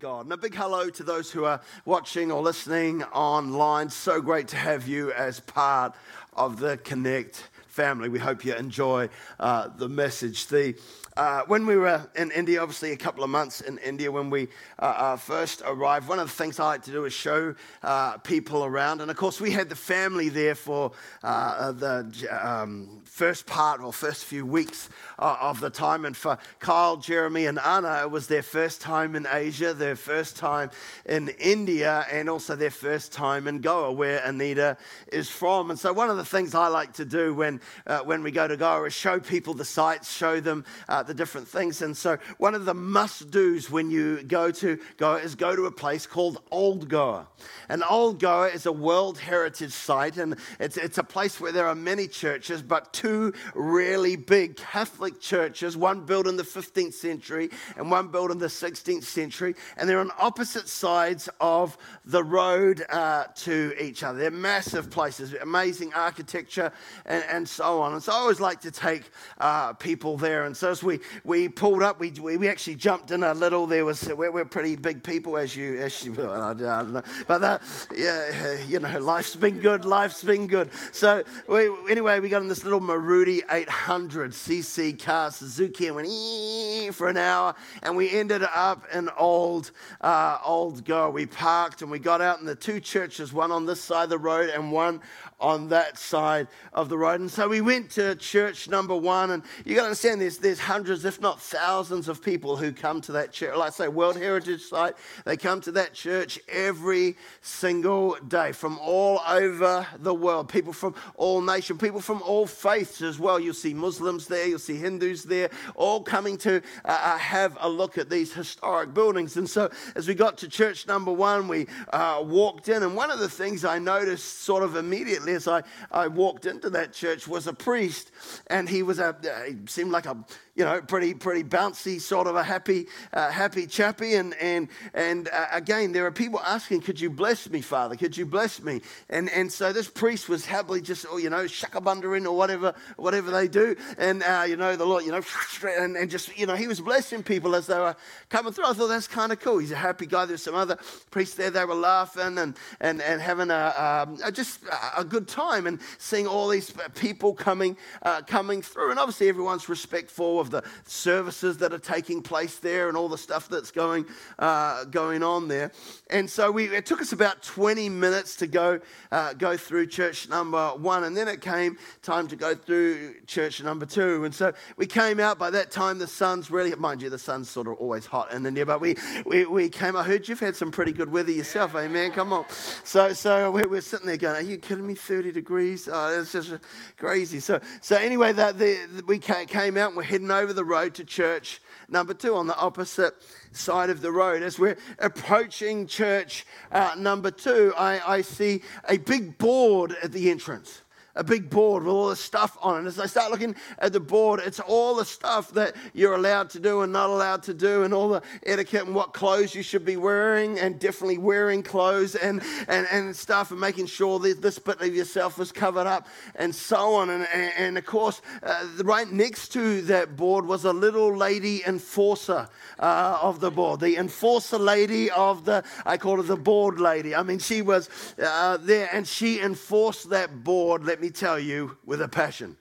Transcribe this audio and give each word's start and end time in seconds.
God. 0.00 0.26
And 0.26 0.32
a 0.32 0.36
big 0.36 0.54
hello 0.54 0.90
to 0.90 1.02
those 1.02 1.32
who 1.32 1.44
are 1.44 1.60
watching 1.84 2.30
or 2.30 2.40
listening 2.40 3.02
online. 3.02 3.90
So 3.90 4.20
great 4.20 4.46
to 4.48 4.56
have 4.56 4.86
you 4.86 5.10
as 5.10 5.40
part 5.40 5.92
of 6.34 6.60
the 6.60 6.76
Connect 6.76 7.42
family. 7.68 8.08
We 8.08 8.18
hope 8.18 8.44
you 8.44 8.54
enjoy 8.54 9.08
uh, 9.38 9.68
the 9.76 9.88
message. 9.88 10.46
The 10.46 10.74
uh, 11.18 11.42
when 11.48 11.66
we 11.66 11.76
were 11.76 12.08
in 12.14 12.30
India, 12.30 12.62
obviously 12.62 12.92
a 12.92 12.96
couple 12.96 13.24
of 13.24 13.30
months 13.30 13.60
in 13.60 13.76
India 13.78 14.10
when 14.10 14.30
we 14.30 14.46
uh, 14.78 14.84
uh, 14.84 15.16
first 15.16 15.62
arrived, 15.66 16.08
one 16.08 16.20
of 16.20 16.28
the 16.28 16.32
things 16.32 16.60
I 16.60 16.66
like 16.66 16.82
to 16.82 16.92
do 16.92 17.06
is 17.06 17.12
show 17.12 17.56
uh, 17.82 18.18
people 18.18 18.64
around. 18.64 19.00
And 19.00 19.10
of 19.10 19.16
course, 19.16 19.40
we 19.40 19.50
had 19.50 19.68
the 19.68 19.74
family 19.74 20.28
there 20.28 20.54
for 20.54 20.92
uh, 21.24 21.72
the 21.72 22.28
um, 22.30 23.00
first 23.04 23.46
part 23.46 23.80
or 23.80 23.92
first 23.92 24.26
few 24.26 24.46
weeks 24.46 24.90
of 25.18 25.58
the 25.58 25.70
time. 25.70 26.04
And 26.04 26.16
for 26.16 26.38
Kyle, 26.60 26.96
Jeremy, 26.96 27.46
and 27.46 27.58
Anna, 27.58 28.02
it 28.02 28.10
was 28.12 28.28
their 28.28 28.42
first 28.42 28.80
time 28.80 29.16
in 29.16 29.26
Asia, 29.28 29.74
their 29.74 29.96
first 29.96 30.36
time 30.36 30.70
in 31.04 31.30
India, 31.40 32.06
and 32.12 32.30
also 32.30 32.54
their 32.54 32.70
first 32.70 33.12
time 33.12 33.48
in 33.48 33.60
Goa, 33.60 33.90
where 33.90 34.22
Anita 34.24 34.76
is 35.12 35.28
from. 35.28 35.70
And 35.70 35.78
so, 35.78 35.92
one 35.92 36.10
of 36.10 36.16
the 36.16 36.24
things 36.24 36.54
I 36.54 36.68
like 36.68 36.92
to 36.94 37.04
do 37.04 37.34
when, 37.34 37.60
when 38.04 38.22
we 38.22 38.30
go 38.30 38.48
to 38.48 38.56
Goa 38.56 38.90
show 38.90 39.20
people 39.20 39.54
the 39.54 39.64
sights, 39.64 40.10
show 40.10 40.40
them 40.40 40.64
the 41.06 41.14
different 41.14 41.48
things. 41.48 41.82
And 41.82 41.96
so, 41.96 42.18
one 42.38 42.54
of 42.54 42.64
the 42.64 42.74
must 42.74 43.30
do's 43.30 43.70
when 43.70 43.90
you 43.90 44.22
go 44.22 44.50
to 44.50 44.78
Goa 44.96 45.16
is 45.18 45.34
go 45.34 45.54
to 45.54 45.66
a 45.66 45.72
place 45.72 46.06
called 46.06 46.42
Old 46.50 46.88
Goa. 46.88 47.28
And 47.68 47.82
Old 47.88 48.20
Goa 48.20 48.48
is 48.48 48.66
a 48.66 48.72
World 48.72 49.18
Heritage 49.18 49.72
Site, 49.72 50.16
and 50.16 50.36
it's, 50.58 50.76
it's 50.76 50.98
a 50.98 51.04
place 51.04 51.40
where 51.40 51.52
there 51.52 51.66
are 51.66 51.74
many 51.74 52.06
churches, 52.06 52.62
but 52.62 52.92
two 52.92 53.32
really 53.54 54.16
big 54.16 54.56
Catholic 54.56 55.20
churches, 55.20 55.76
one 55.76 56.04
built 56.06 56.26
in 56.26 56.36
the 56.36 56.42
15th 56.42 56.94
century 56.94 57.50
and 57.76 57.90
one 57.90 58.08
built 58.08 58.30
in 58.30 58.38
the 58.38 58.46
16th 58.46 59.04
century. 59.04 59.54
And 59.76 59.88
they're 59.88 60.00
on 60.00 60.10
opposite 60.18 60.68
sides 60.68 61.28
of 61.40 61.76
the 62.04 62.24
road 62.24 62.84
uh, 62.88 63.24
to 63.36 63.74
each 63.80 64.02
other. 64.02 64.18
They're 64.18 64.30
massive 64.30 64.90
places, 64.90 65.34
amazing 65.34 65.92
architecture, 65.94 66.72
and, 67.06 67.24
and 67.30 67.47
so 67.48 67.80
on. 67.82 67.94
And 67.94 68.02
so, 68.02 68.12
I 68.12 68.16
always 68.16 68.40
like 68.40 68.60
to 68.62 68.70
take 68.70 69.10
uh, 69.38 69.72
people 69.74 70.16
there. 70.16 70.44
And 70.44 70.56
so, 70.56 70.70
as 70.70 70.82
we 70.82 71.00
we, 71.24 71.48
pulled 71.48 71.82
up. 71.82 72.00
We, 72.00 72.10
we 72.10 72.48
actually 72.48 72.76
jumped 72.76 73.10
in 73.10 73.22
a 73.22 73.34
little. 73.34 73.66
There 73.66 73.84
was 73.84 74.08
we're, 74.08 74.30
we're 74.30 74.44
pretty 74.44 74.76
big 74.76 75.02
people, 75.02 75.36
as 75.36 75.56
you 75.56 75.78
as 75.78 76.04
you. 76.04 76.12
I 76.30 76.54
don't 76.54 76.92
know, 76.92 77.02
but 77.26 77.38
that, 77.38 77.62
yeah, 77.94 78.58
you 78.68 78.80
know, 78.80 78.98
life's 78.98 79.36
been 79.36 79.58
good. 79.58 79.84
Life's 79.84 80.22
been 80.22 80.46
good. 80.46 80.70
So 80.92 81.24
we, 81.48 81.70
anyway, 81.90 82.20
we 82.20 82.28
got 82.28 82.42
in 82.42 82.48
this 82.48 82.64
little 82.64 82.80
Maruti 82.80 83.42
800 83.50 84.32
cc 84.32 85.02
car, 85.02 85.30
Suzuki, 85.30 85.88
and 85.88 85.96
went 85.96 86.94
for 86.94 87.08
an 87.08 87.16
hour, 87.16 87.54
and 87.82 87.96
we 87.96 88.10
ended 88.10 88.42
up 88.42 88.86
in 88.92 89.08
old 89.16 89.70
uh, 90.00 90.38
old 90.44 90.84
Goa. 90.84 91.10
We 91.10 91.26
parked 91.26 91.82
and 91.82 91.90
we 91.90 91.98
got 91.98 92.20
out 92.20 92.40
in 92.40 92.46
the 92.46 92.54
two 92.54 92.80
churches, 92.80 93.32
one 93.32 93.52
on 93.52 93.66
this 93.66 93.80
side 93.80 94.04
of 94.04 94.10
the 94.10 94.18
road 94.18 94.50
and 94.50 94.72
one 94.72 95.00
on 95.40 95.68
that 95.68 95.98
side 95.98 96.48
of 96.72 96.88
the 96.88 96.98
road. 96.98 97.20
And 97.20 97.30
so 97.30 97.48
we 97.48 97.60
went 97.60 97.90
to 97.92 98.16
church 98.16 98.68
number 98.68 98.96
one, 98.96 99.30
and 99.30 99.42
you 99.64 99.74
got 99.74 99.82
to 99.82 99.86
understand 99.86 100.20
there's, 100.20 100.38
there's 100.38 100.58
hundreds, 100.58 101.04
if 101.04 101.20
not 101.20 101.40
thousands, 101.40 102.08
of 102.08 102.22
people 102.22 102.56
who 102.56 102.72
come 102.72 103.00
to 103.02 103.12
that 103.12 103.32
church. 103.32 103.56
Like 103.56 103.68
I 103.68 103.70
say, 103.70 103.88
World 103.88 104.16
Heritage 104.16 104.62
Site, 104.62 104.94
they 105.24 105.36
come 105.36 105.60
to 105.62 105.72
that 105.72 105.94
church 105.94 106.38
every 106.48 107.16
single 107.40 108.16
day 108.26 108.52
from 108.52 108.78
all 108.78 109.20
over 109.28 109.86
the 109.98 110.14
world. 110.14 110.48
People 110.48 110.72
from 110.72 110.94
all 111.14 111.40
nations, 111.40 111.80
people 111.80 112.00
from 112.00 112.22
all 112.22 112.46
faiths 112.46 113.02
as 113.02 113.18
well. 113.18 113.38
You'll 113.38 113.54
see 113.54 113.74
Muslims 113.74 114.26
there, 114.26 114.46
you'll 114.46 114.58
see 114.58 114.76
Hindus 114.76 115.24
there, 115.24 115.50
all 115.74 116.02
coming 116.02 116.36
to 116.38 116.62
uh, 116.84 116.88
uh 116.88 117.18
have 117.18 117.56
a 117.60 117.68
look 117.68 117.98
at 117.98 118.10
these 118.10 118.32
historic 118.32 118.94
buildings. 118.94 119.36
And 119.36 119.48
so 119.48 119.70
as 119.94 120.08
we 120.08 120.14
got 120.14 120.38
to 120.38 120.48
church 120.48 120.86
number 120.86 121.12
one, 121.12 121.48
we 121.48 121.66
uh, 121.92 122.22
walked 122.24 122.68
in, 122.68 122.82
and 122.82 122.96
one 122.96 123.10
of 123.10 123.18
the 123.18 123.28
things 123.28 123.64
I 123.64 123.78
noticed 123.78 124.40
sort 124.40 124.62
of 124.62 124.76
immediately 124.76 125.27
as 125.32 125.48
I, 125.48 125.62
I 125.90 126.08
walked 126.08 126.46
into 126.46 126.70
that 126.70 126.92
church 126.92 127.26
was 127.28 127.46
a 127.46 127.52
priest, 127.52 128.10
and 128.48 128.68
he 128.68 128.82
was 128.82 128.98
a, 128.98 129.16
he 129.46 129.56
seemed 129.66 129.92
like 129.92 130.06
a 130.06 130.24
you 130.58 130.64
know, 130.64 130.80
pretty 130.82 131.14
pretty 131.14 131.44
bouncy, 131.44 132.00
sort 132.00 132.26
of 132.26 132.34
a 132.34 132.42
happy 132.42 132.88
uh, 133.12 133.30
happy 133.30 133.64
chappy. 133.64 134.16
And 134.16 134.34
and 134.34 134.66
and 134.92 135.28
uh, 135.28 135.46
again, 135.52 135.92
there 135.92 136.04
are 136.04 136.10
people 136.10 136.40
asking, 136.40 136.80
"Could 136.80 137.00
you 137.00 137.10
bless 137.10 137.48
me, 137.48 137.60
Father? 137.60 137.94
Could 137.94 138.16
you 138.16 138.26
bless 138.26 138.60
me?" 138.60 138.82
And 139.08 139.30
and 139.30 139.52
so 139.52 139.72
this 139.72 139.88
priest 139.88 140.28
was 140.28 140.44
happily 140.44 140.80
just, 140.80 141.06
oh, 141.08 141.16
you 141.16 141.30
know, 141.30 141.44
shakabundering 141.44 142.26
or 142.26 142.36
whatever 142.36 142.74
whatever 142.96 143.30
they 143.30 143.46
do, 143.46 143.76
and 143.98 144.24
uh, 144.24 144.46
you 144.48 144.56
know 144.56 144.74
the 144.74 144.84
Lord, 144.84 145.04
you 145.04 145.12
know, 145.12 145.22
and, 145.78 145.96
and 145.96 146.10
just 146.10 146.36
you 146.36 146.44
know 146.44 146.56
he 146.56 146.66
was 146.66 146.80
blessing 146.80 147.22
people 147.22 147.54
as 147.54 147.68
they 147.68 147.78
were 147.78 147.94
coming 148.28 148.52
through. 148.52 148.66
I 148.66 148.72
thought 148.72 148.88
that's 148.88 149.06
kind 149.06 149.30
of 149.30 149.38
cool. 149.38 149.58
He's 149.58 149.70
a 149.70 149.76
happy 149.76 150.06
guy. 150.06 150.24
There's 150.24 150.42
some 150.42 150.56
other 150.56 150.76
priests 151.12 151.36
there. 151.36 151.50
They 151.50 151.64
were 151.64 151.76
laughing 151.76 152.36
and 152.36 152.56
and 152.80 153.00
and 153.00 153.22
having 153.22 153.52
a, 153.52 154.06
um, 154.08 154.18
a 154.24 154.32
just 154.32 154.58
a 154.96 155.04
good 155.04 155.28
time 155.28 155.68
and 155.68 155.78
seeing 155.98 156.26
all 156.26 156.48
these 156.48 156.74
people 156.96 157.32
coming 157.32 157.76
uh, 158.02 158.22
coming 158.22 158.60
through. 158.60 158.90
And 158.90 158.98
obviously 158.98 159.28
everyone's 159.28 159.68
respectful 159.68 160.40
of 160.40 160.47
the 160.48 160.62
services 160.84 161.58
that 161.58 161.72
are 161.72 161.78
taking 161.78 162.22
place 162.22 162.58
there 162.58 162.88
and 162.88 162.96
all 162.96 163.08
the 163.08 163.18
stuff 163.18 163.48
that's 163.48 163.70
going, 163.70 164.06
uh, 164.38 164.84
going 164.84 165.22
on 165.22 165.48
there. 165.48 165.72
And 166.10 166.28
so 166.28 166.50
we, 166.50 166.66
it 166.66 166.86
took 166.86 167.00
us 167.00 167.12
about 167.12 167.42
20 167.42 167.88
minutes 167.88 168.36
to 168.36 168.46
go, 168.46 168.80
uh, 169.10 169.32
go 169.34 169.56
through 169.56 169.86
church 169.88 170.28
number 170.28 170.68
one. 170.70 171.04
And 171.04 171.16
then 171.16 171.28
it 171.28 171.40
came 171.40 171.78
time 172.02 172.28
to 172.28 172.36
go 172.36 172.54
through 172.54 173.14
church 173.26 173.62
number 173.62 173.86
two. 173.86 174.24
And 174.24 174.34
so 174.34 174.52
we 174.76 174.86
came 174.86 175.20
out. 175.20 175.38
By 175.38 175.50
that 175.50 175.70
time, 175.70 175.98
the 175.98 176.06
sun's 176.06 176.50
really, 176.50 176.74
mind 176.76 177.02
you, 177.02 177.10
the 177.10 177.18
sun's 177.18 177.50
sort 177.50 177.66
of 177.66 177.74
always 177.74 178.06
hot 178.06 178.32
in 178.32 178.46
India. 178.46 178.64
But 178.64 178.80
we, 178.80 178.96
we, 179.24 179.46
we 179.46 179.68
came, 179.68 179.96
I 179.96 180.02
heard 180.02 180.28
you've 180.28 180.40
had 180.40 180.56
some 180.56 180.70
pretty 180.70 180.92
good 180.92 181.10
weather 181.10 181.32
yourself, 181.32 181.72
yeah. 181.74 181.80
amen? 181.80 182.12
Come 182.12 182.32
on. 182.32 182.44
So, 182.84 183.12
so 183.12 183.50
we're, 183.50 183.68
we're, 183.68 183.80
sitting 183.88 184.06
there 184.06 184.16
going, 184.18 184.36
Are 184.36 184.48
you 184.48 184.58
kidding 184.58 184.86
me? 184.86 184.94
30 184.94 185.32
degrees? 185.32 185.88
Oh, 185.90 186.20
it's 186.20 186.32
just 186.32 186.54
crazy. 186.98 187.40
So, 187.40 187.60
so 187.80 187.96
anyway, 187.96 188.32
that 188.32 188.58
the, 188.58 189.02
we 189.06 189.18
came 189.18 189.76
out 189.76 189.88
and 189.88 189.96
we're 189.96 190.02
heading 190.02 190.30
over 190.30 190.37
the 190.46 190.64
road 190.64 190.94
to 190.94 191.04
church 191.04 191.60
number 191.88 192.14
two 192.14 192.34
on 192.34 192.46
the 192.46 192.56
opposite 192.56 193.14
side 193.52 193.90
of 193.90 194.00
the 194.00 194.12
road. 194.12 194.42
As 194.42 194.58
we're 194.58 194.78
approaching 194.98 195.86
church 195.86 196.46
uh, 196.72 196.94
number 196.96 197.30
two, 197.30 197.72
I, 197.76 198.16
I 198.16 198.20
see 198.22 198.62
a 198.88 198.98
big 198.98 199.38
board 199.38 199.96
at 200.02 200.12
the 200.12 200.30
entrance 200.30 200.82
a 201.18 201.24
big 201.24 201.50
board 201.50 201.82
with 201.82 201.92
all 201.92 202.08
the 202.08 202.16
stuff 202.16 202.56
on 202.62 202.84
it. 202.84 202.88
As 202.88 202.98
I 202.98 203.06
start 203.06 203.30
looking 203.30 203.56
at 203.80 203.92
the 203.92 204.00
board, 204.00 204.40
it's 204.44 204.60
all 204.60 204.94
the 204.94 205.04
stuff 205.04 205.50
that 205.52 205.74
you're 205.92 206.14
allowed 206.14 206.48
to 206.50 206.60
do 206.60 206.82
and 206.82 206.92
not 206.92 207.10
allowed 207.10 207.42
to 207.44 207.54
do, 207.54 207.82
and 207.82 207.92
all 207.92 208.08
the 208.08 208.22
etiquette 208.46 208.86
and 208.86 208.94
what 208.94 209.12
clothes 209.12 209.54
you 209.54 209.62
should 209.62 209.84
be 209.84 209.96
wearing, 209.96 210.58
and 210.60 210.78
definitely 210.78 211.18
wearing 211.18 211.62
clothes 211.62 212.14
and, 212.14 212.40
and, 212.68 212.86
and 212.92 213.14
stuff, 213.14 213.50
and 213.50 213.60
making 213.60 213.86
sure 213.86 214.20
that 214.20 214.40
this 214.40 214.58
bit 214.58 214.80
of 214.80 214.94
yourself 214.94 215.38
was 215.38 215.50
covered 215.50 215.88
up, 215.88 216.06
and 216.36 216.54
so 216.54 216.94
on. 216.94 217.10
And, 217.10 217.26
and, 217.34 217.52
and 217.56 217.78
of 217.78 217.84
course, 217.84 218.22
uh, 218.44 218.66
right 218.84 219.10
next 219.10 219.48
to 219.48 219.82
that 219.82 220.16
board 220.16 220.46
was 220.46 220.64
a 220.64 220.72
little 220.72 221.14
lady 221.14 221.62
enforcer 221.66 222.48
uh, 222.78 223.18
of 223.20 223.40
the 223.40 223.50
board, 223.50 223.80
the 223.80 223.96
enforcer 223.96 224.58
lady 224.58 225.10
of 225.10 225.44
the, 225.44 225.64
I 225.84 225.96
call 225.96 226.16
her 226.18 226.22
the 226.22 226.36
board 226.36 226.78
lady. 226.78 227.14
I 227.14 227.24
mean, 227.24 227.40
she 227.40 227.60
was 227.60 227.90
uh, 228.22 228.56
there 228.58 228.88
and 228.92 229.06
she 229.06 229.40
enforced 229.40 230.10
that 230.10 230.44
board, 230.44 230.84
let 230.84 231.00
me 231.00 231.07
tell 231.10 231.38
you, 231.38 231.76
with 231.84 232.00
a 232.02 232.08
passion 232.08 232.56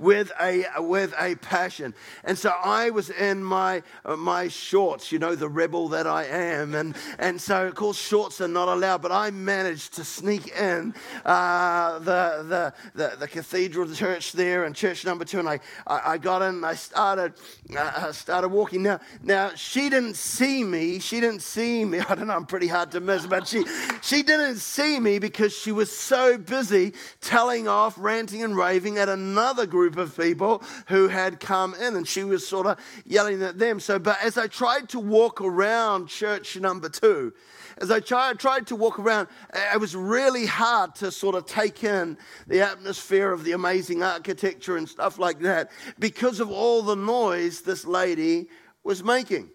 with 0.00 0.32
a, 0.40 0.64
with 0.78 1.14
a 1.18 1.34
passion. 1.36 1.94
And 2.24 2.36
so 2.36 2.50
I 2.64 2.90
was 2.90 3.10
in 3.10 3.44
my, 3.44 3.82
uh, 4.04 4.16
my 4.16 4.48
shorts, 4.48 5.12
you 5.12 5.18
know, 5.18 5.34
the 5.34 5.48
rebel 5.48 5.88
that 5.88 6.06
I 6.06 6.24
am. 6.24 6.74
And, 6.74 6.96
and 7.18 7.40
so, 7.40 7.66
of 7.66 7.74
course, 7.74 7.98
shorts 7.98 8.40
are 8.40 8.48
not 8.48 8.68
allowed, 8.68 9.02
but 9.02 9.12
I 9.12 9.30
managed 9.30 9.94
to 9.94 10.04
sneak 10.04 10.48
in 10.48 10.94
uh, 11.24 11.98
the, 11.98 12.44
the, 12.48 12.74
the, 12.94 13.16
the, 13.18 13.28
cathedral 13.28 13.92
church 13.92 14.32
there 14.32 14.64
and 14.64 14.74
church 14.74 15.04
number 15.04 15.24
two. 15.24 15.38
And 15.38 15.48
I, 15.48 15.60
I, 15.86 16.12
I 16.12 16.18
got 16.18 16.40
in 16.42 16.54
and 16.56 16.66
I 16.66 16.74
started, 16.74 17.34
uh, 17.76 18.10
started 18.12 18.48
walking. 18.48 18.82
Now, 18.82 19.00
now, 19.22 19.50
she 19.54 19.90
didn't 19.90 20.16
see 20.16 20.64
me. 20.64 20.98
She 20.98 21.20
didn't 21.20 21.42
see 21.42 21.84
me. 21.84 21.98
I 22.08 22.14
don't 22.14 22.26
know, 22.26 22.34
I'm 22.34 22.46
pretty 22.46 22.68
hard 22.68 22.90
to 22.92 23.00
miss, 23.00 23.26
but 23.26 23.46
she, 23.46 23.64
she 24.00 24.22
didn't 24.22 24.56
see 24.56 24.98
me 24.98 25.18
because 25.18 25.54
she 25.54 25.72
was 25.72 25.94
so 25.94 26.38
busy 26.38 26.94
telling 27.20 27.68
off, 27.68 27.94
ranting 27.98 28.42
and 28.42 28.56
raving 28.56 28.96
at 28.96 29.10
another 29.10 29.66
group 29.66 29.89
group 29.90 30.08
of 30.08 30.16
people 30.16 30.62
who 30.88 31.08
had 31.08 31.40
come 31.40 31.74
in, 31.74 31.96
and 31.96 32.06
she 32.06 32.24
was 32.24 32.46
sort 32.46 32.66
of 32.66 32.78
yelling 33.04 33.42
at 33.42 33.58
them. 33.58 33.80
So, 33.80 33.98
but 33.98 34.18
as 34.22 34.38
I 34.38 34.46
tried 34.46 34.88
to 34.90 34.98
walk 34.98 35.40
around 35.40 36.08
church 36.08 36.56
number 36.58 36.88
two, 36.88 37.32
as 37.78 37.90
I 37.90 38.00
tried, 38.00 38.38
tried 38.38 38.66
to 38.68 38.76
walk 38.76 38.98
around, 38.98 39.28
it 39.54 39.80
was 39.80 39.96
really 39.96 40.46
hard 40.46 40.94
to 40.96 41.10
sort 41.10 41.34
of 41.34 41.46
take 41.46 41.82
in 41.84 42.18
the 42.46 42.60
atmosphere 42.60 43.32
of 43.32 43.44
the 43.44 43.52
amazing 43.52 44.02
architecture 44.02 44.76
and 44.76 44.88
stuff 44.88 45.18
like 45.18 45.40
that 45.40 45.70
because 45.98 46.40
of 46.40 46.50
all 46.50 46.82
the 46.82 46.96
noise 46.96 47.62
this 47.62 47.86
lady 47.86 48.48
was 48.84 49.02
making 49.02 49.50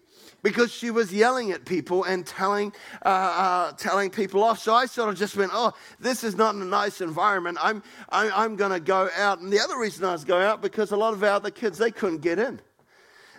because 0.46 0.72
she 0.72 0.92
was 0.92 1.12
yelling 1.12 1.50
at 1.50 1.64
people 1.64 2.04
and 2.04 2.24
telling, 2.24 2.72
uh, 3.04 3.08
uh, 3.08 3.72
telling 3.72 4.10
people 4.10 4.44
off. 4.44 4.60
So 4.60 4.72
I 4.72 4.86
sort 4.86 5.08
of 5.08 5.18
just 5.18 5.36
went, 5.36 5.50
oh, 5.52 5.72
this 5.98 6.22
is 6.22 6.36
not 6.36 6.54
a 6.54 6.64
nice 6.64 7.00
environment. 7.00 7.58
I'm, 7.60 7.82
I'm, 8.10 8.30
I'm 8.32 8.54
going 8.54 8.70
to 8.70 8.78
go 8.78 9.08
out. 9.16 9.40
And 9.40 9.52
the 9.52 9.58
other 9.58 9.76
reason 9.76 10.04
I 10.04 10.12
was 10.12 10.24
going 10.24 10.44
out 10.44 10.62
because 10.62 10.92
a 10.92 10.96
lot 10.96 11.14
of 11.14 11.24
our 11.24 11.30
other 11.30 11.50
kids, 11.50 11.78
they 11.78 11.90
couldn't 11.90 12.20
get 12.20 12.38
in. 12.38 12.60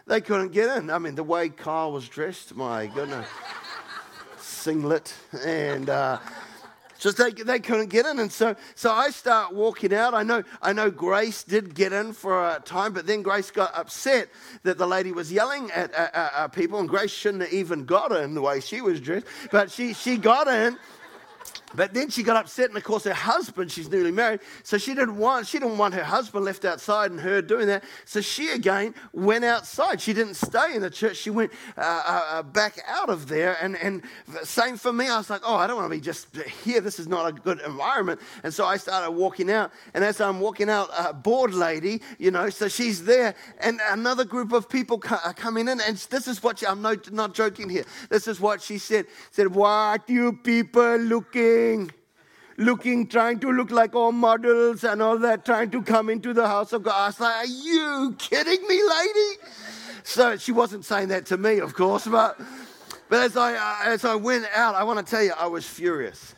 they 0.05 0.19
couldn't 0.19 0.51
get 0.51 0.75
in. 0.77 0.89
I 0.89 0.97
mean, 0.97 1.15
the 1.15 1.23
way 1.23 1.47
Kyle 1.47 1.93
was 1.93 2.09
dressed, 2.09 2.57
my 2.57 2.87
goodness. 2.87 3.25
Singlet 4.39 5.13
and. 5.45 5.89
Uh, 5.89 6.19
just 6.99 7.17
they, 7.17 7.31
they 7.31 7.59
couldn't 7.59 7.89
get 7.89 8.05
in. 8.05 8.19
And 8.19 8.31
so, 8.31 8.55
so 8.75 8.91
I 8.91 9.09
start 9.09 9.53
walking 9.53 9.93
out. 9.93 10.13
I 10.13 10.23
know, 10.23 10.43
I 10.61 10.73
know 10.73 10.89
Grace 10.89 11.43
did 11.43 11.73
get 11.75 11.93
in 11.93 12.13
for 12.13 12.49
a 12.49 12.59
time, 12.59 12.93
but 12.93 13.05
then 13.07 13.21
Grace 13.21 13.51
got 13.51 13.75
upset 13.75 14.29
that 14.63 14.77
the 14.77 14.87
lady 14.87 15.11
was 15.11 15.31
yelling 15.31 15.71
at 15.71 16.53
people, 16.53 16.79
and 16.79 16.89
Grace 16.89 17.11
shouldn't 17.11 17.43
have 17.43 17.53
even 17.53 17.85
got 17.85 18.11
in 18.11 18.33
the 18.33 18.41
way 18.41 18.59
she 18.59 18.81
was 18.81 18.99
dressed. 18.99 19.27
But 19.51 19.71
she, 19.71 19.93
she 19.93 20.17
got 20.17 20.47
in. 20.47 20.77
But 21.77 21.93
then 21.93 22.09
she 22.09 22.23
got 22.23 22.37
upset, 22.37 22.69
and 22.69 22.77
of 22.77 22.83
course 22.83 23.03
her 23.03 23.13
husband, 23.13 23.71
she's 23.71 23.87
newly 23.87 24.09
married, 24.09 24.39
so 24.63 24.79
she 24.79 24.95
didn't 24.95 25.15
want 25.15 25.45
she 25.45 25.59
didn't 25.59 25.77
want 25.77 25.93
her 25.93 26.03
husband 26.03 26.43
left 26.43 26.65
outside 26.65 27.11
and 27.11 27.19
her 27.19 27.39
doing 27.39 27.67
that. 27.67 27.83
So 28.03 28.19
she 28.19 28.49
again 28.49 28.95
went 29.13 29.45
outside. 29.45 30.01
She 30.01 30.11
didn't 30.11 30.33
stay 30.33 30.73
in 30.73 30.81
the 30.81 30.89
church. 30.89 31.17
She 31.17 31.29
went 31.29 31.51
uh, 31.77 31.81
uh, 31.81 32.25
uh 32.31 32.43
back 32.43 32.79
out 32.87 33.11
of 33.11 33.27
there. 33.27 33.57
And 33.61 33.77
and 33.77 34.01
same 34.41 34.75
for 34.77 34.91
me. 34.91 35.07
I 35.07 35.17
was 35.17 35.29
like, 35.29 35.41
oh, 35.45 35.53
I 35.53 35.67
don't 35.67 35.75
want 35.75 35.85
to 35.91 35.95
be 35.95 36.01
just 36.01 36.35
here. 36.63 36.81
This 36.81 36.97
is 36.97 37.07
not 37.07 37.27
a 37.29 37.31
good 37.31 37.61
environment. 37.61 38.21
And 38.43 38.51
so 38.51 38.65
I 38.65 38.77
started 38.77 39.11
walking 39.11 39.51
out. 39.51 39.71
And 39.93 40.03
as 40.03 40.19
I'm 40.19 40.39
walking 40.39 40.71
out, 40.71 40.89
a 40.97 41.13
board 41.13 41.53
lady, 41.53 42.01
you 42.17 42.31
know, 42.31 42.49
so 42.49 42.67
she's 42.67 43.03
there, 43.03 43.35
and 43.59 43.79
another 43.91 44.25
group 44.25 44.51
of 44.51 44.67
people 44.67 44.99
are 45.11 45.33
coming 45.35 45.67
in. 45.67 45.79
And 45.79 45.95
this 45.95 46.27
is 46.27 46.41
what 46.41 46.57
she, 46.57 46.65
I'm 46.65 46.81
not 46.81 47.11
not 47.11 47.35
joking 47.35 47.69
here. 47.69 47.85
This 48.09 48.27
is 48.27 48.39
what 48.39 48.63
she 48.63 48.79
said. 48.79 49.05
Said, 49.29 49.53
what 49.53 50.09
you 50.09 50.33
people 50.33 50.97
looking 50.97 51.66
looking, 52.57 53.07
trying 53.07 53.39
to 53.39 53.51
look 53.51 53.71
like 53.71 53.95
all 53.95 54.11
models 54.11 54.83
and 54.83 55.01
all 55.01 55.17
that, 55.19 55.45
trying 55.45 55.71
to 55.71 55.81
come 55.81 56.09
into 56.09 56.33
the 56.33 56.47
house 56.47 56.73
of 56.73 56.83
God. 56.83 56.95
I 56.95 57.07
was 57.07 57.19
like, 57.19 57.35
Are 57.35 57.45
you 57.45 58.15
kidding 58.17 58.67
me, 58.67 58.81
lady? 58.89 59.41
So 60.03 60.37
she 60.37 60.51
wasn't 60.51 60.85
saying 60.85 61.09
that 61.09 61.25
to 61.27 61.37
me, 61.37 61.59
of 61.59 61.73
course, 61.73 62.07
but, 62.07 62.39
but 63.09 63.23
as, 63.23 63.35
I, 63.35 63.55
uh, 63.55 63.91
as 63.91 64.05
I 64.05 64.15
went 64.15 64.45
out, 64.55 64.75
I 64.75 64.83
want 64.83 65.05
to 65.05 65.09
tell 65.09 65.23
you, 65.23 65.33
I 65.37 65.47
was 65.47 65.67
furious. 65.67 66.33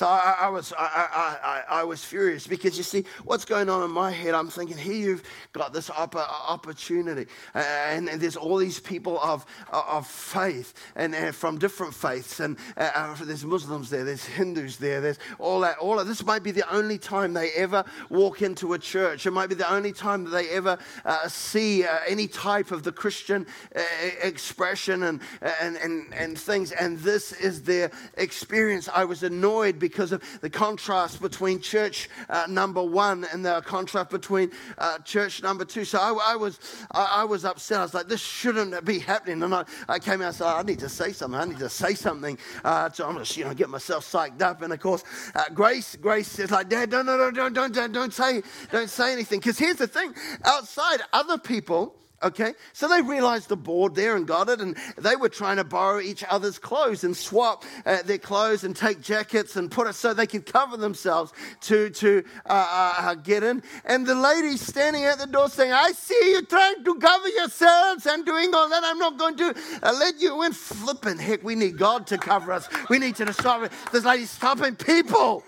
So 0.00 0.06
I, 0.06 0.34
I 0.40 0.48
was, 0.48 0.72
I, 0.78 1.36
I, 1.68 1.80
I, 1.80 1.84
was 1.84 2.02
furious 2.02 2.46
because 2.46 2.78
you 2.78 2.82
see, 2.82 3.04
what's 3.24 3.44
going 3.44 3.68
on 3.68 3.82
in 3.82 3.90
my 3.90 4.10
head? 4.10 4.32
I'm 4.32 4.48
thinking, 4.48 4.78
here 4.78 4.94
you've 4.94 5.22
got 5.52 5.74
this 5.74 5.90
opportunity, 5.90 7.26
and, 7.52 8.08
and 8.08 8.18
there's 8.18 8.36
all 8.36 8.56
these 8.56 8.80
people 8.80 9.20
of, 9.20 9.44
of 9.70 10.06
faith, 10.06 10.72
and, 10.96 11.14
and 11.14 11.34
from 11.34 11.58
different 11.58 11.92
faiths, 11.92 12.40
and 12.40 12.56
uh, 12.78 12.90
uh, 12.94 13.16
there's 13.24 13.44
Muslims 13.44 13.90
there, 13.90 14.04
there's 14.04 14.24
Hindus 14.24 14.78
there, 14.78 15.02
there's 15.02 15.18
all 15.38 15.60
that. 15.60 15.76
All 15.76 16.02
this 16.02 16.24
might 16.24 16.42
be 16.42 16.50
the 16.50 16.74
only 16.74 16.96
time 16.96 17.34
they 17.34 17.50
ever 17.50 17.84
walk 18.08 18.40
into 18.40 18.72
a 18.72 18.78
church. 18.78 19.26
It 19.26 19.32
might 19.32 19.50
be 19.50 19.54
the 19.54 19.70
only 19.70 19.92
time 19.92 20.24
that 20.24 20.30
they 20.30 20.48
ever 20.48 20.78
uh, 21.04 21.28
see 21.28 21.84
uh, 21.84 21.98
any 22.08 22.26
type 22.26 22.70
of 22.70 22.84
the 22.84 22.92
Christian 22.92 23.46
uh, 23.76 23.82
expression 24.22 25.02
and, 25.02 25.20
and, 25.60 25.76
and, 25.76 26.14
and 26.14 26.38
things, 26.38 26.72
and 26.72 26.98
this 27.00 27.32
is 27.32 27.64
their 27.64 27.90
experience. 28.14 28.88
I 28.88 29.04
was 29.04 29.22
annoyed 29.22 29.78
because 29.78 29.89
because 29.90 30.12
of 30.12 30.22
the 30.40 30.50
contrast 30.50 31.20
between 31.20 31.60
church 31.60 32.08
uh, 32.28 32.46
number 32.48 32.82
one 32.82 33.26
and 33.32 33.44
the 33.44 33.60
contrast 33.62 34.10
between 34.10 34.50
uh, 34.78 34.98
church 34.98 35.42
number 35.42 35.64
two. 35.64 35.84
So 35.84 35.98
I, 35.98 36.32
I 36.32 36.36
was, 36.36 36.58
I, 36.92 37.20
I, 37.20 37.24
was 37.24 37.44
upset. 37.44 37.78
I 37.78 37.82
was 37.82 37.94
like, 37.94 38.08
this 38.08 38.20
shouldn't 38.20 38.84
be 38.84 38.98
happening. 38.98 39.42
And 39.42 39.54
I, 39.54 39.64
I 39.88 39.98
came 39.98 40.22
out 40.22 40.28
and 40.28 40.36
said, 40.36 40.46
I 40.46 40.62
need 40.62 40.78
to 40.80 40.88
say 40.88 41.12
something. 41.12 41.40
I 41.40 41.44
need 41.44 41.58
to 41.58 41.68
say 41.68 41.94
something. 41.94 42.38
Uh, 42.64 42.90
so 42.90 43.06
I'm 43.06 43.14
going 43.14 43.24
to, 43.24 43.38
you 43.38 43.44
know, 43.44 43.54
get 43.54 43.68
myself 43.68 44.10
psyched 44.10 44.40
up. 44.42 44.62
And 44.62 44.72
of 44.72 44.80
course, 44.80 45.04
uh, 45.34 45.44
Grace, 45.52 45.96
Grace 45.96 46.28
says 46.28 46.50
like, 46.50 46.68
Dad, 46.68 46.90
don't, 46.90 47.06
no, 47.06 47.30
don't, 47.30 47.54
don't, 47.54 47.74
don't, 47.74 47.92
don't 47.92 48.14
say, 48.14 48.42
don't 48.70 48.90
say 48.90 49.12
anything. 49.12 49.40
Because 49.40 49.58
here's 49.58 49.76
the 49.76 49.86
thing: 49.86 50.14
outside, 50.44 51.00
other 51.12 51.38
people 51.38 51.96
Okay, 52.22 52.52
so 52.74 52.86
they 52.86 53.00
realized 53.00 53.48
the 53.48 53.56
board 53.56 53.94
there 53.94 54.14
and 54.14 54.26
got 54.26 54.50
it, 54.50 54.60
and 54.60 54.76
they 54.98 55.16
were 55.16 55.30
trying 55.30 55.56
to 55.56 55.64
borrow 55.64 56.00
each 56.00 56.22
other's 56.28 56.58
clothes 56.58 57.02
and 57.02 57.16
swap 57.16 57.64
uh, 57.86 58.02
their 58.02 58.18
clothes 58.18 58.62
and 58.62 58.76
take 58.76 59.00
jackets 59.00 59.56
and 59.56 59.70
put 59.70 59.86
it 59.86 59.94
so 59.94 60.12
they 60.12 60.26
could 60.26 60.44
cover 60.44 60.76
themselves 60.76 61.32
to 61.62 61.88
to 61.88 62.22
uh, 62.44 62.52
uh, 62.52 62.94
uh, 62.98 63.14
get 63.14 63.42
in. 63.42 63.62
And 63.86 64.06
the 64.06 64.14
lady 64.14 64.58
standing 64.58 65.04
at 65.04 65.18
the 65.18 65.26
door 65.26 65.48
saying, 65.48 65.72
"I 65.72 65.92
see 65.92 66.32
you 66.32 66.42
trying 66.42 66.84
to 66.84 66.94
cover 66.96 67.28
yourselves 67.28 68.04
and 68.04 68.26
doing 68.26 68.54
all 68.54 68.68
that. 68.68 68.84
I'm 68.84 68.98
not 68.98 69.16
going 69.16 69.38
to 69.38 69.54
uh, 69.82 69.92
let 69.98 70.20
you 70.20 70.42
in." 70.42 70.52
Flipping 70.52 71.18
heck, 71.18 71.42
we 71.42 71.54
need 71.54 71.78
God 71.78 72.06
to 72.08 72.18
cover 72.18 72.52
us. 72.52 72.68
We 72.90 72.98
need 72.98 73.16
to 73.16 73.32
stop 73.32 73.62
it. 73.62 73.72
This 73.92 74.04
lady's 74.04 74.30
stopping 74.30 74.76
people. 74.76 75.42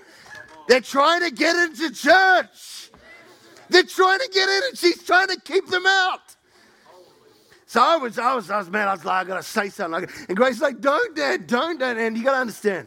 They're 0.68 0.80
trying 0.80 1.20
to 1.20 1.30
get 1.30 1.54
into 1.54 1.92
church. 1.92 2.90
They're 3.68 3.82
trying 3.82 4.20
to 4.20 4.28
get 4.32 4.48
in, 4.48 4.62
and 4.68 4.78
she's 4.78 5.02
trying 5.02 5.28
to 5.28 5.40
keep 5.40 5.66
them 5.68 5.84
out. 5.86 6.21
So 7.72 7.80
I 7.80 7.96
was, 7.96 8.18
I 8.18 8.34
was, 8.34 8.50
I 8.50 8.58
was, 8.58 8.68
man, 8.68 8.86
I 8.86 8.92
was 8.92 9.02
like, 9.02 9.24
I 9.24 9.26
gotta 9.26 9.42
say 9.42 9.70
something. 9.70 10.06
And 10.28 10.36
Grace 10.36 10.58
Grace's 10.58 10.60
like, 10.60 10.82
don't, 10.82 11.16
Dad, 11.16 11.46
don't, 11.46 11.80
Dad. 11.80 11.96
And 11.96 12.18
you 12.18 12.22
gotta 12.22 12.36
understand, 12.36 12.86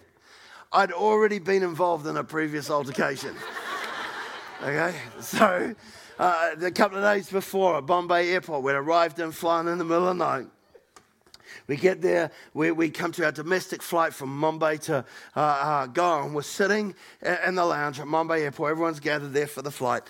I'd 0.72 0.92
already 0.92 1.40
been 1.40 1.64
involved 1.64 2.06
in 2.06 2.18
a 2.18 2.24
previous 2.24 2.70
altercation. 2.70 3.36
okay? 4.62 4.94
So 5.22 5.74
uh, 6.20 6.56
a 6.62 6.70
couple 6.70 7.00
of 7.00 7.04
days 7.04 7.32
before 7.32 7.78
at 7.78 7.88
Bombay 7.88 8.30
Airport, 8.30 8.62
we'd 8.62 8.74
arrived 8.74 9.20
in 9.20 9.32
flying 9.32 9.68
in 9.68 9.80
the 9.80 9.84
middle 9.84 10.08
of 10.08 10.20
the 10.20 10.24
night. 10.24 10.46
We 11.66 11.78
get 11.78 12.04
there, 12.04 12.30
we, 12.54 12.70
we 12.70 12.92
come 12.92 13.12
to 13.14 13.26
our 13.26 13.32
domestic 13.32 13.82
flight 13.82 14.14
from 14.14 14.40
Mumbai 14.40 14.80
to 14.82 15.04
uh, 15.36 15.40
uh, 15.40 15.88
Goa, 15.88 16.26
and 16.26 16.36
we're 16.36 16.44
sitting 16.44 16.94
in 17.24 17.56
the 17.56 17.66
lounge 17.66 18.00
at 18.00 18.06
Mumbai 18.06 18.42
Airport. 18.42 18.70
Everyone's 18.70 19.00
gathered 19.00 19.34
there 19.34 19.48
for 19.48 19.64
the 19.64 19.72
flight. 19.72 20.04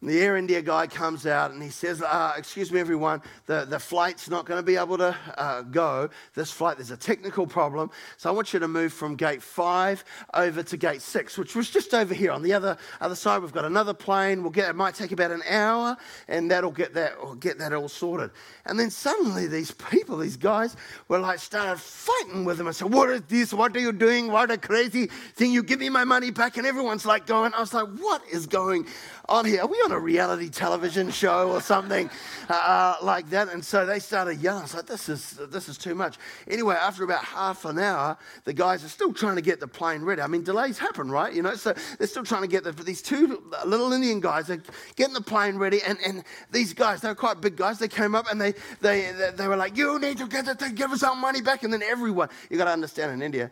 And 0.00 0.08
the 0.08 0.20
Air 0.20 0.36
India 0.36 0.62
guy 0.62 0.86
comes 0.86 1.26
out 1.26 1.50
and 1.50 1.60
he 1.60 1.70
says, 1.70 2.02
uh, 2.02 2.32
Excuse 2.36 2.70
me, 2.70 2.78
everyone, 2.78 3.20
the, 3.46 3.64
the 3.68 3.80
flight's 3.80 4.30
not 4.30 4.46
going 4.46 4.58
to 4.58 4.62
be 4.62 4.76
able 4.76 4.96
to 4.98 5.16
uh, 5.36 5.62
go. 5.62 6.08
This 6.34 6.52
flight, 6.52 6.76
there's 6.76 6.92
a 6.92 6.96
technical 6.96 7.48
problem. 7.48 7.90
So 8.16 8.30
I 8.30 8.32
want 8.32 8.52
you 8.52 8.60
to 8.60 8.68
move 8.68 8.92
from 8.92 9.16
gate 9.16 9.42
five 9.42 10.04
over 10.34 10.62
to 10.62 10.76
gate 10.76 11.02
six, 11.02 11.36
which 11.36 11.56
was 11.56 11.68
just 11.68 11.94
over 11.94 12.14
here 12.14 12.30
on 12.30 12.42
the 12.42 12.52
other, 12.52 12.78
other 13.00 13.16
side. 13.16 13.42
We've 13.42 13.52
got 13.52 13.64
another 13.64 13.92
plane. 13.92 14.42
We'll 14.42 14.52
get, 14.52 14.70
it 14.70 14.76
might 14.76 14.94
take 14.94 15.10
about 15.10 15.32
an 15.32 15.42
hour 15.48 15.96
and 16.28 16.48
that'll 16.48 16.70
get 16.70 16.94
that, 16.94 17.14
get 17.40 17.58
that 17.58 17.72
all 17.72 17.88
sorted. 17.88 18.30
And 18.66 18.78
then 18.78 18.90
suddenly 18.90 19.48
these 19.48 19.72
people, 19.72 20.18
these 20.18 20.36
guys, 20.36 20.76
were 21.08 21.18
like, 21.18 21.40
started 21.40 21.80
fighting 21.80 22.44
with 22.44 22.60
him. 22.60 22.68
I 22.68 22.70
said, 22.70 22.92
What 22.92 23.10
is 23.10 23.22
this? 23.22 23.52
What 23.52 23.76
are 23.76 23.80
you 23.80 23.90
doing? 23.90 24.30
What 24.30 24.52
a 24.52 24.58
crazy 24.58 25.06
thing. 25.06 25.50
You 25.50 25.64
give 25.64 25.80
me 25.80 25.88
my 25.88 26.04
money 26.04 26.30
back. 26.30 26.56
And 26.56 26.66
everyone's 26.68 27.04
like 27.04 27.26
going, 27.26 27.52
I 27.52 27.60
was 27.60 27.74
like, 27.74 27.88
What 27.98 28.22
is 28.30 28.46
going 28.46 28.86
on 29.28 29.44
here? 29.44 29.62
Are 29.62 29.66
we 29.66 29.87
a 29.92 29.98
reality 29.98 30.48
television 30.48 31.10
show 31.10 31.50
or 31.50 31.60
something 31.60 32.10
uh, 32.50 32.52
uh, 32.52 32.96
like 33.02 33.30
that? 33.30 33.48
And 33.48 33.64
so 33.64 33.86
they 33.86 33.98
started 33.98 34.40
yelling. 34.40 34.60
I 34.60 34.62
was 34.62 34.74
like, 34.74 34.86
this 34.86 35.08
is, 35.08 35.38
this 35.50 35.68
is 35.68 35.78
too 35.78 35.94
much. 35.94 36.16
Anyway, 36.48 36.74
after 36.74 37.04
about 37.04 37.24
half 37.24 37.64
an 37.64 37.78
hour, 37.78 38.16
the 38.44 38.52
guys 38.52 38.84
are 38.84 38.88
still 38.88 39.12
trying 39.12 39.36
to 39.36 39.42
get 39.42 39.60
the 39.60 39.68
plane 39.68 40.02
ready. 40.02 40.22
I 40.22 40.26
mean, 40.26 40.42
delays 40.42 40.78
happen, 40.78 41.10
right? 41.10 41.32
You 41.32 41.42
know, 41.42 41.54
so 41.54 41.74
they're 41.98 42.06
still 42.06 42.24
trying 42.24 42.42
to 42.42 42.48
get 42.48 42.64
the, 42.64 42.72
these 42.72 43.02
two 43.02 43.42
little 43.64 43.92
Indian 43.92 44.20
guys 44.20 44.50
are 44.50 44.62
getting 44.96 45.14
the 45.14 45.20
plane 45.20 45.56
ready. 45.56 45.80
And, 45.86 45.98
and 46.04 46.24
these 46.50 46.72
guys, 46.72 47.00
they're 47.00 47.14
quite 47.14 47.40
big 47.40 47.56
guys. 47.56 47.78
They 47.78 47.88
came 47.88 48.14
up 48.14 48.30
and 48.30 48.40
they, 48.40 48.54
they, 48.80 49.12
they 49.36 49.48
were 49.48 49.56
like, 49.56 49.76
you 49.76 49.98
need 49.98 50.18
to 50.18 50.26
get 50.26 50.44
the 50.44 50.54
thing, 50.54 50.74
give 50.74 50.92
us 50.92 51.02
our 51.02 51.16
money 51.16 51.40
back. 51.40 51.62
And 51.62 51.72
then 51.72 51.82
everyone, 51.82 52.28
you 52.50 52.58
got 52.58 52.64
to 52.64 52.72
understand 52.72 53.12
in 53.12 53.22
India, 53.22 53.50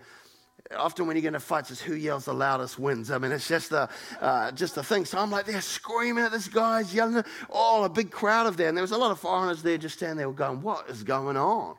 often 0.76 1.06
when 1.06 1.16
you 1.16 1.22
get 1.22 1.28
into 1.28 1.40
fights, 1.40 1.70
it's 1.70 1.80
who 1.80 1.94
yells 1.94 2.24
the 2.24 2.34
loudest 2.34 2.78
wins. 2.78 3.10
I 3.10 3.18
mean, 3.18 3.32
it's 3.32 3.48
just 3.48 3.72
a, 3.72 3.88
uh, 4.20 4.52
just 4.52 4.76
a 4.76 4.82
thing. 4.82 5.04
So 5.04 5.18
I'm 5.18 5.30
like, 5.30 5.46
they're 5.46 5.60
screaming 5.60 6.24
at 6.24 6.32
this 6.32 6.48
guy's 6.48 6.94
yelling, 6.94 7.24
all 7.50 7.84
a 7.84 7.88
big 7.88 8.10
crowd 8.10 8.46
of 8.46 8.56
there. 8.56 8.68
And 8.68 8.76
there 8.76 8.82
was 8.82 8.92
a 8.92 8.98
lot 8.98 9.10
of 9.10 9.20
foreigners 9.20 9.62
there 9.62 9.78
just 9.78 9.96
standing 9.96 10.18
there 10.18 10.30
going, 10.30 10.62
what 10.62 10.88
is 10.88 11.02
going 11.02 11.36
on? 11.36 11.76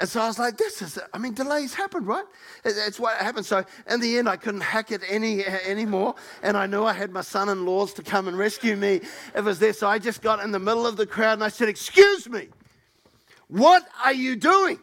And 0.00 0.08
so 0.08 0.20
I 0.20 0.26
was 0.26 0.40
like, 0.40 0.56
this 0.56 0.82
is, 0.82 0.98
I 1.12 1.18
mean, 1.18 1.34
delays 1.34 1.72
happen, 1.72 2.04
right? 2.04 2.24
It's 2.64 2.98
what 2.98 3.16
happened. 3.16 3.46
So 3.46 3.64
in 3.88 4.00
the 4.00 4.18
end, 4.18 4.28
I 4.28 4.36
couldn't 4.36 4.62
hack 4.62 4.90
it 4.90 5.02
any 5.08 5.44
anymore. 5.44 6.16
And 6.42 6.56
I 6.56 6.66
knew 6.66 6.84
I 6.84 6.92
had 6.92 7.12
my 7.12 7.20
son 7.20 7.48
in 7.48 7.64
laws 7.64 7.94
to 7.94 8.02
come 8.02 8.26
and 8.26 8.36
rescue 8.36 8.74
me 8.74 8.96
if 8.96 9.36
it 9.36 9.44
was 9.44 9.60
there. 9.60 9.72
So 9.72 9.86
I 9.86 10.00
just 10.00 10.20
got 10.20 10.42
in 10.42 10.50
the 10.50 10.58
middle 10.58 10.84
of 10.86 10.96
the 10.96 11.06
crowd 11.06 11.34
and 11.34 11.44
I 11.44 11.48
said, 11.48 11.68
Excuse 11.68 12.28
me, 12.28 12.48
what 13.46 13.86
are 14.04 14.12
you 14.12 14.34
doing? 14.34 14.80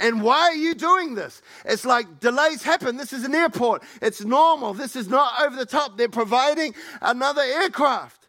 And 0.00 0.22
why 0.22 0.40
are 0.40 0.54
you 0.54 0.74
doing 0.74 1.14
this? 1.14 1.42
It's 1.66 1.84
like 1.84 2.20
delays 2.20 2.62
happen. 2.62 2.96
This 2.96 3.12
is 3.12 3.24
an 3.24 3.34
airport. 3.34 3.82
It's 4.00 4.24
normal. 4.24 4.72
This 4.72 4.96
is 4.96 5.08
not 5.08 5.42
over 5.42 5.54
the 5.54 5.66
top. 5.66 5.98
They're 5.98 6.08
providing 6.08 6.74
another 7.02 7.42
aircraft. 7.42 8.28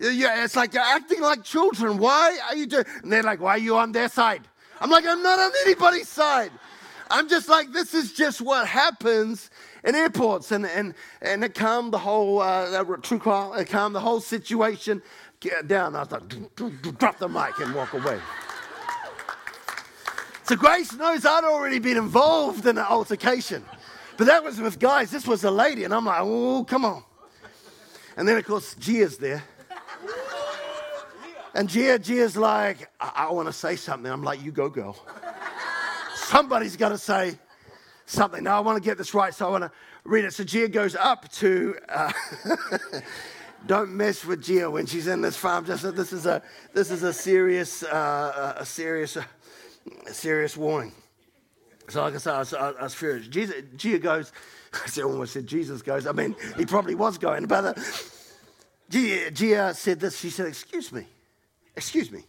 Yeah, 0.00 0.44
it's 0.44 0.54
like 0.54 0.72
you're 0.72 0.82
acting 0.82 1.20
like 1.20 1.42
children. 1.42 1.98
Why 1.98 2.38
are 2.48 2.54
you 2.54 2.66
doing? 2.66 2.84
And 3.02 3.12
they're 3.12 3.24
like, 3.24 3.40
why 3.40 3.50
are 3.56 3.58
you 3.58 3.76
on 3.76 3.90
their 3.90 4.08
side? 4.08 4.42
I'm 4.80 4.88
like, 4.88 5.04
I'm 5.04 5.22
not 5.22 5.38
on 5.38 5.50
anybody's 5.66 6.08
side. 6.08 6.52
I'm 7.10 7.28
just 7.28 7.48
like, 7.48 7.72
this 7.72 7.92
is 7.92 8.12
just 8.12 8.40
what 8.40 8.68
happens 8.68 9.50
in 9.82 9.96
airports. 9.96 10.52
And, 10.52 10.64
and, 10.64 10.94
and 11.20 11.42
it 11.42 11.54
calmed 11.54 11.92
the 11.92 11.98
whole, 11.98 12.40
uh, 12.40 12.84
true 13.02 13.18
call, 13.18 13.54
it 13.54 13.68
calmed 13.68 13.96
the 13.96 14.00
whole 14.00 14.20
situation 14.20 15.02
down. 15.66 15.96
I 15.96 16.04
was 16.04 16.12
like, 16.12 16.98
drop 16.98 17.18
the 17.18 17.28
mic 17.28 17.58
and 17.58 17.74
walk 17.74 17.94
away. 17.94 18.20
So 20.50 20.56
Grace 20.56 20.92
knows 20.94 21.24
I'd 21.24 21.44
already 21.44 21.78
been 21.78 21.96
involved 21.96 22.66
in 22.66 22.76
an 22.76 22.84
altercation. 22.84 23.64
But 24.16 24.26
that 24.26 24.42
was 24.42 24.60
with 24.60 24.80
guys. 24.80 25.08
This 25.12 25.24
was 25.24 25.44
a 25.44 25.50
lady. 25.50 25.84
And 25.84 25.94
I'm 25.94 26.04
like, 26.04 26.18
oh, 26.22 26.64
come 26.64 26.84
on. 26.84 27.04
And 28.16 28.26
then, 28.26 28.36
of 28.36 28.44
course, 28.44 28.74
Gia's 28.74 29.16
there. 29.16 29.44
And 31.54 31.68
Gia, 31.68 32.00
Gia's 32.00 32.36
like, 32.36 32.90
I, 33.00 33.12
I 33.28 33.32
want 33.32 33.46
to 33.46 33.52
say 33.52 33.76
something. 33.76 34.10
I'm 34.10 34.24
like, 34.24 34.42
you 34.42 34.50
go, 34.50 34.68
girl. 34.68 34.96
Somebody's 36.16 36.74
got 36.74 36.88
to 36.88 36.98
say 36.98 37.38
something. 38.06 38.42
Now, 38.42 38.56
I 38.56 38.60
want 38.60 38.76
to 38.76 38.82
get 38.82 38.98
this 38.98 39.14
right, 39.14 39.32
so 39.32 39.46
I 39.46 39.50
want 39.50 39.62
to 39.62 39.70
read 40.02 40.24
it. 40.24 40.34
So 40.34 40.42
Gia 40.42 40.66
goes 40.66 40.96
up 40.96 41.30
to, 41.34 41.76
uh, 41.88 42.12
don't 43.68 43.92
mess 43.92 44.24
with 44.24 44.42
Gia 44.42 44.68
when 44.68 44.86
she's 44.86 45.06
in 45.06 45.20
this 45.20 45.36
farm. 45.36 45.64
Just 45.64 45.94
this 45.94 46.12
is 46.12 46.26
a 46.26 46.42
this 46.74 46.90
is 46.90 47.04
a 47.04 47.12
serious 47.12 47.84
uh, 47.84 48.56
a 48.58 48.66
serious 48.66 49.14
a 49.14 49.24
serious 50.06 50.56
warning. 50.56 50.92
So 51.88 52.02
like 52.02 52.14
I 52.14 52.18
said, 52.18 52.34
I 52.34 52.38
was, 52.38 52.54
I 52.54 52.82
was 52.82 52.94
furious. 52.94 53.26
Jesus, 53.26 53.56
Gia 53.76 53.98
goes. 53.98 54.32
I 54.98 55.02
almost 55.02 55.32
said 55.32 55.46
Jesus 55.46 55.82
goes. 55.82 56.06
I 56.06 56.12
mean, 56.12 56.36
he 56.56 56.64
probably 56.64 56.94
was 56.94 57.18
going, 57.18 57.46
but 57.46 57.64
uh, 57.64 57.74
Gia, 58.88 59.30
Gia 59.30 59.74
said 59.74 59.98
this. 59.98 60.18
She 60.18 60.30
said, 60.30 60.46
"Excuse 60.46 60.92
me, 60.92 61.06
excuse 61.76 62.10
me. 62.12 62.24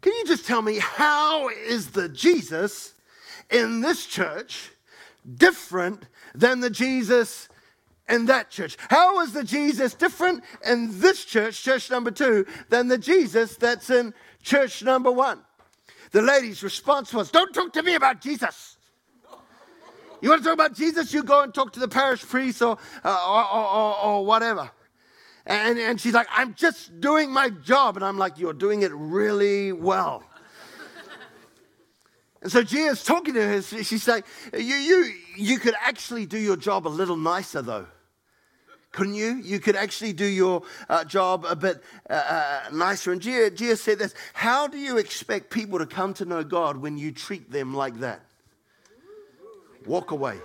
Can 0.00 0.12
you 0.12 0.24
just 0.26 0.46
tell 0.46 0.62
me 0.62 0.78
how 0.78 1.48
is 1.48 1.90
the 1.90 2.08
Jesus 2.08 2.94
in 3.50 3.80
this 3.80 4.06
church 4.06 4.70
different 5.36 6.04
than 6.34 6.60
the 6.60 6.70
Jesus 6.70 7.48
in 8.08 8.26
that 8.26 8.50
church? 8.50 8.76
How 8.88 9.20
is 9.20 9.32
the 9.32 9.44
Jesus 9.44 9.94
different 9.94 10.44
in 10.64 11.00
this 11.00 11.24
church, 11.24 11.62
church 11.62 11.90
number 11.90 12.10
two, 12.10 12.46
than 12.68 12.88
the 12.88 12.98
Jesus 12.98 13.56
that's 13.56 13.90
in 13.90 14.14
church 14.42 14.82
number 14.82 15.10
one? 15.10 15.40
The 16.12 16.22
lady's 16.22 16.62
response 16.62 17.12
was, 17.12 17.30
Don't 17.30 17.52
talk 17.52 17.72
to 17.74 17.82
me 17.82 17.94
about 17.94 18.20
Jesus. 18.20 18.76
You 20.20 20.30
want 20.30 20.42
to 20.42 20.44
talk 20.48 20.54
about 20.54 20.74
Jesus? 20.74 21.12
You 21.12 21.22
go 21.22 21.42
and 21.42 21.52
talk 21.52 21.72
to 21.74 21.80
the 21.80 21.88
parish 21.88 22.22
priest 22.22 22.62
or, 22.62 22.78
uh, 23.04 23.26
or, 23.28 23.60
or, 23.60 23.98
or, 23.98 24.26
whatever. 24.26 24.70
And, 25.44 25.78
and 25.78 26.00
she's 26.00 26.14
like, 26.14 26.26
I'm 26.30 26.54
just 26.54 27.00
doing 27.00 27.30
my 27.30 27.50
job. 27.50 27.96
And 27.96 28.04
I'm 28.04 28.18
like, 28.18 28.38
You're 28.38 28.54
doing 28.54 28.82
it 28.82 28.92
really 28.94 29.72
well. 29.72 30.22
and 32.42 32.50
so 32.50 32.62
Gia's 32.62 33.04
talking 33.04 33.34
to 33.34 33.46
her. 33.46 33.62
She's 33.62 34.08
like, 34.08 34.24
you, 34.52 34.60
you, 34.60 35.12
you 35.36 35.58
could 35.58 35.74
actually 35.80 36.26
do 36.26 36.38
your 36.38 36.56
job 36.56 36.86
a 36.86 36.90
little 36.90 37.16
nicer, 37.16 37.62
though. 37.62 37.86
Couldn't 38.92 39.14
you? 39.14 39.34
You 39.34 39.60
could 39.60 39.76
actually 39.76 40.12
do 40.12 40.24
your 40.24 40.62
uh, 40.88 41.04
job 41.04 41.44
a 41.46 41.54
bit 41.54 41.82
uh, 42.08 42.12
uh, 42.12 42.60
nicer. 42.72 43.12
And 43.12 43.20
Gia, 43.20 43.50
Gia 43.50 43.76
said 43.76 43.98
this 43.98 44.14
How 44.32 44.66
do 44.66 44.78
you 44.78 44.96
expect 44.96 45.50
people 45.50 45.78
to 45.78 45.86
come 45.86 46.14
to 46.14 46.24
know 46.24 46.42
God 46.42 46.78
when 46.78 46.96
you 46.96 47.12
treat 47.12 47.50
them 47.50 47.74
like 47.74 48.00
that? 48.00 48.20
Walk 49.86 50.10
away. 50.10 50.38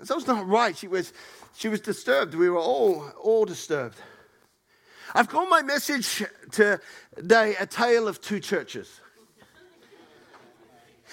That 0.00 0.14
was 0.14 0.26
not 0.26 0.46
right. 0.46 0.76
She 0.76 0.88
was 0.88 1.12
she 1.58 1.68
was 1.68 1.80
disturbed. 1.80 2.34
We 2.34 2.48
were 2.50 2.60
all, 2.60 3.04
all 3.20 3.44
disturbed. 3.44 3.96
I've 5.12 5.28
called 5.28 5.48
my 5.48 5.62
message 5.62 6.24
today 6.52 7.56
a 7.58 7.66
tale 7.66 8.06
of 8.06 8.20
two 8.20 8.38
churches. 8.38 9.00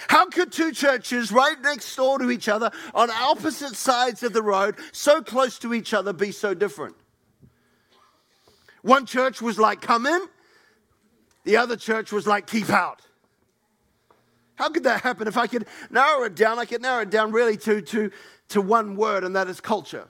How 0.08 0.28
could 0.28 0.52
two 0.52 0.72
churches 0.72 1.32
right 1.32 1.60
next 1.62 1.96
door 1.96 2.20
to 2.20 2.30
each 2.30 2.48
other 2.48 2.72
on 2.94 3.10
opposite 3.10 3.75
sides 3.75 4.24
of 4.24 4.34
the 4.34 4.42
road, 4.42 4.75
so 4.92 5.22
close 5.22 5.60
to 5.60 5.74
each 5.74 5.94
other, 5.94 6.14
be 6.14 6.32
so 6.32 6.54
different? 6.54 6.96
One 8.82 9.06
church 9.06 9.42
was 9.42 9.58
like, 9.58 9.82
come 9.82 10.06
in, 10.06 10.28
the 11.44 11.58
other 11.58 11.75
church 11.75 12.12
was 12.12 12.28
like, 12.28 12.48
keep 12.48 12.70
out. 12.70 13.02
How 14.56 14.70
could 14.70 14.84
that 14.84 15.02
happen? 15.02 15.28
If 15.28 15.38
I 15.38 15.48
could 15.48 15.66
narrow 15.90 16.24
it 16.24 16.36
down, 16.36 16.60
I 16.60 16.66
could 16.66 16.82
narrow 16.82 17.02
it 17.02 17.10
down 17.10 17.32
really 17.32 17.58
to, 17.58 17.82
to, 17.82 18.12
to 18.50 18.62
one 18.62 18.96
word, 18.96 19.24
and 19.24 19.36
that 19.36 19.48
is 19.48 19.60
culture 19.60 20.08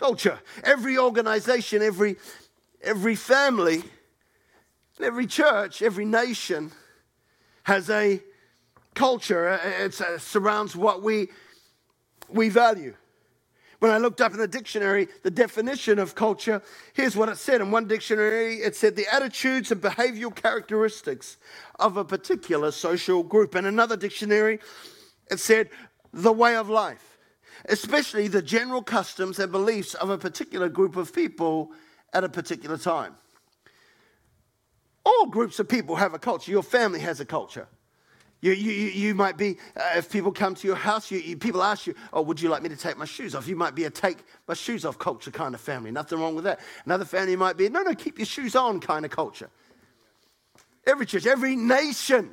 culture. 0.00 0.40
Every 0.64 0.96
organization, 0.96 1.82
every, 1.82 2.16
every 2.82 3.14
family, 3.14 3.84
every 5.00 5.26
church, 5.26 5.82
every 5.82 6.06
nation 6.06 6.72
has 7.64 7.90
a 7.90 8.22
culture. 8.94 9.60
It 9.80 10.00
uh, 10.00 10.18
surrounds 10.18 10.76
what 10.76 11.02
we, 11.02 11.28
we 12.28 12.48
value. 12.48 12.94
When 13.78 13.90
I 13.90 13.98
looked 13.98 14.20
up 14.20 14.32
in 14.32 14.38
the 14.38 14.48
dictionary 14.48 15.08
the 15.22 15.30
definition 15.30 15.98
of 15.98 16.14
culture, 16.14 16.62
here's 16.92 17.16
what 17.16 17.30
it 17.30 17.38
said. 17.38 17.60
In 17.60 17.70
one 17.70 17.88
dictionary, 17.88 18.56
it 18.56 18.76
said 18.76 18.94
the 18.94 19.06
attitudes 19.12 19.72
and 19.72 19.80
behavioral 19.80 20.34
characteristics 20.34 21.38
of 21.78 21.96
a 21.96 22.04
particular 22.04 22.72
social 22.72 23.22
group. 23.22 23.56
In 23.56 23.64
another 23.64 23.96
dictionary, 23.96 24.60
it 25.30 25.40
said 25.40 25.70
the 26.12 26.32
way 26.32 26.56
of 26.56 26.68
life 26.68 27.10
especially 27.68 28.28
the 28.28 28.42
general 28.42 28.82
customs 28.82 29.38
and 29.38 29.52
beliefs 29.52 29.94
of 29.94 30.10
a 30.10 30.18
particular 30.18 30.68
group 30.68 30.96
of 30.96 31.14
people 31.14 31.72
at 32.12 32.24
a 32.24 32.28
particular 32.28 32.78
time. 32.78 33.14
All 35.04 35.26
groups 35.26 35.58
of 35.58 35.68
people 35.68 35.96
have 35.96 36.14
a 36.14 36.18
culture. 36.18 36.50
Your 36.50 36.62
family 36.62 37.00
has 37.00 37.20
a 37.20 37.24
culture. 37.24 37.68
You, 38.42 38.52
you, 38.52 38.72
you 38.72 39.14
might 39.14 39.36
be, 39.36 39.58
uh, 39.76 39.96
if 39.96 40.10
people 40.10 40.32
come 40.32 40.54
to 40.54 40.66
your 40.66 40.76
house, 40.76 41.10
you, 41.10 41.18
you, 41.18 41.36
people 41.36 41.62
ask 41.62 41.86
you, 41.86 41.94
Oh, 42.12 42.22
would 42.22 42.40
you 42.40 42.48
like 42.48 42.62
me 42.62 42.70
to 42.70 42.76
take 42.76 42.96
my 42.96 43.04
shoes 43.04 43.34
off? 43.34 43.46
You 43.46 43.56
might 43.56 43.74
be 43.74 43.84
a 43.84 43.90
take 43.90 44.18
my 44.48 44.54
shoes 44.54 44.84
off 44.84 44.98
culture 44.98 45.30
kind 45.30 45.54
of 45.54 45.60
family. 45.60 45.90
Nothing 45.90 46.20
wrong 46.20 46.34
with 46.34 46.44
that. 46.44 46.60
Another 46.86 47.04
family 47.04 47.36
might 47.36 47.56
be, 47.58 47.68
No, 47.68 47.82
no, 47.82 47.94
keep 47.94 48.18
your 48.18 48.26
shoes 48.26 48.56
on 48.56 48.80
kind 48.80 49.04
of 49.04 49.10
culture. 49.10 49.50
Every 50.86 51.04
church, 51.04 51.26
every 51.26 51.54
nation 51.54 52.30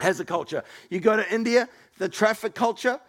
has 0.00 0.18
a 0.18 0.24
culture. 0.24 0.64
You 0.90 0.98
go 0.98 1.16
to 1.16 1.34
India, 1.34 1.68
the 1.98 2.08
traffic 2.08 2.54
culture, 2.54 3.00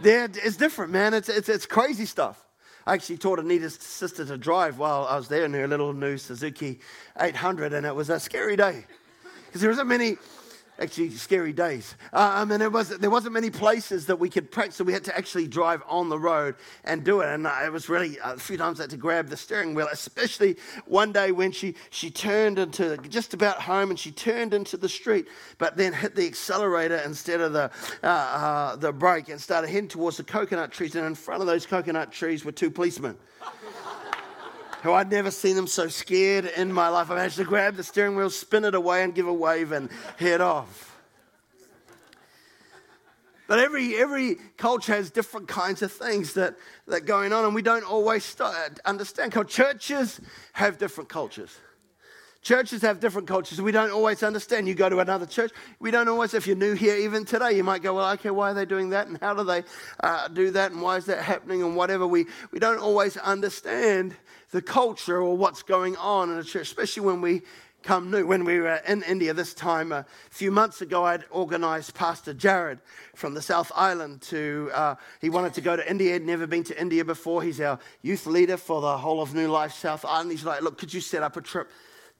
there 0.00 0.28
is 0.44 0.56
different, 0.56 0.92
man. 0.92 1.14
It's, 1.14 1.28
it's, 1.28 1.48
it's 1.48 1.66
crazy 1.66 2.06
stuff. 2.06 2.44
I 2.86 2.94
actually 2.94 3.18
taught 3.18 3.38
Anita's 3.38 3.74
sister 3.76 4.24
to 4.26 4.36
drive 4.36 4.78
while 4.78 5.06
I 5.06 5.16
was 5.16 5.28
there 5.28 5.44
in 5.44 5.54
her 5.54 5.66
little 5.66 5.92
new 5.94 6.18
Suzuki 6.18 6.80
800, 7.18 7.72
and 7.72 7.86
it 7.86 7.94
was 7.94 8.10
a 8.10 8.20
scary 8.20 8.56
day 8.56 8.84
because 9.46 9.62
there 9.62 9.70
wasn't 9.70 9.88
many 9.88 10.18
actually 10.78 11.10
scary 11.10 11.52
days. 11.52 11.94
Um, 12.12 12.50
and 12.50 12.62
it 12.62 12.72
was, 12.72 12.88
there 12.88 13.10
wasn't 13.10 13.34
many 13.34 13.50
places 13.50 14.06
that 14.06 14.16
we 14.16 14.28
could 14.28 14.50
practice, 14.50 14.76
so 14.76 14.84
we 14.84 14.92
had 14.92 15.04
to 15.04 15.16
actually 15.16 15.46
drive 15.46 15.82
on 15.86 16.08
the 16.08 16.18
road 16.18 16.56
and 16.84 17.04
do 17.04 17.20
it. 17.20 17.28
And 17.28 17.46
uh, 17.46 17.60
it 17.64 17.72
was 17.72 17.88
really, 17.88 18.18
uh, 18.20 18.34
a 18.34 18.38
few 18.38 18.56
times 18.56 18.80
I 18.80 18.84
had 18.84 18.90
to 18.90 18.96
grab 18.96 19.28
the 19.28 19.36
steering 19.36 19.74
wheel, 19.74 19.88
especially 19.92 20.56
one 20.86 21.12
day 21.12 21.32
when 21.32 21.52
she, 21.52 21.74
she 21.90 22.10
turned 22.10 22.58
into 22.58 22.96
just 23.08 23.34
about 23.34 23.60
home 23.60 23.90
and 23.90 23.98
she 23.98 24.10
turned 24.10 24.54
into 24.54 24.76
the 24.76 24.88
street, 24.88 25.28
but 25.58 25.76
then 25.76 25.92
hit 25.92 26.14
the 26.14 26.26
accelerator 26.26 27.00
instead 27.04 27.40
of 27.40 27.52
the, 27.52 27.70
uh, 28.02 28.06
uh, 28.06 28.76
the 28.76 28.92
brake 28.92 29.28
and 29.28 29.40
started 29.40 29.68
heading 29.68 29.88
towards 29.88 30.16
the 30.16 30.24
coconut 30.24 30.72
trees. 30.72 30.94
And 30.96 31.06
in 31.06 31.14
front 31.14 31.40
of 31.40 31.46
those 31.46 31.66
coconut 31.66 32.12
trees 32.12 32.44
were 32.44 32.52
two 32.52 32.70
policemen 32.70 33.16
who 34.84 34.92
I'd 34.92 35.10
never 35.10 35.30
seen 35.30 35.56
them 35.56 35.66
so 35.66 35.88
scared 35.88 36.44
in 36.44 36.70
my 36.70 36.88
life. 36.88 37.10
I 37.10 37.14
managed 37.14 37.36
to 37.36 37.44
grab 37.44 37.74
the 37.74 37.82
steering 37.82 38.16
wheel, 38.16 38.28
spin 38.28 38.66
it 38.66 38.74
away, 38.74 39.02
and 39.02 39.14
give 39.14 39.26
a 39.26 39.32
wave 39.32 39.72
and 39.72 39.88
head 40.18 40.42
off. 40.42 41.00
But 43.46 43.60
every, 43.60 43.96
every 43.96 44.36
culture 44.58 44.94
has 44.94 45.10
different 45.10 45.48
kinds 45.48 45.80
of 45.80 45.90
things 45.90 46.34
that, 46.34 46.56
that 46.86 47.06
going 47.06 47.32
on, 47.32 47.46
and 47.46 47.54
we 47.54 47.62
don't 47.62 47.84
always 47.84 48.24
start, 48.24 48.78
understand. 48.84 49.34
Churches 49.48 50.20
have 50.52 50.76
different 50.76 51.08
cultures. 51.08 51.56
Churches 52.42 52.82
have 52.82 53.00
different 53.00 53.26
cultures. 53.26 53.62
We 53.62 53.72
don't 53.72 53.90
always 53.90 54.22
understand. 54.22 54.68
You 54.68 54.74
go 54.74 54.90
to 54.90 54.98
another 54.98 55.24
church, 55.24 55.50
we 55.78 55.90
don't 55.92 56.08
always, 56.08 56.34
if 56.34 56.46
you're 56.46 56.56
new 56.56 56.74
here 56.74 56.94
even 56.96 57.24
today, 57.24 57.52
you 57.52 57.64
might 57.64 57.80
go, 57.80 57.94
well, 57.94 58.12
okay, 58.12 58.28
why 58.28 58.50
are 58.50 58.54
they 58.54 58.66
doing 58.66 58.90
that? 58.90 59.06
And 59.06 59.18
how 59.22 59.32
do 59.32 59.44
they 59.44 59.62
uh, 60.00 60.28
do 60.28 60.50
that? 60.50 60.72
And 60.72 60.82
why 60.82 60.98
is 60.98 61.06
that 61.06 61.22
happening? 61.22 61.62
And 61.62 61.74
whatever. 61.74 62.06
We, 62.06 62.26
we 62.50 62.58
don't 62.58 62.80
always 62.80 63.16
understand 63.16 64.14
the 64.54 64.62
culture 64.62 65.20
or 65.20 65.36
what's 65.36 65.64
going 65.64 65.96
on 65.96 66.30
in 66.30 66.38
a 66.38 66.44
church, 66.44 66.68
especially 66.68 67.04
when 67.04 67.20
we 67.20 67.42
come 67.82 68.08
new. 68.08 68.24
When 68.24 68.44
we 68.44 68.60
were 68.60 68.76
in 68.86 69.02
India 69.02 69.34
this 69.34 69.52
time, 69.52 69.90
a 69.90 70.06
few 70.30 70.52
months 70.52 70.80
ago, 70.80 71.04
I'd 71.04 71.24
organized 71.32 71.92
Pastor 71.96 72.32
Jared 72.32 72.78
from 73.16 73.34
the 73.34 73.42
South 73.42 73.72
Island 73.74 74.22
to, 74.22 74.70
uh, 74.72 74.94
he 75.20 75.28
wanted 75.28 75.54
to 75.54 75.60
go 75.60 75.74
to 75.74 75.90
India, 75.90 76.12
he'd 76.12 76.22
never 76.22 76.46
been 76.46 76.62
to 76.64 76.80
India 76.80 77.04
before. 77.04 77.42
He's 77.42 77.60
our 77.60 77.80
youth 78.02 78.26
leader 78.26 78.56
for 78.56 78.80
the 78.80 78.96
whole 78.96 79.20
of 79.20 79.34
New 79.34 79.48
Life 79.48 79.72
South 79.72 80.04
Island. 80.04 80.30
He's 80.30 80.44
like, 80.44 80.62
look, 80.62 80.78
could 80.78 80.94
you 80.94 81.00
set 81.00 81.24
up 81.24 81.36
a 81.36 81.40
trip? 81.40 81.68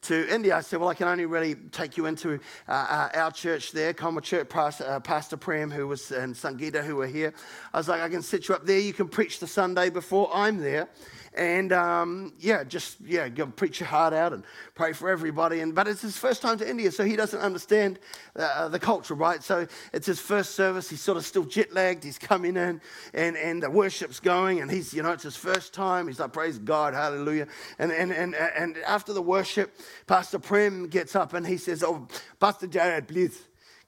to 0.03 0.29
India, 0.35 0.55
I 0.55 0.61
said, 0.61 0.81
Well, 0.81 0.91
I 0.91 0.95
can 0.95 1.09
only 1.09 1.25
really 1.25 1.55
take 1.55 1.97
you 1.97 2.05
into 2.05 2.39
uh, 2.69 2.73
uh, 2.73 3.09
our 3.15 3.33
church 3.33 3.73
there, 3.73 3.95
Common 3.95 4.23
Church, 4.23 4.51
Pastor, 4.51 4.85
uh, 4.85 5.01
Pastor 5.01 5.39
Prem, 5.39 5.71
who 5.71 5.89
was, 5.89 6.11
and 6.11 6.35
Sangita, 6.35 6.85
who 6.85 6.97
were 6.97 7.07
here. 7.07 7.33
I 7.73 7.79
was 7.79 7.89
like, 7.89 8.03
I 8.03 8.11
can 8.11 8.21
set 8.21 8.47
you 8.47 8.55
up 8.55 8.67
there. 8.67 8.79
You 8.79 8.93
can 8.93 9.09
preach 9.09 9.39
the 9.39 9.47
Sunday 9.47 9.89
before 9.89 10.29
I'm 10.31 10.59
there 10.59 10.91
and 11.37 11.73
um, 11.73 12.33
yeah, 12.39 12.63
just 12.65 13.01
yeah, 13.01 13.29
go 13.29 13.47
preach 13.47 13.81
your 13.81 13.89
heart 13.89 14.13
out 14.13 14.33
and 14.33 14.45
pray 14.75 14.93
for 14.93 15.11
everybody. 15.11 15.61
And 15.61 15.75
but 15.75 15.89
it's 15.89 16.03
his 16.03 16.17
first 16.17 16.43
time 16.43 16.59
to 16.59 16.69
India, 16.69 16.93
so 16.93 17.05
he 17.05 17.17
doesn't 17.17 17.41
understand 17.41 17.99
uh, 18.37 18.69
the 18.69 18.79
culture, 18.79 19.15
right? 19.15 19.43
So 19.43 19.67
it's 19.93 20.07
his 20.07 20.21
first 20.21 20.55
service. 20.55 20.89
He's 20.89 21.01
sort 21.01 21.19
of 21.19 21.27
still 21.27 21.45
jet 21.45 21.73
lagged. 21.73 22.05
He's 22.05 22.19
coming 22.19 22.57
in, 22.57 22.81
and 23.13 23.37
and 23.37 23.63
the 23.63 23.71
worship's 23.71 24.21
going, 24.21 24.61
and 24.61 24.71
he's 24.71 24.95
you 24.95 25.03
know 25.03 25.13
it's 25.13 25.25
his 25.25 25.37
first 25.37 25.75
time. 25.75 26.07
He's 26.07 26.21
like 26.21 26.33
praise 26.33 26.59
God, 26.59 26.95
hallelujah. 26.95 27.49
And 27.79 27.91
and 27.91 28.13
and 28.13 28.35
and 28.35 28.79
after 28.87 29.13
the 29.13 29.23
worship, 29.23 29.77
Pastor 30.07 30.39
Prem 30.39 30.89
gets 30.89 31.17
up 31.17 31.35
and 31.35 31.47
he 31.47 31.57
says, 31.57 31.83
"Oh, 31.83 32.07
Pastor 32.39 32.69
Jared, 32.69 33.09
please, 33.09 33.41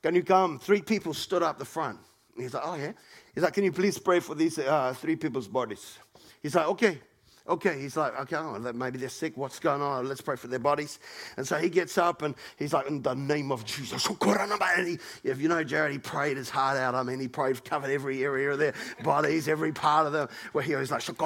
can 0.03 0.15
you 0.15 0.25
come?" 0.25 0.59
Three 0.59 0.83
people 0.83 1.15
stood 1.15 1.43
up 1.43 1.59
the 1.59 1.65
front. 1.65 1.99
he's 2.37 2.55
like, 2.55 2.65
"Oh 2.67 2.75
yeah." 2.75 2.93
He's 3.35 3.45
like, 3.45 3.53
"Can 3.53 3.65
you 3.65 3.73
please 3.73 3.99
pray 3.99 4.19
for 4.21 4.35
these 4.35 4.59
uh, 4.59 4.95
three 4.97 5.15
people's 5.15 5.47
bodies?" 5.47 5.99
He's 6.43 6.55
like, 6.55 6.67
"Okay." 6.69 7.01
Okay, 7.49 7.81
he's 7.81 7.97
like, 7.97 8.19
okay, 8.23 8.37
oh, 8.37 8.59
maybe 8.73 8.99
they're 8.99 9.09
sick. 9.09 9.37
What's 9.37 9.61
going 9.61 9.81
on? 9.81 10.09
Let's 10.09 10.21
pray 10.21 10.35
for 10.35 10.49
their 10.49 10.59
bodies. 10.59 10.99
And 11.37 11.47
so 11.47 11.57
he 11.57 11.69
gets 11.69 11.97
up 11.97 12.23
and 12.23 12.35
he's 12.59 12.73
like, 12.73 12.89
in 12.89 13.03
the 13.03 13.15
name 13.15 13.53
of 13.53 13.65
Jesus. 13.65 14.09
And 14.09 14.89
he, 14.89 14.99
if 15.23 15.41
you 15.41 15.49
know 15.49 15.63
Jared, 15.63 15.93
he 15.93 15.99
prayed 15.99 16.37
his 16.37 16.51
heart 16.51 16.77
out. 16.77 16.97
I 16.97 17.05
mean, 17.05 17.21
he 17.21 17.29
prayed, 17.29 17.65
covered 17.65 17.91
every 17.91 18.25
area 18.25 18.51
of 18.51 18.59
their 18.59 18.75
bodies, 19.05 19.47
every 19.47 19.73
part 19.73 20.07
of 20.07 20.13
them. 20.13 20.29
Where 20.53 20.65
he 20.65 20.75
was 20.75 20.91
like, 20.91 21.09
and 21.09 21.17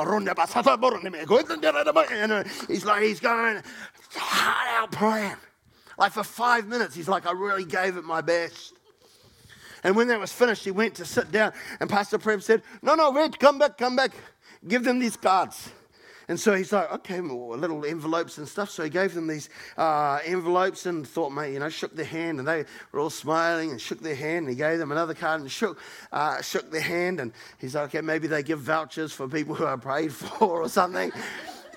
he's 2.69 2.85
like, 2.85 3.03
he's 3.03 3.21
going 3.21 3.63
heart 4.17 4.83
out 4.83 4.93
praying. 4.93 5.37
Like 5.97 6.13
for 6.13 6.25
five 6.25 6.67
minutes, 6.67 6.95
he's 6.95 7.09
like, 7.09 7.27
I 7.27 7.33
really 7.33 7.65
gave 7.65 7.97
it 7.97 8.05
my 8.05 8.21
best. 8.21 8.75
And 9.83 9.97
when 9.97 10.09
that 10.09 10.21
was 10.21 10.33
finished, 10.33 10.65
he 10.65 10.71
went 10.71 10.95
to 10.97 11.07
sit 11.07 11.33
down, 11.33 11.53
and 11.81 11.89
Pastor 11.89 12.19
Prem 12.19 12.41
said, 12.41 12.63
No, 12.83 12.95
no, 12.95 13.11
wait, 13.11 13.39
come 13.39 13.59
back, 13.59 13.79
come 13.79 13.97
back. 13.97 14.13
Give 14.67 14.85
them 14.85 14.99
these 14.99 15.17
cards. 15.17 15.71
And 16.31 16.39
so 16.39 16.55
he's 16.55 16.73
like, 16.73 16.93
okay, 16.93 17.21
well, 17.21 17.59
little 17.59 17.85
envelopes 17.85 18.39
and 18.39 18.47
stuff. 18.47 18.71
So 18.71 18.85
he 18.85 18.89
gave 18.89 19.15
them 19.15 19.27
these 19.27 19.49
uh, 19.77 20.21
envelopes 20.25 20.87
and 20.87 21.05
thought, 21.05 21.31
mate, 21.31 21.53
you 21.53 21.59
know, 21.59 21.69
shook 21.69 21.97
their 21.97 22.05
hand. 22.05 22.39
And 22.39 22.47
they 22.47 22.67
were 22.93 23.01
all 23.01 23.11
smiling 23.11 23.73
and 23.73 23.81
shook 23.81 23.99
their 23.99 24.15
hand. 24.15 24.47
And 24.47 24.51
he 24.51 24.55
gave 24.55 24.79
them 24.79 24.93
another 24.93 25.13
card 25.13 25.41
and 25.41 25.51
shook, 25.51 25.81
uh, 26.13 26.41
shook 26.41 26.71
their 26.71 26.83
hand. 26.83 27.19
And 27.19 27.33
he's 27.59 27.75
like, 27.75 27.87
okay, 27.87 28.01
maybe 28.01 28.29
they 28.29 28.45
give 28.45 28.61
vouchers 28.61 29.13
for 29.13 29.27
people 29.27 29.57
who 29.57 29.65
are 29.65 29.77
prayed 29.77 30.13
for 30.15 30.63
or 30.63 30.69
something 30.69 31.11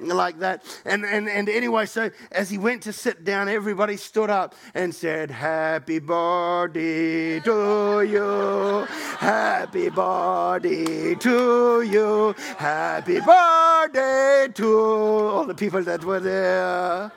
like 0.08 0.40
that. 0.40 0.64
And, 0.86 1.06
and, 1.06 1.30
and 1.30 1.50
anyway, 1.50 1.86
so 1.86 2.10
as 2.32 2.50
he 2.50 2.58
went 2.58 2.84
to 2.84 2.94
sit 2.94 3.24
down, 3.24 3.50
everybody 3.50 3.98
stood 3.98 4.30
up 4.30 4.56
and 4.74 4.94
said, 4.94 5.32
Happy 5.32 6.00
birthday 6.00 7.40
to 7.42 8.02
you. 8.02 8.86
Happy 9.18 9.90
birthday 9.90 11.16
to 11.16 11.82
you. 11.82 12.36
Happy 12.58 13.20
birthday 13.20 14.48
to 14.54 14.80
all 14.80 15.46
the 15.46 15.56
people 15.56 15.84
that 15.84 16.04
were 16.04 16.20
there. 16.20 17.12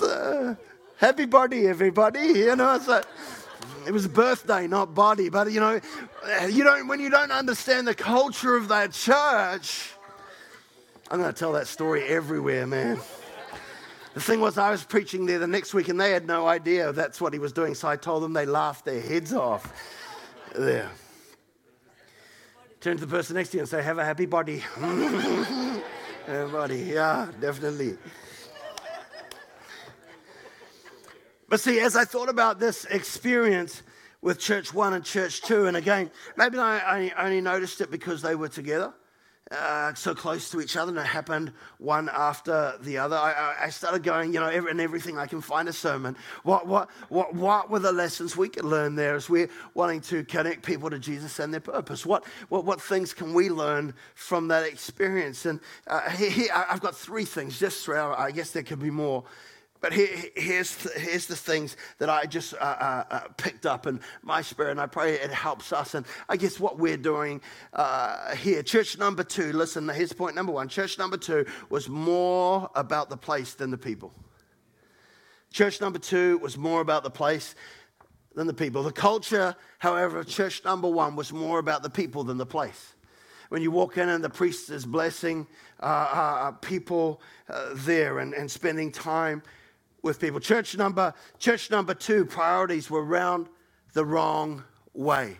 happy 0.96 1.24
birthday, 1.26 1.66
everybody. 1.66 2.20
You 2.20 2.56
know, 2.56 2.78
so 2.78 3.02
it 3.86 3.92
was 3.92 4.06
birthday, 4.06 4.66
not 4.66 4.94
body. 4.94 5.28
But 5.28 5.52
you 5.52 5.60
know, 5.60 5.80
you 6.48 6.64
don't 6.64 6.88
when 6.88 7.00
you 7.00 7.10
don't 7.10 7.30
understand 7.30 7.86
the 7.86 7.94
culture 7.94 8.56
of 8.56 8.68
that 8.68 8.92
church. 8.92 9.92
I'm 11.10 11.18
going 11.18 11.32
to 11.32 11.38
tell 11.38 11.52
that 11.52 11.66
story 11.66 12.04
everywhere, 12.04 12.66
man. 12.66 13.00
The 14.14 14.20
thing 14.20 14.40
was, 14.40 14.58
I 14.58 14.70
was 14.70 14.84
preaching 14.84 15.26
there 15.26 15.38
the 15.38 15.46
next 15.46 15.74
week, 15.74 15.88
and 15.88 16.00
they 16.00 16.10
had 16.12 16.26
no 16.26 16.46
idea 16.46 16.92
that's 16.92 17.20
what 17.20 17.32
he 17.32 17.38
was 17.38 17.52
doing. 17.52 17.74
So 17.74 17.88
I 17.88 17.96
told 17.96 18.22
them 18.22 18.32
they 18.32 18.46
laughed 18.46 18.84
their 18.84 19.00
heads 19.00 19.32
off. 19.32 19.72
There. 20.54 20.90
Turn 22.80 22.96
to 22.96 23.06
the 23.06 23.10
person 23.10 23.36
next 23.36 23.50
to 23.50 23.58
you 23.58 23.60
and 23.62 23.68
say, 23.68 23.82
"Have 23.82 23.98
a 23.98 24.04
happy 24.04 24.26
body." 24.26 24.62
Everybody, 26.26 26.78
yeah, 26.78 27.28
definitely. 27.40 27.98
But 31.50 31.58
see, 31.58 31.80
as 31.80 31.96
I 31.96 32.04
thought 32.04 32.28
about 32.28 32.60
this 32.60 32.84
experience 32.86 33.82
with 34.22 34.38
Church 34.38 34.72
One 34.72 34.94
and 34.94 35.04
Church 35.04 35.42
Two, 35.42 35.66
and 35.66 35.76
again, 35.76 36.12
maybe 36.36 36.58
I 36.58 37.10
only 37.18 37.40
noticed 37.40 37.80
it 37.80 37.90
because 37.90 38.22
they 38.22 38.36
were 38.36 38.48
together. 38.48 38.94
Uh, 39.50 39.92
so 39.94 40.14
close 40.14 40.48
to 40.50 40.60
each 40.60 40.76
other, 40.76 40.90
and 40.90 41.00
it 41.00 41.06
happened 41.06 41.52
one 41.78 42.08
after 42.08 42.78
the 42.82 42.98
other. 42.98 43.16
I, 43.16 43.56
I 43.62 43.70
started 43.70 44.04
going, 44.04 44.32
you 44.32 44.38
know, 44.38 44.46
every, 44.46 44.70
and 44.70 44.80
everything 44.80 45.18
I 45.18 45.26
can 45.26 45.40
find 45.40 45.68
a 45.68 45.72
sermon. 45.72 46.16
What, 46.44 46.68
what, 46.68 46.88
what, 47.08 47.34
what 47.34 47.68
were 47.68 47.80
the 47.80 47.90
lessons 47.90 48.36
we 48.36 48.48
could 48.48 48.64
learn 48.64 48.94
there 48.94 49.16
as 49.16 49.28
we're 49.28 49.50
wanting 49.74 50.02
to 50.02 50.22
connect 50.22 50.64
people 50.64 50.88
to 50.90 51.00
Jesus 51.00 51.40
and 51.40 51.52
their 51.52 51.60
purpose? 51.60 52.06
What, 52.06 52.24
what, 52.48 52.64
what 52.64 52.80
things 52.80 53.12
can 53.12 53.34
we 53.34 53.50
learn 53.50 53.92
from 54.14 54.46
that 54.48 54.62
experience? 54.66 55.44
And 55.46 55.58
uh, 55.88 56.08
here, 56.10 56.50
I've 56.54 56.80
got 56.80 56.94
three 56.94 57.24
things, 57.24 57.58
just 57.58 57.84
three. 57.84 57.98
I 57.98 58.30
guess 58.30 58.52
there 58.52 58.62
could 58.62 58.78
be 58.78 58.90
more. 58.90 59.24
But 59.80 59.94
here, 59.94 60.08
here's, 60.36 60.76
the, 60.76 60.90
here's 60.90 61.26
the 61.26 61.36
things 61.36 61.76
that 61.98 62.10
I 62.10 62.26
just 62.26 62.52
uh, 62.54 62.56
uh, 62.58 63.04
uh, 63.10 63.20
picked 63.38 63.64
up 63.64 63.86
in 63.86 64.00
my 64.22 64.42
spirit, 64.42 64.72
and 64.72 64.80
I 64.80 64.86
pray 64.86 65.14
it 65.14 65.30
helps 65.30 65.72
us. 65.72 65.94
And 65.94 66.04
I 66.28 66.36
guess 66.36 66.60
what 66.60 66.78
we're 66.78 66.98
doing 66.98 67.40
uh, 67.72 68.34
here, 68.36 68.62
church 68.62 68.98
number 68.98 69.24
two, 69.24 69.52
listen, 69.52 69.88
here's 69.88 70.12
point 70.12 70.36
number 70.36 70.52
one. 70.52 70.68
Church 70.68 70.98
number 70.98 71.16
two 71.16 71.46
was 71.70 71.88
more 71.88 72.70
about 72.74 73.08
the 73.08 73.16
place 73.16 73.54
than 73.54 73.70
the 73.70 73.78
people. 73.78 74.12
Church 75.50 75.80
number 75.80 75.98
two 75.98 76.38
was 76.38 76.58
more 76.58 76.82
about 76.82 77.02
the 77.02 77.10
place 77.10 77.54
than 78.34 78.46
the 78.46 78.54
people. 78.54 78.82
The 78.82 78.92
culture, 78.92 79.56
however, 79.78 80.18
of 80.18 80.28
church 80.28 80.62
number 80.64 80.88
one 80.88 81.16
was 81.16 81.32
more 81.32 81.58
about 81.58 81.82
the 81.82 81.90
people 81.90 82.22
than 82.22 82.36
the 82.36 82.46
place 82.46 82.94
when 83.48 83.62
you 83.62 83.70
walk 83.72 83.98
in 83.98 84.08
and 84.08 84.22
the 84.22 84.30
priest 84.30 84.70
is 84.70 84.86
blessing 84.86 85.44
uh, 85.80 85.84
uh, 85.84 86.50
people 86.52 87.20
uh, 87.48 87.70
there 87.74 88.20
and, 88.20 88.32
and 88.32 88.48
spending 88.48 88.92
time 88.92 89.42
with 90.02 90.20
people. 90.20 90.40
Church 90.40 90.76
number, 90.76 91.14
church 91.38 91.70
number 91.70 91.94
two, 91.94 92.24
priorities 92.24 92.90
were 92.90 93.04
round 93.04 93.48
the 93.92 94.04
wrong 94.04 94.64
way. 94.94 95.36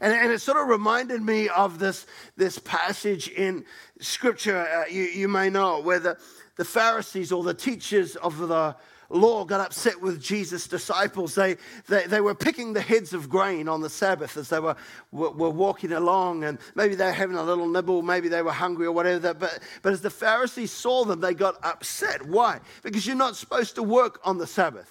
And, 0.00 0.12
and 0.12 0.32
it 0.32 0.40
sort 0.40 0.58
of 0.58 0.68
reminded 0.68 1.22
me 1.22 1.48
of 1.48 1.78
this, 1.78 2.06
this 2.36 2.58
passage 2.58 3.28
in 3.28 3.64
Scripture, 4.00 4.66
uh, 4.66 4.88
you, 4.90 5.02
you 5.02 5.28
may 5.28 5.50
know, 5.50 5.80
where 5.80 5.98
the, 5.98 6.18
the 6.56 6.64
Pharisees 6.64 7.32
or 7.32 7.42
the 7.42 7.54
teachers 7.54 8.16
of 8.16 8.38
the 8.38 8.76
law 9.10 9.44
got 9.44 9.60
upset 9.60 10.00
with 10.00 10.20
Jesus' 10.20 10.66
disciples. 10.66 11.34
They, 11.34 11.56
they, 11.88 12.06
they 12.06 12.20
were 12.20 12.34
picking 12.34 12.72
the 12.72 12.80
heads 12.80 13.12
of 13.12 13.28
grain 13.28 13.68
on 13.68 13.80
the 13.80 13.90
Sabbath 13.90 14.36
as 14.36 14.48
they 14.48 14.60
were, 14.60 14.76
were, 15.12 15.30
were, 15.30 15.50
walking 15.50 15.92
along, 15.92 16.44
and 16.44 16.58
maybe 16.74 16.94
they 16.94 17.06
were 17.06 17.12
having 17.12 17.36
a 17.36 17.42
little 17.42 17.68
nibble, 17.68 18.02
maybe 18.02 18.28
they 18.28 18.42
were 18.42 18.52
hungry 18.52 18.86
or 18.86 18.92
whatever. 18.92 19.34
But, 19.34 19.60
but 19.82 19.92
as 19.92 20.00
the 20.00 20.10
Pharisees 20.10 20.72
saw 20.72 21.04
them, 21.04 21.20
they 21.20 21.34
got 21.34 21.56
upset. 21.64 22.26
Why? 22.26 22.60
Because 22.82 23.06
you're 23.06 23.16
not 23.16 23.36
supposed 23.36 23.74
to 23.76 23.82
work 23.82 24.20
on 24.24 24.38
the 24.38 24.46
Sabbath. 24.46 24.90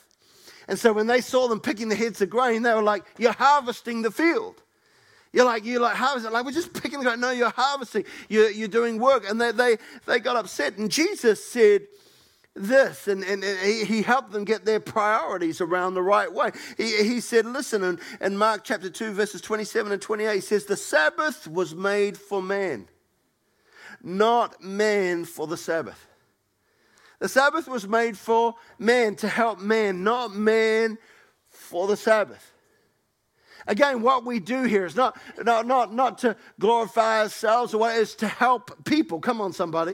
And 0.68 0.80
so 0.80 0.94
when 0.94 1.08
they 1.08 1.22
saw 1.22 1.48
them 1.48 1.60
picking 1.60 1.90
the 1.90 1.96
heads 1.96 2.22
of 2.22 2.30
grain, 2.30 2.64
they 2.64 2.74
were 2.74 2.82
like, 2.82 3.04
You're 3.18 3.34
harvesting 3.34 4.02
the 4.02 4.12
field. 4.12 4.62
You're 5.34 5.46
like, 5.46 5.66
you're 5.66 5.82
like 5.82 5.96
harvesting. 5.96 6.32
Like, 6.32 6.46
we're 6.46 6.52
just 6.52 6.74
picking 6.74 7.00
the 7.00 7.06
grain. 7.06 7.20
No, 7.20 7.32
you're 7.32 7.50
harvesting. 7.50 8.06
You're, 8.30 8.52
you're 8.52 8.68
doing 8.68 9.00
work. 9.00 9.28
And 9.28 9.42
they, 9.42 9.52
they, 9.52 9.78
they 10.06 10.20
got 10.20 10.36
upset. 10.36 10.78
And 10.78 10.92
Jesus 10.92 11.44
said, 11.44 11.88
this 12.56 13.08
and, 13.08 13.24
and, 13.24 13.44
and, 13.44 13.88
he 13.88 14.04
helped 14.04 14.32
them 14.32 14.44
get 14.44 14.64
their 14.64 14.80
priorities 14.80 15.60
around 15.60 15.96
the 15.96 16.04
right 16.04 16.32
way. 16.32 16.52
He, 16.78 17.04
he 17.04 17.20
said, 17.20 17.46
listen, 17.46 17.84
in, 17.84 18.00
in 18.22 18.38
Mark 18.38 18.64
chapter 18.64 18.90
2, 18.90 19.14
verses 19.14 19.42
27 19.42 19.92
and 19.92 20.02
28, 20.02 20.36
he 20.36 20.42
says, 20.42 20.66
The 20.66 20.78
Sabbath 20.78 21.48
was 21.48 21.74
made 21.74 22.18
for 22.18 22.42
man, 22.42 22.88
not 24.04 24.62
man 24.62 25.26
for 25.26 25.48
the 25.48 25.58
Sabbath. 25.58 26.08
The 27.20 27.30
Sabbath 27.30 27.68
was 27.68 27.88
made 27.88 28.18
for 28.18 28.56
man, 28.78 29.16
to 29.16 29.28
help 29.28 29.60
man, 29.60 30.04
not 30.04 30.36
man 30.36 30.98
for 31.50 31.88
the 31.88 31.98
Sabbath. 31.98 32.52
Again, 33.66 34.02
what 34.02 34.26
we 34.26 34.40
do 34.40 34.64
here 34.64 34.86
is 34.86 34.96
not, 34.96 35.18
not, 35.42 35.66
not, 35.66 35.94
not 35.94 36.18
to 36.20 36.36
glorify 36.60 37.22
ourselves 37.22 37.74
what, 37.74 37.96
is 37.96 38.14
to 38.16 38.28
help 38.28 38.84
people. 38.84 39.20
Come 39.20 39.40
on, 39.40 39.54
somebody. 39.54 39.94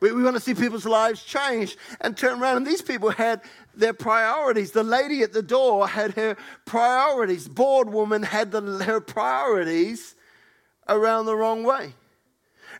We, 0.00 0.12
we 0.12 0.22
want 0.22 0.36
to 0.36 0.40
see 0.40 0.54
people's 0.54 0.86
lives 0.86 1.22
change 1.24 1.76
and 2.00 2.16
turn 2.16 2.40
around. 2.40 2.58
And 2.58 2.66
these 2.66 2.82
people 2.82 3.10
had 3.10 3.40
their 3.74 3.92
priorities. 3.92 4.72
The 4.72 4.84
lady 4.84 5.22
at 5.22 5.32
the 5.32 5.42
door 5.42 5.88
had 5.88 6.14
her 6.14 6.36
priorities. 6.64 7.48
Bored 7.48 7.90
woman 7.90 8.22
had 8.22 8.50
the, 8.52 8.60
her 8.84 9.00
priorities 9.00 10.14
around 10.88 11.26
the 11.26 11.36
wrong 11.36 11.64
way. 11.64 11.94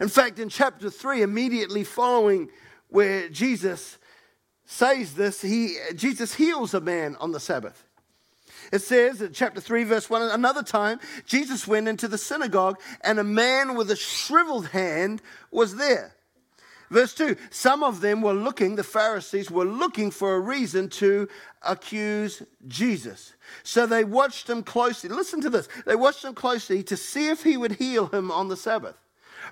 In 0.01 0.09
fact, 0.09 0.39
in 0.39 0.49
chapter 0.49 0.91
3, 0.91 1.23
immediately 1.23 1.85
following 1.85 2.51
where 2.89 3.29
Jesus 3.29 3.99
says 4.65 5.15
this, 5.15 5.41
he, 5.41 5.77
Jesus 5.95 6.35
heals 6.35 6.75
a 6.75 6.81
man 6.81 7.17
on 7.21 7.33
the 7.33 7.41
Sabbath. 7.41 7.85
It 8.73 8.81
says 8.81 9.23
in 9.23 9.33
chapter 9.33 9.61
3, 9.61 9.85
verse 9.85 10.11
1 10.11 10.23
another 10.31 10.63
time, 10.63 11.01
Jesus 11.25 11.67
went 11.67 11.89
into 11.89 12.07
the 12.07 12.19
synagogue, 12.19 12.79
and 13.01 13.19
a 13.19 13.25
man 13.25 13.77
with 13.77 13.91
a 13.91 13.97
shriveled 13.97 14.69
hand 14.69 15.23
was 15.51 15.77
there. 15.77 16.15
Verse 16.90 17.14
2 17.14 17.37
Some 17.51 17.83
of 17.83 18.01
them 18.01 18.22
were 18.22 18.33
looking, 18.33 18.77
the 18.77 18.85
Pharisees 18.85 19.51
were 19.51 19.64
looking 19.64 20.11
for 20.11 20.35
a 20.35 20.40
reason 20.40 20.88
to 20.90 21.29
accuse 21.62 22.42
Jesus. 22.66 23.35
So 23.62 23.87
they 23.87 24.05
watched 24.05 24.48
him 24.48 24.62
closely. 24.62 25.11
Listen 25.11 25.40
to 25.42 25.51
this. 25.51 25.68
They 25.87 25.96
watched 25.96 26.24
him 26.24 26.35
closely 26.35 26.83
to 26.85 26.96
see 26.96 27.29
if 27.29 27.42
he 27.42 27.57
would 27.57 27.72
heal 27.72 28.07
him 28.07 28.31
on 28.31 28.48
the 28.48 28.57
Sabbath. 28.57 28.96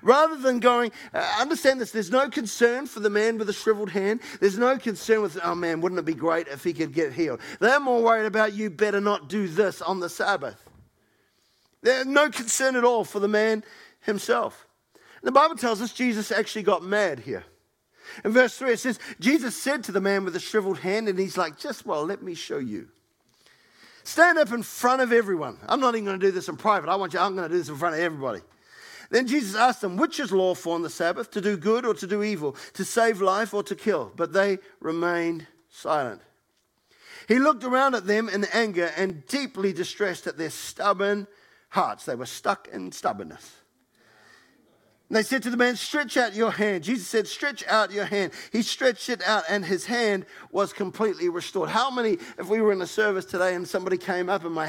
Rather 0.03 0.35
than 0.35 0.59
going, 0.59 0.91
uh, 1.13 1.37
understand 1.39 1.81
this, 1.81 1.91
there's 1.91 2.11
no 2.11 2.29
concern 2.29 2.85
for 2.85 2.99
the 2.99 3.09
man 3.09 3.37
with 3.37 3.47
the 3.47 3.53
shriveled 3.53 3.89
hand. 3.89 4.19
There's 4.39 4.57
no 4.57 4.77
concern 4.77 5.21
with, 5.21 5.39
oh 5.43 5.55
man, 5.55 5.81
wouldn't 5.81 5.97
it 5.97 6.05
be 6.05 6.13
great 6.13 6.47
if 6.47 6.63
he 6.63 6.73
could 6.73 6.93
get 6.93 7.13
healed? 7.13 7.39
They're 7.59 7.79
more 7.79 8.03
worried 8.03 8.27
about 8.27 8.53
you 8.53 8.69
better 8.69 9.01
not 9.01 9.27
do 9.27 9.47
this 9.47 9.81
on 9.81 9.99
the 9.99 10.09
Sabbath. 10.09 10.63
There's 11.81 12.05
no 12.05 12.29
concern 12.29 12.75
at 12.75 12.83
all 12.83 13.03
for 13.03 13.19
the 13.19 13.27
man 13.27 13.63
himself. 14.01 14.66
The 15.27 15.33
Bible 15.33 15.57
tells 15.57 15.81
us 15.81 15.91
Jesus 15.91 16.31
actually 16.31 16.63
got 16.63 16.83
mad 16.83 17.19
here. 17.19 17.43
In 18.23 18.31
verse 18.31 18.57
3, 18.57 18.71
it 18.71 18.79
says, 18.79 18.97
Jesus 19.19 19.61
said 19.61 19.83
to 19.83 19.91
the 19.91 19.99
man 19.99 20.23
with 20.23 20.31
the 20.31 20.39
shriveled 20.39 20.79
hand, 20.79 21.09
and 21.09 21.19
he's 21.19 21.37
like, 21.37 21.59
just, 21.59 21.85
well, 21.85 22.05
let 22.05 22.23
me 22.23 22.33
show 22.33 22.59
you. 22.59 22.87
Stand 24.05 24.37
up 24.37 24.53
in 24.53 24.63
front 24.63 25.01
of 25.01 25.11
everyone. 25.11 25.57
I'm 25.67 25.81
not 25.81 25.95
even 25.95 26.05
going 26.05 26.17
to 26.17 26.25
do 26.25 26.31
this 26.31 26.47
in 26.47 26.55
private. 26.55 26.89
I 26.89 26.95
want 26.95 27.11
you, 27.11 27.19
I'm 27.19 27.35
going 27.35 27.49
to 27.49 27.53
do 27.53 27.59
this 27.59 27.67
in 27.67 27.75
front 27.75 27.95
of 27.95 27.99
everybody. 27.99 28.39
Then 29.09 29.27
Jesus 29.27 29.53
asked 29.53 29.81
them, 29.81 29.97
Which 29.97 30.17
is 30.21 30.31
lawful 30.31 30.71
on 30.71 30.81
the 30.81 30.89
Sabbath, 30.89 31.29
to 31.31 31.41
do 31.41 31.57
good 31.57 31.85
or 31.85 31.93
to 31.95 32.07
do 32.07 32.23
evil, 32.23 32.55
to 32.75 32.85
save 32.85 33.19
life 33.19 33.53
or 33.53 33.63
to 33.63 33.75
kill? 33.75 34.13
But 34.15 34.31
they 34.31 34.59
remained 34.79 35.45
silent. 35.67 36.21
He 37.27 37.37
looked 37.37 37.65
around 37.65 37.95
at 37.95 38.07
them 38.07 38.29
in 38.29 38.45
anger 38.53 38.93
and 38.95 39.27
deeply 39.27 39.73
distressed 39.73 40.25
at 40.25 40.37
their 40.37 40.51
stubborn 40.51 41.27
hearts. 41.67 42.05
They 42.05 42.15
were 42.15 42.25
stuck 42.25 42.69
in 42.69 42.93
stubbornness. 42.93 43.56
And 45.09 45.15
they 45.15 45.23
said 45.23 45.41
to 45.43 45.49
the 45.49 45.55
man, 45.55 45.77
Stretch 45.77 46.17
out 46.17 46.35
your 46.35 46.51
hand. 46.51 46.83
Jesus 46.83 47.07
said, 47.07 47.27
Stretch 47.27 47.65
out 47.67 47.91
your 47.91 48.05
hand. 48.05 48.33
He 48.51 48.61
stretched 48.61 49.07
it 49.07 49.25
out, 49.25 49.45
and 49.47 49.63
his 49.63 49.85
hand 49.85 50.25
was 50.51 50.73
completely 50.73 51.29
restored. 51.29 51.69
How 51.69 51.89
many, 51.89 52.17
if 52.37 52.49
we 52.49 52.59
were 52.59 52.73
in 52.73 52.81
a 52.81 52.87
service 52.87 53.23
today 53.23 53.55
and 53.55 53.65
somebody 53.65 53.97
came 53.97 54.29
up 54.29 54.43
and 54.43 54.53
my 54.53 54.65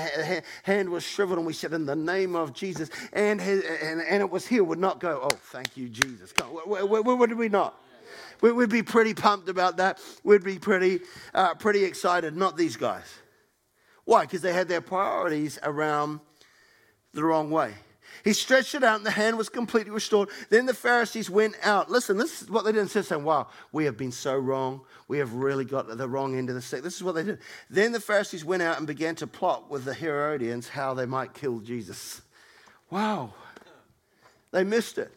hand 0.63 0.91
was 0.91 1.03
shriveled, 1.03 1.39
and 1.39 1.47
we 1.47 1.53
said, 1.53 1.73
In 1.73 1.87
the 1.87 1.97
name 1.97 2.37
of 2.37 2.53
Jesus, 2.53 2.89
and, 3.13 3.41
his, 3.41 3.65
and, 3.83 4.01
and 4.01 4.23
it 4.23 4.31
was 4.31 4.47
healed, 4.47 4.69
would 4.69 4.79
not 4.79 5.01
go, 5.01 5.21
Oh, 5.25 5.37
thank 5.51 5.77
you, 5.77 5.89
Jesus. 5.89 6.33
Would 6.67 7.33
we 7.37 7.49
not? 7.49 7.75
We'd 8.41 8.71
be 8.71 8.85
pretty 8.85 9.15
pumped 9.15 9.49
about 9.49 9.79
that. 9.79 10.01
We'd 10.23 10.45
be 10.45 10.61
pretty, 10.61 11.01
uh, 11.35 11.55
pretty 11.55 11.83
excited. 11.83 12.37
Not 12.37 12.57
these 12.57 12.77
guys. 12.77 13.13
Why? 14.05 14.23
Because 14.23 14.43
they 14.43 14.53
had 14.53 14.69
their 14.69 14.81
priorities 14.81 15.59
around 15.65 16.21
the 17.13 17.25
wrong 17.25 17.51
way. 17.51 17.75
He 18.25 18.33
stretched 18.33 18.75
it 18.75 18.83
out 18.83 18.97
and 18.97 19.07
the 19.07 19.11
hand 19.11 19.39
was 19.39 19.49
completely 19.49 19.91
restored. 19.91 20.29
Then 20.51 20.67
the 20.67 20.75
Pharisees 20.75 21.31
went 21.31 21.55
out. 21.63 21.91
Listen, 21.91 22.17
this 22.17 22.43
is 22.43 22.51
what 22.51 22.65
they 22.65 22.73
did 22.73 22.81
instead 22.81 23.01
of 23.01 23.07
saying, 23.07 23.25
Wow, 23.25 23.49
we 23.73 23.85
have 23.85 23.97
been 23.97 24.13
so 24.13 24.37
wrong. 24.37 24.83
We 25.07 25.19
have 25.19 25.33
really 25.35 25.65
got 25.65 25.89
the 25.97 26.09
wrong 26.09 26.37
end 26.37 26.49
of 26.49 26.55
the 26.55 26.63
stick. 26.63 26.83
This 26.83 26.97
is 26.97 27.03
what 27.03 27.15
they 27.15 27.25
did. 27.25 27.39
Then 27.71 27.93
the 27.93 28.01
Pharisees 28.01 28.45
went 28.45 28.63
out 28.63 28.79
and 28.79 28.87
began 28.87 29.15
to 29.17 29.27
plot 29.27 29.71
with 29.71 29.85
the 29.85 29.95
Herodians 29.95 30.69
how 30.69 30.95
they 30.95 31.07
might 31.07 31.35
kill 31.35 31.61
Jesus. 31.61 32.23
Wow. 32.91 33.35
They 34.51 34.65
missed 34.65 34.99
it. 34.99 35.13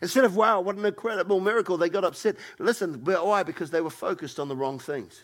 Instead 0.00 0.24
of, 0.24 0.36
wow, 0.36 0.60
what 0.60 0.76
an 0.76 0.84
incredible 0.84 1.40
miracle, 1.40 1.76
they 1.76 1.88
got 1.88 2.04
upset. 2.04 2.36
Listen, 2.58 3.04
why? 3.04 3.42
Because 3.42 3.70
they 3.70 3.80
were 3.80 3.90
focused 3.90 4.40
on 4.40 4.48
the 4.48 4.56
wrong 4.56 4.78
things. 4.78 5.22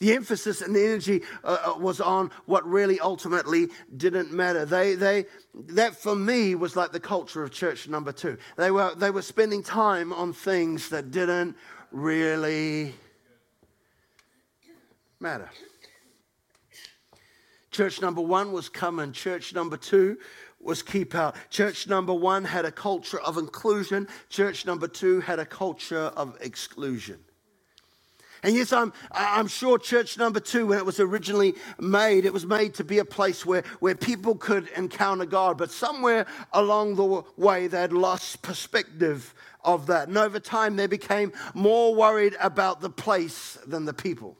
The 0.00 0.14
emphasis 0.14 0.62
and 0.62 0.74
the 0.74 0.84
energy 0.84 1.22
uh, 1.42 1.74
uh, 1.74 1.78
was 1.78 2.00
on 2.00 2.30
what 2.46 2.64
really 2.68 3.00
ultimately 3.00 3.68
didn't 3.96 4.32
matter. 4.32 4.64
They, 4.64 4.94
they, 4.94 5.26
that 5.54 5.96
for 5.96 6.14
me 6.14 6.54
was 6.54 6.76
like 6.76 6.92
the 6.92 7.00
culture 7.00 7.42
of 7.42 7.50
church 7.50 7.88
number 7.88 8.12
two. 8.12 8.38
They 8.56 8.70
were, 8.70 8.94
they 8.94 9.10
were 9.10 9.22
spending 9.22 9.62
time 9.62 10.12
on 10.12 10.32
things 10.32 10.88
that 10.90 11.10
didn't 11.10 11.56
really 11.90 12.94
matter. 15.18 15.50
Church 17.72 18.00
number 18.00 18.20
one 18.20 18.52
was 18.52 18.68
come, 18.68 18.98
and 18.98 19.12
church 19.12 19.54
number 19.54 19.76
two 19.76 20.18
was 20.60 20.82
keep 20.82 21.14
out. 21.14 21.36
Church 21.50 21.86
number 21.88 22.14
one 22.14 22.44
had 22.44 22.64
a 22.64 22.72
culture 22.72 23.20
of 23.20 23.36
inclusion, 23.36 24.08
church 24.28 24.66
number 24.66 24.88
two 24.88 25.20
had 25.20 25.38
a 25.38 25.46
culture 25.46 26.12
of 26.16 26.36
exclusion. 26.40 27.18
And 28.42 28.54
yes, 28.54 28.72
I'm, 28.72 28.92
I'm 29.10 29.48
sure 29.48 29.78
church 29.78 30.16
number 30.16 30.40
two, 30.40 30.68
when 30.68 30.78
it 30.78 30.86
was 30.86 31.00
originally 31.00 31.54
made, 31.80 32.24
it 32.24 32.32
was 32.32 32.46
made 32.46 32.74
to 32.74 32.84
be 32.84 32.98
a 32.98 33.04
place 33.04 33.44
where, 33.44 33.64
where 33.80 33.94
people 33.94 34.36
could 34.36 34.68
encounter 34.76 35.24
God. 35.24 35.58
But 35.58 35.70
somewhere 35.70 36.26
along 36.52 36.96
the 36.96 37.24
way, 37.36 37.66
they 37.66 37.80
had 37.80 37.92
lost 37.92 38.42
perspective 38.42 39.34
of 39.64 39.86
that. 39.86 40.08
And 40.08 40.16
over 40.16 40.38
time, 40.38 40.76
they 40.76 40.86
became 40.86 41.32
more 41.54 41.94
worried 41.94 42.36
about 42.40 42.80
the 42.80 42.90
place 42.90 43.58
than 43.66 43.84
the 43.84 43.94
people. 43.94 44.36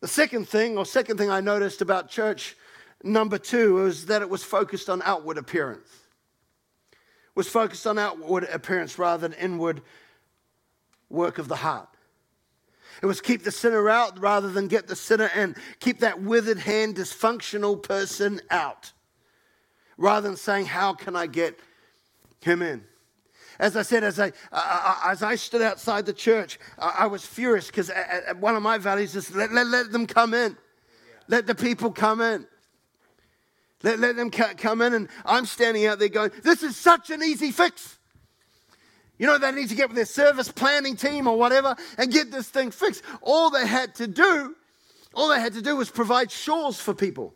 The 0.00 0.08
second 0.08 0.48
thing, 0.48 0.78
or 0.78 0.86
second 0.86 1.18
thing 1.18 1.30
I 1.30 1.40
noticed 1.40 1.82
about 1.82 2.08
church 2.08 2.56
number 3.02 3.36
two, 3.36 3.74
was 3.74 4.06
that 4.06 4.22
it 4.22 4.30
was 4.30 4.44
focused 4.44 4.88
on 4.88 5.02
outward 5.04 5.38
appearance. 5.38 5.88
It 6.92 7.36
was 7.36 7.48
focused 7.48 7.86
on 7.86 7.98
outward 7.98 8.44
appearance 8.44 8.98
rather 8.98 9.28
than 9.28 9.38
inward 9.38 9.82
work 11.10 11.38
of 11.38 11.48
the 11.48 11.56
heart. 11.56 11.88
It 13.02 13.06
was 13.06 13.20
keep 13.20 13.44
the 13.44 13.52
sinner 13.52 13.88
out 13.88 14.18
rather 14.18 14.48
than 14.48 14.66
get 14.66 14.88
the 14.88 14.96
sinner 14.96 15.30
in. 15.34 15.54
Keep 15.80 16.00
that 16.00 16.20
withered 16.20 16.58
hand, 16.58 16.96
dysfunctional 16.96 17.80
person 17.80 18.40
out 18.50 18.92
rather 19.96 20.28
than 20.28 20.36
saying, 20.36 20.66
How 20.66 20.94
can 20.94 21.14
I 21.14 21.26
get 21.26 21.58
him 22.40 22.62
in? 22.62 22.84
As 23.58 23.76
I 23.76 23.82
said, 23.82 24.04
as 24.04 24.20
I, 24.20 24.32
uh, 24.52 25.00
as 25.06 25.22
I 25.22 25.34
stood 25.34 25.62
outside 25.62 26.06
the 26.06 26.12
church, 26.12 26.60
I, 26.78 27.08
was 27.08 27.26
furious 27.26 27.66
because 27.66 27.90
one 28.38 28.54
of 28.54 28.62
my 28.62 28.78
values 28.78 29.16
is 29.16 29.34
let, 29.34 29.52
let, 29.52 29.66
let 29.66 29.90
them 29.90 30.06
come 30.06 30.32
in. 30.32 30.56
Let 31.26 31.48
the 31.48 31.56
people 31.56 31.90
come 31.90 32.20
in. 32.20 32.46
Let, 33.82 33.98
let 33.98 34.14
them 34.14 34.30
come 34.30 34.80
in. 34.80 34.94
And 34.94 35.08
I'm 35.24 35.44
standing 35.44 35.86
out 35.86 35.98
there 35.98 36.08
going, 36.08 36.30
This 36.44 36.62
is 36.62 36.76
such 36.76 37.10
an 37.10 37.22
easy 37.22 37.50
fix. 37.50 37.97
You 39.18 39.26
know, 39.26 39.38
they 39.38 39.50
need 39.52 39.68
to 39.68 39.74
get 39.74 39.88
with 39.88 39.96
their 39.96 40.04
service 40.04 40.50
planning 40.50 40.96
team 40.96 41.26
or 41.26 41.36
whatever 41.36 41.76
and 41.96 42.12
get 42.12 42.30
this 42.30 42.48
thing 42.48 42.70
fixed. 42.70 43.02
All 43.20 43.50
they 43.50 43.66
had 43.66 43.94
to 43.96 44.06
do, 44.06 44.54
all 45.14 45.28
they 45.28 45.40
had 45.40 45.54
to 45.54 45.62
do 45.62 45.76
was 45.76 45.90
provide 45.90 46.30
shawls 46.30 46.80
for 46.80 46.94
people. 46.94 47.34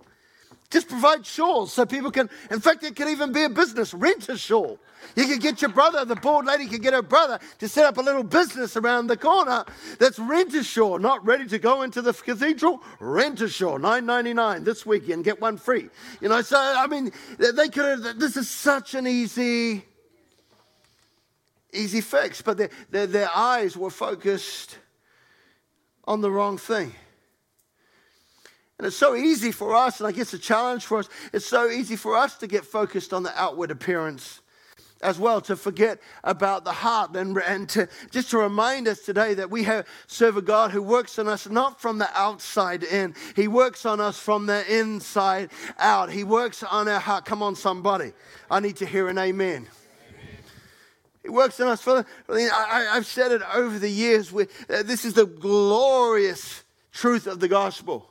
Just 0.70 0.88
provide 0.88 1.26
shawls 1.26 1.70
so 1.70 1.84
people 1.84 2.10
can, 2.10 2.30
in 2.50 2.60
fact, 2.60 2.82
it 2.82 2.96
could 2.96 3.08
even 3.08 3.30
be 3.30 3.42
a 3.42 3.50
business, 3.50 3.92
rent 3.92 4.28
a 4.30 4.38
shawl. 4.38 4.78
You 5.16 5.26
could 5.26 5.42
get 5.42 5.60
your 5.60 5.70
brother, 5.70 6.04
the 6.06 6.16
board 6.16 6.46
lady 6.46 6.66
could 6.66 6.80
get 6.80 6.94
her 6.94 7.02
brother 7.02 7.40
to 7.58 7.68
set 7.68 7.84
up 7.84 7.98
a 7.98 8.00
little 8.00 8.22
business 8.22 8.74
around 8.76 9.08
the 9.08 9.16
corner 9.16 9.66
that's 9.98 10.18
rent 10.18 10.54
a 10.54 10.62
shawl, 10.62 10.98
not 10.98 11.26
ready 11.26 11.46
to 11.48 11.58
go 11.58 11.82
into 11.82 12.00
the 12.00 12.14
cathedral, 12.14 12.82
rent 13.00 13.40
a 13.42 13.48
shawl, 13.48 13.78
nine 13.78 14.06
ninety 14.06 14.32
nine 14.32 14.64
this 14.64 14.86
weekend, 14.86 15.24
get 15.24 15.40
one 15.42 15.58
free. 15.58 15.90
You 16.22 16.30
know, 16.30 16.40
so 16.40 16.56
I 16.58 16.86
mean, 16.86 17.12
they 17.36 17.68
could 17.68 18.04
have, 18.04 18.18
this 18.18 18.38
is 18.38 18.48
such 18.48 18.94
an 18.94 19.06
easy 19.06 19.84
easy 21.72 22.00
fix, 22.00 22.42
but 22.42 22.56
their, 22.58 22.70
their, 22.90 23.06
their 23.06 23.30
eyes 23.34 23.76
were 23.76 23.90
focused 23.90 24.78
on 26.04 26.20
the 26.20 26.30
wrong 26.30 26.58
thing. 26.58 26.92
And 28.78 28.86
it's 28.86 28.96
so 28.96 29.14
easy 29.14 29.52
for 29.52 29.76
us, 29.76 30.00
and 30.00 30.08
I 30.08 30.12
guess 30.12 30.32
a 30.32 30.38
challenge 30.38 30.86
for 30.86 30.98
us, 30.98 31.08
it's 31.32 31.46
so 31.46 31.70
easy 31.70 31.96
for 31.96 32.16
us 32.16 32.36
to 32.38 32.46
get 32.46 32.64
focused 32.64 33.12
on 33.12 33.22
the 33.22 33.40
outward 33.40 33.70
appearance 33.70 34.40
as 35.02 35.18
well, 35.18 35.40
to 35.42 35.56
forget 35.56 36.00
about 36.24 36.64
the 36.64 36.72
heart 36.72 37.14
and, 37.16 37.36
and 37.46 37.68
to 37.70 37.88
just 38.10 38.30
to 38.30 38.38
remind 38.38 38.88
us 38.88 39.00
today 39.00 39.34
that 39.34 39.50
we 39.50 39.64
have 39.64 39.86
serve 40.06 40.36
a 40.36 40.42
God 40.42 40.70
who 40.70 40.82
works 40.82 41.18
on 41.18 41.28
us 41.28 41.48
not 41.48 41.80
from 41.80 41.98
the 41.98 42.08
outside 42.18 42.84
in. 42.84 43.14
He 43.36 43.48
works 43.48 43.84
on 43.84 44.00
us 44.00 44.18
from 44.18 44.46
the 44.46 44.64
inside 44.74 45.50
out. 45.78 46.10
He 46.10 46.24
works 46.24 46.62
on 46.62 46.88
our 46.88 47.00
heart. 47.00 47.24
Come 47.24 47.42
on, 47.42 47.56
somebody. 47.56 48.12
I 48.50 48.60
need 48.60 48.76
to 48.76 48.86
hear 48.86 49.08
an 49.08 49.18
amen. 49.18 49.68
It 51.24 51.30
works 51.30 51.60
in 51.60 51.68
us. 51.68 51.80
For, 51.80 52.04
I, 52.28 52.88
have 52.94 53.06
said 53.06 53.32
it 53.32 53.42
over 53.54 53.78
the 53.78 53.88
years. 53.88 54.32
We, 54.32 54.44
uh, 54.68 54.82
this 54.82 55.04
is 55.04 55.14
the 55.14 55.26
glorious 55.26 56.64
truth 56.92 57.26
of 57.26 57.40
the 57.40 57.48
gospel. 57.48 58.10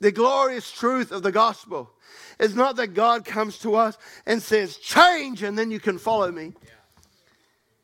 The 0.00 0.12
glorious 0.12 0.70
truth 0.70 1.10
of 1.10 1.22
the 1.22 1.32
gospel 1.32 1.90
is 2.38 2.54
not 2.54 2.76
that 2.76 2.88
God 2.88 3.24
comes 3.24 3.58
to 3.58 3.74
us 3.74 3.98
and 4.26 4.40
says, 4.42 4.76
change, 4.76 5.42
and 5.42 5.58
then 5.58 5.70
you 5.70 5.80
can 5.80 5.98
follow 5.98 6.30
me. 6.30 6.52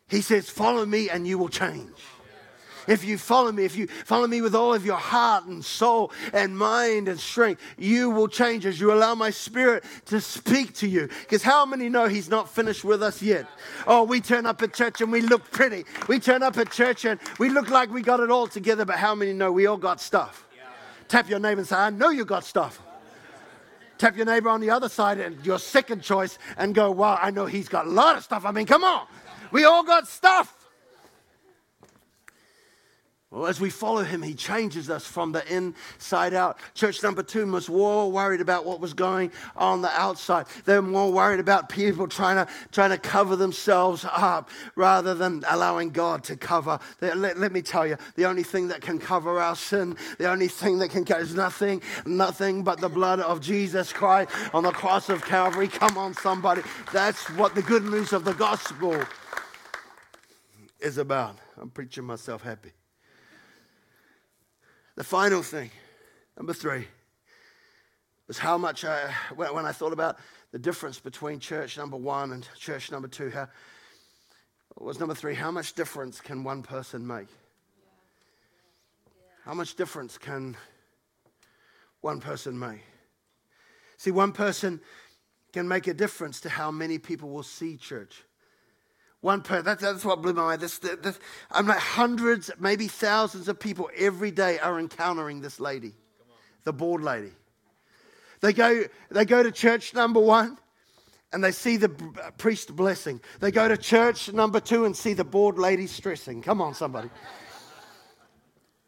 He 0.09 0.21
says, 0.21 0.49
follow 0.49 0.87
me 0.87 1.11
and 1.11 1.27
you 1.27 1.39
will 1.39 1.49
change. 1.49 1.91
If 2.87 3.05
you 3.05 3.19
follow 3.19 3.53
me, 3.53 3.65
if 3.65 3.77
you 3.77 3.87
follow 3.87 4.27
me 4.27 4.43
with 4.43 4.55
all 4.55 4.75
of 4.75 4.85
your 4.85 4.97
heart 4.97 5.45
and 5.45 5.65
soul 5.65 6.13
and 6.33 6.57
mind 6.57 7.09
and 7.09 7.19
strength, 7.19 7.61
you 7.79 8.11
will 8.11 8.29
change 8.29 8.67
as 8.67 8.81
you 8.81 8.93
allow 8.93 9.15
my 9.15 9.31
spirit 9.31 9.85
to 10.07 10.21
speak 10.21 10.75
to 10.75 10.89
you. 10.89 11.09
Because 11.21 11.43
how 11.43 11.65
many 11.65 11.89
know 11.89 12.07
he's 12.07 12.29
not 12.29 12.49
finished 12.49 12.85
with 12.85 13.03
us 13.03 13.23
yet? 13.23 13.47
Oh, 13.87 14.05
we 14.05 14.21
turn 14.21 14.47
up 14.47 14.63
at 14.63 14.75
church 14.75 15.01
and 15.01 15.11
we 15.11 15.21
look 15.21 15.51
pretty. 15.51 15.85
We 16.09 16.21
turn 16.21 16.43
up 16.43 16.59
at 16.59 16.71
church 16.71 17.05
and 17.05 17.19
we 17.39 17.49
look 17.49 17.71
like 17.71 17.91
we 17.91 18.03
got 18.03 18.21
it 18.21 18.31
all 18.31 18.47
together, 18.47 18.85
but 18.85 18.97
how 18.97 19.15
many 19.15 19.33
know 19.33 19.53
we 19.53 19.67
all 19.67 19.77
got 19.77 20.01
stuff? 20.01 20.47
Tap 21.09 21.29
your 21.29 21.39
neighbor 21.39 21.61
and 21.61 21.69
say, 21.69 21.77
I 21.77 21.91
know 21.91 22.11
you 22.11 22.25
got 22.25 22.45
stuff. 22.45 22.81
Tap 23.99 24.17
your 24.17 24.27
neighbor 24.27 24.49
on 24.49 24.61
the 24.61 24.71
other 24.71 24.89
side 24.89 25.19
and 25.19 25.45
your 25.47 25.59
second 25.59 26.03
choice 26.03 26.39
and 26.57 26.75
go, 26.75 26.91
Wow, 26.91 27.19
I 27.21 27.31
know 27.31 27.47
he's 27.47 27.69
got 27.69 27.87
a 27.87 27.91
lot 27.91 28.17
of 28.17 28.25
stuff. 28.25 28.45
I 28.45 28.51
mean, 28.51 28.67
come 28.67 28.85
on. 28.85 29.07
We 29.53 29.65
all 29.65 29.85
got 29.85 30.09
stuff. 30.09 30.64
Well, 33.35 33.49
as 33.49 33.59
we 33.59 33.69
follow 33.69 34.05
him, 34.05 34.23
he 34.23 34.33
changes 34.33 34.89
us 34.89 35.05
from 35.05 35.33
the 35.33 35.45
inside 35.53 36.35
out. 36.35 36.57
Church 36.75 37.03
number 37.03 37.25
two 37.25 37.45
was 37.51 37.69
more 37.69 38.09
worried 38.09 38.41
about 38.41 38.65
what 38.65 38.79
was 38.79 38.95
going 38.95 39.33
on 39.57 39.83
the 39.83 39.91
outside. 39.91 40.47
They're 40.65 40.81
more 40.81 41.11
worried 41.11 41.41
about 41.41 41.69
people 41.69 42.07
trying 42.07 42.37
to, 42.37 42.53
trying 42.71 42.91
to 42.91 42.99
cover 42.99 43.35
themselves 43.35 44.07
up 44.09 44.51
rather 44.77 45.15
than 45.15 45.43
allowing 45.51 45.91
God 45.91 46.23
to 46.25 46.37
cover. 46.37 46.79
Let, 47.01 47.37
let 47.37 47.51
me 47.51 47.61
tell 47.61 47.85
you, 47.85 47.97
the 48.15 48.25
only 48.27 48.45
thing 48.45 48.69
that 48.69 48.83
can 48.83 49.01
cover 49.01 49.41
our 49.41 49.57
sin, 49.57 49.97
the 50.19 50.31
only 50.31 50.47
thing 50.47 50.79
that 50.79 50.91
can 50.91 51.05
cover 51.05 51.21
is 51.21 51.35
nothing, 51.35 51.83
nothing 52.07 52.63
but 52.63 52.81
the 52.81 52.89
blood 52.89 53.19
of 53.19 53.41
Jesus 53.41 53.93
Christ 53.93 54.31
on 54.55 54.63
the 54.63 54.71
cross 54.71 55.09
of 55.09 55.25
Calvary. 55.25 55.67
Come 55.67 55.99
on, 55.99 56.15
somebody. 56.15 56.63
That's 56.93 57.29
what 57.31 57.57
the 57.57 57.63
good 57.63 57.83
news 57.83 58.13
of 58.13 58.25
the 58.25 58.35
gospel 58.35 58.97
is 60.79 60.99
about. 60.99 61.37
I'm 61.61 61.71
preaching 61.71 62.05
myself 62.05 62.43
happy. 62.43 62.71
The 64.97 65.05
final 65.05 65.43
thing, 65.43 65.71
number 66.37 66.53
three, 66.53 66.87
was 68.29 68.39
how 68.39 68.57
much 68.57 68.85
I, 68.85 69.13
when 69.35 69.67
I 69.67 69.73
thought 69.73 69.93
about 69.93 70.19
the 70.53 70.59
difference 70.59 71.01
between 71.01 71.41
church 71.41 71.77
number 71.77 71.97
one 71.97 72.33
and 72.33 72.49
church 72.57 72.93
number 72.93 73.09
two, 73.09 73.31
how, 73.31 73.49
was 74.79 75.01
number 75.01 75.15
three, 75.15 75.35
how 75.35 75.51
much 75.51 75.75
difference 75.75 76.21
can 76.21 76.45
one 76.45 76.63
person 76.63 77.05
make? 77.05 77.27
How 79.45 79.53
much 79.53 79.75
difference 79.75 80.17
can 80.17 80.57
one 82.01 82.21
person 82.21 82.59
make? 82.59 82.81
See, 83.97 84.13
one 84.13 84.33
person 84.33 84.81
can 85.53 85.67
make 85.67 85.87
a 85.87 85.95
difference 85.95 86.41
to 86.43 86.49
how 86.49 86.71
many 86.71 86.99
people 86.99 87.31
will 87.31 87.43
see 87.43 87.77
church. 87.77 88.23
One 89.25 89.41
person, 89.41 89.65
that's, 89.65 89.81
that's 89.81 90.05
what 90.05 90.21
blew 90.21 90.35
my 90.35 90.43
mind. 90.43 90.61
This, 90.61 90.77
this, 90.81 91.19
I'm 91.51 91.67
like 91.67 91.79
hundreds, 91.79 92.51
maybe 92.61 92.89
thousands 92.89 93.49
of 93.49 93.59
people 93.59 93.89
every 93.97 94.31
day 94.31 94.59
are 94.59 94.79
encountering 94.79 95.41
this 95.41 95.59
lady, 95.59 95.95
the 96.65 96.75
board 96.75 97.03
lady. 97.03 97.33
They 98.43 98.53
go, 98.53 98.85
they 99.11 99.25
go 99.25 99.43
to 99.43 99.51
church 99.51 99.95
number 99.95 100.21
one 100.21 100.59
and 101.33 101.43
they 101.43 101.53
see 101.53 101.79
the 101.79 101.89
priest 102.37 102.77
blessing. 102.77 103.19
They 103.41 103.51
go 103.51 103.67
to 103.67 103.79
church 103.79 104.31
number 104.31 104.61
two 104.61 104.85
and 104.85 104.95
see 104.95 105.15
the 105.15 105.25
bored 105.25 105.57
lady 105.57 105.87
stressing. 105.87 106.43
Come 106.43 106.61
on, 106.61 106.75
somebody. 106.75 107.09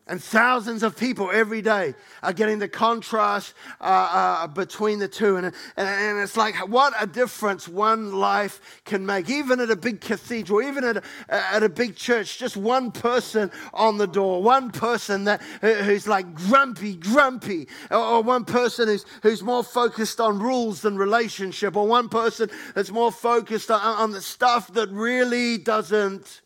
And 0.08 0.22
thousands 0.22 0.84
of 0.84 0.96
people 0.96 1.32
every 1.32 1.60
day 1.60 1.94
are 2.22 2.32
getting 2.32 2.60
the 2.60 2.68
contrast 2.68 3.54
uh, 3.80 3.84
uh, 3.84 4.46
between 4.46 5.00
the 5.00 5.08
two. 5.08 5.36
And, 5.36 5.46
and, 5.46 5.54
and, 5.76 6.18
it's 6.20 6.36
like 6.36 6.54
what 6.68 6.94
a 7.00 7.08
difference 7.08 7.66
one 7.66 8.12
life 8.12 8.80
can 8.84 9.04
make. 9.04 9.28
Even 9.28 9.58
at 9.58 9.68
a 9.68 9.74
big 9.74 10.00
cathedral, 10.00 10.62
even 10.62 10.84
at 10.84 10.98
a, 10.98 11.02
at 11.28 11.64
a 11.64 11.68
big 11.68 11.96
church, 11.96 12.38
just 12.38 12.56
one 12.56 12.92
person 12.92 13.50
on 13.74 13.98
the 13.98 14.06
door, 14.06 14.40
one 14.40 14.70
person 14.70 15.24
that, 15.24 15.42
who's 15.60 16.06
like 16.06 16.34
grumpy, 16.34 16.94
grumpy, 16.94 17.66
or, 17.90 17.98
or 17.98 18.22
one 18.22 18.44
person 18.44 18.86
who's, 18.86 19.04
who's 19.22 19.42
more 19.42 19.64
focused 19.64 20.20
on 20.20 20.38
rules 20.38 20.82
than 20.82 20.96
relationship, 20.96 21.74
or 21.74 21.84
one 21.84 22.08
person 22.08 22.48
that's 22.76 22.92
more 22.92 23.10
focused 23.10 23.72
on, 23.72 23.80
on 23.80 24.12
the 24.12 24.22
stuff 24.22 24.72
that 24.74 24.88
really 24.90 25.58
doesn't 25.58 26.42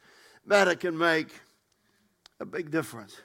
matter 0.46 0.74
can 0.74 0.96
make 0.96 1.28
a 2.40 2.46
big 2.46 2.70
difference. 2.70 3.20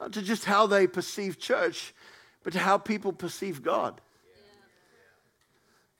Not 0.00 0.14
to 0.14 0.22
just 0.22 0.46
how 0.46 0.66
they 0.66 0.86
perceive 0.86 1.38
church, 1.38 1.94
but 2.42 2.54
to 2.54 2.58
how 2.58 2.78
people 2.78 3.12
perceive 3.12 3.62
God. 3.62 4.00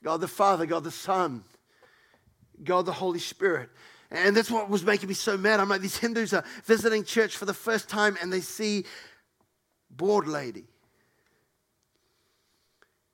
God 0.02 0.22
the 0.22 0.28
Father, 0.28 0.64
God 0.64 0.84
the 0.84 0.90
Son, 0.90 1.44
God 2.64 2.86
the 2.86 2.92
Holy 2.92 3.18
Spirit. 3.18 3.68
And 4.10 4.34
that's 4.34 4.50
what 4.50 4.70
was 4.70 4.82
making 4.82 5.08
me 5.08 5.14
so 5.14 5.36
mad. 5.36 5.60
I'm 5.60 5.68
like, 5.68 5.82
these 5.82 5.98
Hindus 5.98 6.32
are 6.32 6.44
visiting 6.64 7.04
church 7.04 7.36
for 7.36 7.44
the 7.44 7.54
first 7.54 7.88
time 7.88 8.16
and 8.20 8.32
they 8.32 8.40
see 8.40 8.84
board 9.90 10.26
lady. 10.26 10.64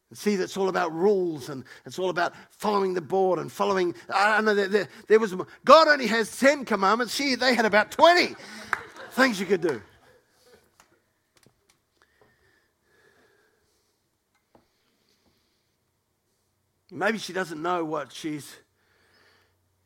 And 0.08 0.16
see, 0.16 0.36
that's 0.36 0.56
all 0.56 0.68
about 0.68 0.94
rules 0.94 1.48
and 1.48 1.64
it's 1.84 1.98
all 1.98 2.10
about 2.10 2.32
following 2.50 2.94
the 2.94 3.00
board 3.00 3.40
and 3.40 3.50
following. 3.50 3.94
I 4.08 4.40
know, 4.40 4.54
there, 4.54 4.68
there, 4.68 4.88
there 5.08 5.18
was, 5.18 5.34
God 5.64 5.88
only 5.88 6.06
has 6.06 6.38
10 6.38 6.64
commandments. 6.64 7.12
She, 7.12 7.34
they 7.34 7.54
had 7.54 7.66
about 7.66 7.90
20 7.90 8.36
things 9.10 9.40
you 9.40 9.46
could 9.46 9.60
do. 9.60 9.82
Maybe 16.90 17.18
she 17.18 17.32
doesn't 17.32 17.60
know 17.60 17.84
what 17.84 18.12
she's 18.12 18.54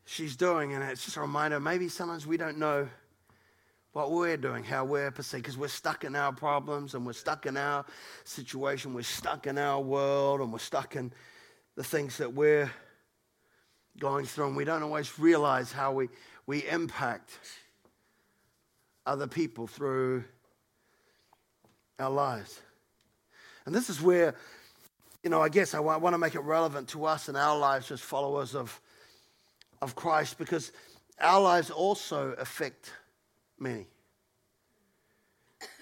she's 0.05 0.37
doing, 0.37 0.75
and 0.75 0.83
it's 0.85 1.05
just 1.05 1.17
a 1.17 1.21
reminder. 1.21 1.61
Maybe 1.61 1.89
sometimes 1.89 2.27
we 2.27 2.37
don't 2.37 2.59
know 2.59 2.89
what 3.93 4.13
we're 4.13 4.37
doing, 4.37 4.65
how 4.65 4.85
we're 4.85 5.11
perceived, 5.11 5.45
because 5.45 5.57
we're 5.57 5.69
stuck 5.69 6.05
in 6.05 6.15
our 6.15 6.33
problems 6.33 6.95
and 6.95 7.05
we're 7.05 7.13
stuck 7.13 7.47
in 7.47 7.57
our 7.57 7.85
situation, 8.25 8.95
we're 8.95 9.03
stuck 9.03 9.47
in 9.47 9.59
our 9.59 9.81
world, 9.81 10.41
and 10.41 10.53
we're 10.53 10.59
stuck 10.59 10.95
in 10.95 11.13
the 11.75 11.83
things 11.83 12.19
that 12.19 12.33
we're 12.33 12.71
going 13.99 14.25
through, 14.27 14.49
and 14.49 14.57
we 14.57 14.65
don't 14.65 14.83
always 14.83 15.19
realize 15.19 15.73
how 15.73 15.93
we, 15.93 16.09
we 16.47 16.69
impact 16.69 17.31
other 19.07 19.27
people 19.27 19.67
through 19.67 20.23
our 21.99 22.11
lives. 22.11 22.61
And 23.67 23.75
this 23.75 23.91
is 23.91 24.01
where 24.01 24.37
you 25.23 25.29
know, 25.29 25.43
I 25.43 25.49
guess 25.49 25.75
I 25.75 25.81
want 25.81 26.15
to 26.15 26.19
make 26.19 26.35
it 26.35 26.41
relevant 26.41 26.89
to 26.89 27.05
us 27.05 27.29
and 27.29 27.37
our 27.37 27.59
lives 27.59 27.91
as 27.91 28.01
followers 28.01 28.55
of, 28.55 28.81
of 29.83 29.95
Christ 29.95 30.39
because 30.39 30.73
our 31.21 31.41
lives 31.41 31.71
also 31.71 32.33
affect 32.33 32.93
many. 33.59 33.87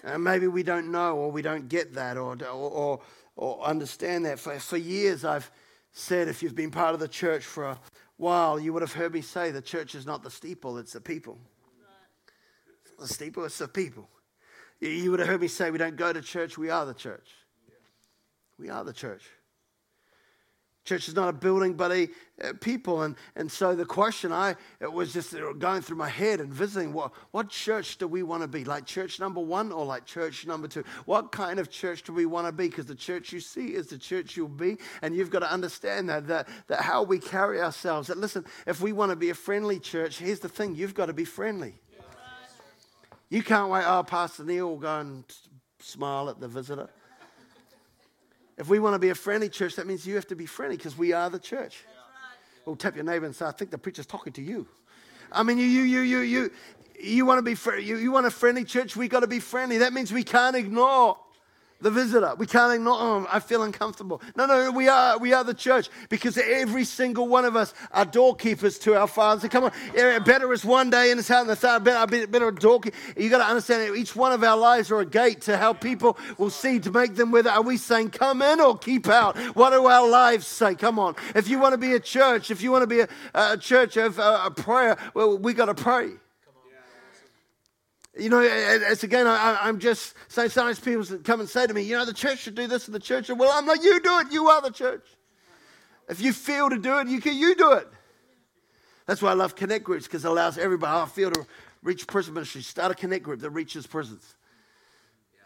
And 0.03 0.23
maybe 0.23 0.47
we 0.47 0.63
don't 0.63 0.91
know 0.91 1.15
or 1.15 1.31
we 1.31 1.41
don't 1.41 1.69
get 1.69 1.93
that 1.93 2.17
or, 2.17 2.37
or, 2.45 2.99
or, 3.37 3.63
understand 3.63 4.25
that. 4.25 4.39
For, 4.39 4.59
for 4.59 4.75
years, 4.75 5.23
I've 5.23 5.49
said 5.93 6.27
if 6.27 6.43
you've 6.43 6.55
been 6.55 6.71
part 6.71 6.93
of 6.93 6.99
the 6.99 7.07
church 7.07 7.45
for 7.45 7.63
a 7.63 7.79
while, 8.17 8.59
you 8.59 8.73
would 8.73 8.81
have 8.81 8.91
heard 8.91 9.13
me 9.13 9.21
say 9.21 9.51
the 9.51 9.61
church 9.61 9.95
is 9.95 10.05
not 10.05 10.21
the 10.21 10.29
steeple, 10.29 10.77
it's 10.77 10.93
the 10.93 11.01
people. 11.01 11.39
It's 12.81 12.91
the 12.99 13.13
steeple, 13.13 13.45
it's 13.45 13.57
the 13.57 13.69
people. 13.69 14.09
You 14.81 15.11
would 15.11 15.21
have 15.21 15.29
heard 15.29 15.41
me 15.41 15.47
say 15.47 15.71
we 15.71 15.77
don't 15.77 15.95
go 15.95 16.11
to 16.11 16.21
church, 16.21 16.57
we 16.57 16.69
are 16.69 16.85
the 16.85 16.93
church. 16.93 17.29
We 18.59 18.69
are 18.69 18.83
the 18.83 18.93
church. 18.93 19.23
Church 20.85 21.07
is 21.07 21.13
not 21.13 21.29
a 21.29 21.33
building, 21.33 21.75
but 21.75 21.91
a, 21.91 22.09
a, 22.41 22.53
people. 22.53 23.03
And, 23.03 23.15
and 23.35 23.51
so 23.51 23.75
the 23.75 23.85
question 23.85 24.31
I, 24.31 24.55
it 24.79 24.91
was 24.91 25.13
just 25.13 25.35
going 25.59 25.81
through 25.81 25.97
my 25.97 26.09
head 26.09 26.39
and 26.39 26.51
visiting 26.51 26.93
what, 26.93 27.11
what 27.31 27.49
church 27.49 27.97
do 27.97 28.07
we 28.07 28.23
want 28.23 28.41
to 28.41 28.47
be? 28.47 28.63
Like 28.63 28.85
church 28.85 29.19
number 29.19 29.39
one 29.39 29.71
or 29.71 29.85
like 29.85 30.05
church 30.05 30.47
number 30.47 30.67
two? 30.67 30.83
What 31.05 31.31
kind 31.31 31.59
of 31.59 31.69
church 31.69 32.03
do 32.03 32.13
we 32.13 32.25
want 32.25 32.47
to 32.47 32.51
be? 32.51 32.69
Because 32.69 32.87
the 32.87 32.95
church 32.95 33.31
you 33.31 33.39
see 33.39 33.67
is 33.67 33.87
the 33.87 33.99
church 33.99 34.35
you'll 34.35 34.47
be. 34.47 34.77
And 35.01 35.15
you've 35.15 35.29
got 35.29 35.39
to 35.39 35.51
understand 35.51 36.09
that, 36.09 36.27
that, 36.27 36.47
that 36.67 36.81
how 36.81 37.03
we 37.03 37.19
carry 37.19 37.61
ourselves. 37.61 38.07
That 38.07 38.17
listen, 38.17 38.45
if 38.65 38.81
we 38.81 38.91
want 38.91 39.11
to 39.11 39.15
be 39.15 39.29
a 39.29 39.35
friendly 39.35 39.79
church, 39.79 40.17
here's 40.17 40.39
the 40.39 40.49
thing 40.49 40.75
you've 40.75 40.95
got 40.95 41.05
to 41.05 41.13
be 41.13 41.25
friendly. 41.25 41.75
You 43.29 43.43
can't 43.43 43.69
wait, 43.69 43.83
oh, 43.85 44.01
Pastor 44.01 44.43
Neil 44.43 44.69
will 44.69 44.77
go 44.77 44.99
and 44.99 45.23
smile 45.79 46.29
at 46.29 46.39
the 46.39 46.47
visitor. 46.47 46.89
If 48.59 48.67
we 48.67 48.79
want 48.79 48.93
to 48.93 48.99
be 48.99 49.09
a 49.09 49.15
friendly 49.15 49.47
church, 49.47 49.77
that 49.77 49.87
means 49.87 50.05
you 50.05 50.15
have 50.15 50.27
to 50.27 50.35
be 50.35 50.45
friendly 50.45 50.75
because 50.75 50.97
we 50.97 51.13
are 51.13 51.29
the 51.29 51.39
church. 51.39 51.85
Right. 51.87 52.65
Well, 52.65 52.75
tap 52.75 52.93
your 52.93 53.05
neighbor 53.05 53.25
and 53.25 53.33
say, 53.33 53.45
I 53.45 53.51
think 53.51 53.71
the 53.71 53.77
preacher's 53.77 54.05
talking 54.05 54.33
to 54.33 54.41
you. 54.41 54.67
I 55.31 55.43
mean, 55.43 55.57
you, 55.57 55.63
you, 55.63 55.83
you, 55.83 56.01
you, 56.01 56.19
you, 56.19 56.51
you 56.99 57.25
want 57.25 57.37
to 57.37 57.41
be, 57.41 57.55
fr- 57.55 57.75
you, 57.75 57.95
you 57.95 58.11
want 58.11 58.25
a 58.25 58.31
friendly 58.31 58.65
church, 58.65 58.97
we 58.97 59.07
got 59.07 59.21
to 59.21 59.27
be 59.27 59.39
friendly. 59.39 59.77
That 59.77 59.93
means 59.93 60.11
we 60.11 60.25
can't 60.25 60.57
ignore 60.57 61.17
the 61.81 61.91
visitor. 61.91 62.33
We 62.37 62.45
can't 62.45 62.73
ignore, 62.73 62.97
oh, 62.99 63.27
I 63.31 63.39
feel 63.39 63.63
uncomfortable. 63.63 64.21
No, 64.35 64.45
no, 64.45 64.71
we 64.71 64.87
are, 64.87 65.17
we 65.17 65.33
are 65.33 65.43
the 65.43 65.53
church 65.53 65.89
because 66.09 66.37
every 66.37 66.83
single 66.83 67.27
one 67.27 67.45
of 67.45 67.55
us 67.55 67.73
are 67.91 68.05
doorkeepers 68.05 68.79
to 68.79 68.95
our 68.95 69.07
Father. 69.07 69.41
So 69.41 69.49
come 69.49 69.65
on, 69.65 69.71
better 70.23 70.51
is 70.53 70.65
one 70.65 70.89
day 70.89 71.11
in 71.11 71.17
His 71.17 71.27
house 71.27 71.41
and 71.41 71.49
the 71.49 71.55
third, 71.55 71.83
better, 71.83 72.27
better 72.27 72.49
a 72.49 72.55
doorkeeper. 72.55 72.97
You 73.17 73.29
got 73.29 73.39
to 73.39 73.45
understand 73.45 73.81
that 73.81 73.95
each 73.97 74.15
one 74.15 74.31
of 74.31 74.43
our 74.43 74.57
lives 74.57 74.91
are 74.91 74.99
a 74.99 75.05
gate 75.05 75.41
to 75.41 75.57
how 75.57 75.73
people 75.73 76.17
will 76.37 76.49
see 76.49 76.79
to 76.79 76.91
make 76.91 77.15
them 77.15 77.31
whether 77.31 77.49
are 77.49 77.61
we 77.61 77.77
saying 77.77 78.11
come 78.11 78.41
in 78.41 78.59
or 78.59 78.77
keep 78.77 79.07
out? 79.07 79.37
What 79.55 79.71
do 79.71 79.85
our 79.85 80.07
lives 80.07 80.47
say? 80.47 80.75
Come 80.75 80.99
on. 80.99 81.15
If 81.35 81.47
you 81.47 81.59
want 81.59 81.73
to 81.73 81.77
be 81.77 81.93
a 81.93 81.99
church, 81.99 82.51
if 82.51 82.61
you 82.61 82.71
want 82.71 82.83
to 82.83 82.87
be 82.87 83.01
a, 83.01 83.07
a 83.33 83.57
church 83.57 83.97
of 83.97 84.19
uh, 84.19 84.41
a 84.45 84.51
prayer, 84.51 84.97
well, 85.13 85.37
we 85.37 85.53
got 85.53 85.65
to 85.65 85.75
pray. 85.75 86.11
You 88.17 88.29
know, 88.29 88.41
it's 88.41 89.03
again, 89.03 89.27
I, 89.27 89.69
am 89.69 89.79
just 89.79 90.15
saying, 90.27 90.49
sometimes 90.49 90.79
people 90.79 91.05
come 91.19 91.39
and 91.39 91.49
say 91.49 91.67
to 91.67 91.73
me, 91.73 91.83
you 91.83 91.97
know, 91.97 92.05
the 92.05 92.13
church 92.13 92.39
should 92.39 92.55
do 92.55 92.67
this 92.67 92.87
and 92.87 92.95
the 92.95 92.99
church 92.99 93.27
should, 93.27 93.37
well, 93.37 93.51
I'm 93.53 93.65
like, 93.65 93.83
you 93.83 93.99
do 93.99 94.19
it. 94.19 94.31
You 94.31 94.47
are 94.49 94.61
the 94.61 94.71
church. 94.71 95.05
If 96.09 96.19
you 96.19 96.33
feel 96.33 96.69
to 96.69 96.77
do 96.77 96.97
it, 96.99 97.07
you 97.07 97.21
can, 97.21 97.37
you 97.37 97.55
do 97.55 97.73
it. 97.73 97.87
That's 99.05 99.21
why 99.21 99.31
I 99.31 99.33
love 99.33 99.55
connect 99.55 99.83
groups 99.83 100.05
because 100.05 100.25
it 100.25 100.27
allows 100.27 100.57
everybody, 100.57 100.91
I 100.91 101.05
feel 101.05 101.31
to 101.31 101.45
reach 101.83 102.07
prison 102.07 102.33
ministry. 102.33 102.61
Start 102.61 102.91
a 102.91 102.95
connect 102.95 103.23
group 103.23 103.41
that 103.41 103.51
reaches 103.51 103.85
prisons 103.85 104.35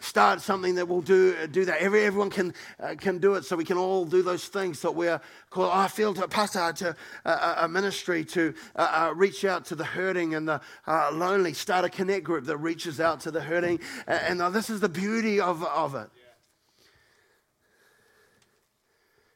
start 0.03 0.41
something 0.41 0.75
that 0.75 0.87
will 0.87 1.01
do, 1.01 1.47
do 1.47 1.65
that. 1.65 1.79
Every, 1.79 2.03
everyone 2.03 2.29
can, 2.29 2.53
uh, 2.79 2.95
can 2.97 3.19
do 3.19 3.35
it, 3.35 3.45
so 3.45 3.55
we 3.55 3.63
can 3.63 3.77
all 3.77 4.05
do 4.05 4.21
those 4.21 4.45
things 4.45 4.81
that 4.81 4.91
we're 4.91 5.19
called. 5.49 5.69
Oh, 5.73 5.77
I 5.77 5.87
feel 5.87 6.13
to 6.13 6.25
a 6.25 6.27
pastor 6.27 6.73
to 6.73 6.95
uh, 7.25 7.55
a 7.61 7.67
ministry 7.67 8.25
to 8.25 8.53
uh, 8.75 9.09
uh, 9.09 9.13
reach 9.15 9.45
out 9.45 9.65
to 9.65 9.75
the 9.75 9.85
hurting 9.85 10.35
and 10.35 10.47
the 10.47 10.61
uh, 10.85 11.11
lonely. 11.13 11.53
Start 11.53 11.85
a 11.85 11.89
connect 11.89 12.25
group 12.25 12.45
that 12.45 12.57
reaches 12.57 12.99
out 12.99 13.21
to 13.21 13.31
the 13.31 13.41
hurting, 13.41 13.79
and, 14.07 14.41
and 14.41 14.53
this 14.53 14.69
is 14.69 14.81
the 14.81 14.89
beauty 14.89 15.39
of, 15.39 15.63
of 15.63 15.95
it. 15.95 16.09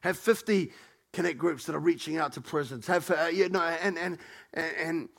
Have 0.01 0.17
50 0.17 0.71
connect 1.13 1.37
groups 1.37 1.65
that 1.65 1.75
are 1.75 1.79
reaching 1.79 2.17
out 2.17 2.33
to 2.33 2.41
prisons. 2.41 2.87
Have 2.87 3.09
uh, 3.09 3.25
you 3.25 3.49
know, 3.49 3.61
and 3.61 3.97
and 3.97 4.17
and 4.53 5.09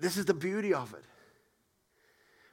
this 0.00 0.16
is 0.16 0.24
the 0.24 0.34
beauty 0.34 0.74
of 0.74 0.92
it. 0.94 1.04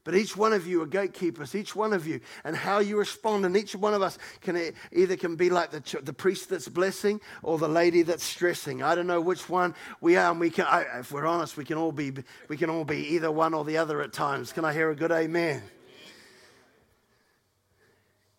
But 0.03 0.15
each 0.15 0.35
one 0.35 0.51
of 0.51 0.65
you 0.65 0.81
are 0.81 0.87
gatekeepers, 0.87 1.53
each 1.53 1.75
one 1.75 1.93
of 1.93 2.07
you, 2.07 2.21
and 2.43 2.55
how 2.55 2.79
you 2.79 2.97
respond. 2.97 3.45
And 3.45 3.55
each 3.55 3.75
one 3.75 3.93
of 3.93 4.01
us 4.01 4.17
can 4.41 4.73
either 4.91 5.15
can 5.15 5.35
be 5.35 5.49
like 5.51 5.69
the, 5.69 6.01
the 6.01 6.13
priest 6.13 6.49
that's 6.49 6.67
blessing 6.67 7.21
or 7.43 7.59
the 7.59 7.67
lady 7.67 8.01
that's 8.01 8.23
stressing. 8.23 8.81
I 8.81 8.95
don't 8.95 9.07
know 9.07 9.21
which 9.21 9.47
one 9.47 9.75
we 9.99 10.15
are, 10.15 10.31
and 10.31 10.39
we 10.39 10.49
can. 10.49 10.65
I, 10.65 10.99
if 10.99 11.11
we're 11.11 11.27
honest, 11.27 11.55
we 11.55 11.65
can 11.65 11.77
all 11.77 11.91
be 11.91 12.13
we 12.47 12.57
can 12.57 12.69
all 12.69 12.83
be 12.83 13.13
either 13.13 13.31
one 13.31 13.53
or 13.53 13.63
the 13.63 13.77
other 13.77 14.01
at 14.01 14.11
times. 14.11 14.51
Can 14.51 14.65
I 14.65 14.73
hear 14.73 14.89
a 14.89 14.95
good 14.95 15.11
amen? 15.11 15.61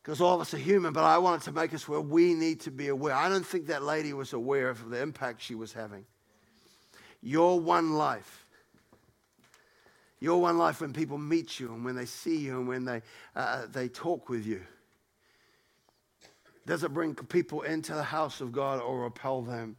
because 0.03 0.21
all 0.21 0.35
of 0.35 0.41
us 0.41 0.53
are 0.53 0.59
human, 0.59 0.93
but 0.93 1.05
I 1.05 1.19
wanted 1.19 1.43
to 1.43 1.53
make 1.53 1.73
us 1.73 1.87
where 1.87 2.01
we 2.01 2.35
need 2.35 2.61
to 2.63 2.73
be 2.73 2.89
aware. 2.89 3.15
I 3.15 3.29
don't 3.29 3.47
think 3.47 3.69
that 3.69 3.85
lady 3.85 4.13
was 4.13 4.33
aware 4.33 4.69
of 4.69 4.91
the 4.91 5.01
impact 5.01 5.41
she 5.41 5.55
was 5.55 5.73
having. 5.73 6.07
Your 7.21 7.61
one 7.61 7.93
life. 7.93 8.42
Your 10.23 10.41
one 10.41 10.57
life 10.57 10.81
when 10.81 10.93
people 10.93 11.19
meet 11.19 11.59
you 11.59 11.75
and 11.75 11.85
when 11.85 11.97
they 11.97 12.05
see 12.05 12.37
you 12.39 12.57
and 12.57 12.69
when 12.69 12.85
they, 12.85 13.03
uh, 13.35 13.67
they 13.73 13.89
talk 13.89 14.29
with 14.29 14.47
you. 14.47 14.63
Does 16.65 16.85
it 16.85 16.95
bring 16.95 17.17
people 17.17 17.63
into 17.63 17.93
the 17.93 18.05
house 18.05 18.41
of 18.41 18.53
God 18.53 18.81
or 18.81 19.01
repel 19.01 19.43
them 19.43 19.75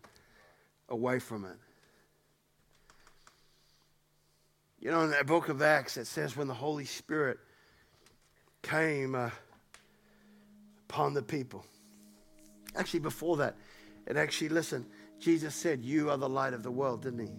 away 0.89 1.19
from 1.19 1.45
it? 1.45 1.55
You 4.81 4.91
know, 4.91 5.03
in 5.03 5.11
the 5.11 5.23
book 5.23 5.47
of 5.47 5.61
Acts, 5.61 5.95
it 5.95 6.07
says 6.07 6.35
when 6.35 6.49
the 6.49 6.53
Holy 6.53 6.83
Spirit 6.83 7.39
came 8.63 9.15
uh, 9.15 9.29
upon 10.89 11.13
the 11.13 11.23
people. 11.23 11.65
Actually, 12.75 12.99
before 12.99 13.37
that, 13.37 13.55
it 14.07 14.17
actually, 14.17 14.49
listen, 14.49 14.85
Jesus 15.21 15.55
said, 15.55 15.85
You 15.85 16.09
are 16.09 16.17
the 16.17 16.27
light 16.27 16.51
of 16.51 16.63
the 16.63 16.71
world, 16.71 17.03
didn't 17.03 17.27
he? 17.27 17.31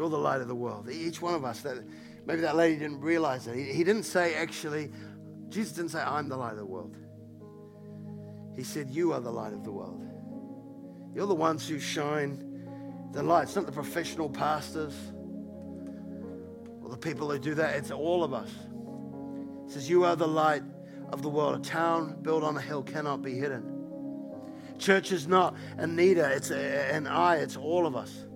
You're 0.00 0.08
the 0.08 0.16
light 0.16 0.40
of 0.40 0.48
the 0.48 0.54
world. 0.54 0.88
Each 0.88 1.20
one 1.20 1.34
of 1.34 1.44
us, 1.44 1.60
that 1.60 1.76
maybe 2.24 2.40
that 2.40 2.56
lady 2.56 2.78
didn't 2.78 3.02
realize 3.02 3.44
that. 3.44 3.54
He, 3.54 3.64
he 3.64 3.84
didn't 3.84 4.04
say, 4.04 4.34
actually, 4.34 4.90
Jesus 5.50 5.74
didn't 5.74 5.90
say, 5.90 6.00
I'm 6.00 6.26
the 6.26 6.38
light 6.38 6.52
of 6.52 6.56
the 6.56 6.64
world. 6.64 6.96
He 8.56 8.62
said, 8.62 8.88
You 8.88 9.12
are 9.12 9.20
the 9.20 9.30
light 9.30 9.52
of 9.52 9.62
the 9.62 9.70
world. 9.70 10.00
You're 11.14 11.26
the 11.26 11.34
ones 11.34 11.68
who 11.68 11.78
shine 11.78 13.10
the 13.12 13.22
light. 13.22 13.42
It's 13.42 13.56
not 13.56 13.66
the 13.66 13.72
professional 13.72 14.30
pastors 14.30 14.94
or 16.82 16.88
the 16.88 16.96
people 16.96 17.30
who 17.30 17.38
do 17.38 17.54
that, 17.56 17.76
it's 17.76 17.90
all 17.90 18.24
of 18.24 18.32
us. 18.32 18.48
Says, 19.66 19.90
You 19.90 20.04
are 20.04 20.16
the 20.16 20.26
light 20.26 20.62
of 21.10 21.20
the 21.20 21.28
world. 21.28 21.60
A 21.60 21.68
town 21.68 22.22
built 22.22 22.42
on 22.42 22.56
a 22.56 22.62
hill 22.62 22.82
cannot 22.82 23.20
be 23.20 23.34
hidden. 23.34 23.66
Church 24.78 25.12
is 25.12 25.28
not 25.28 25.56
Anita, 25.76 26.30
it's 26.30 26.50
an 26.50 27.06
I, 27.06 27.36
it's 27.36 27.58
all 27.58 27.86
of 27.86 27.94
us. 27.94 28.28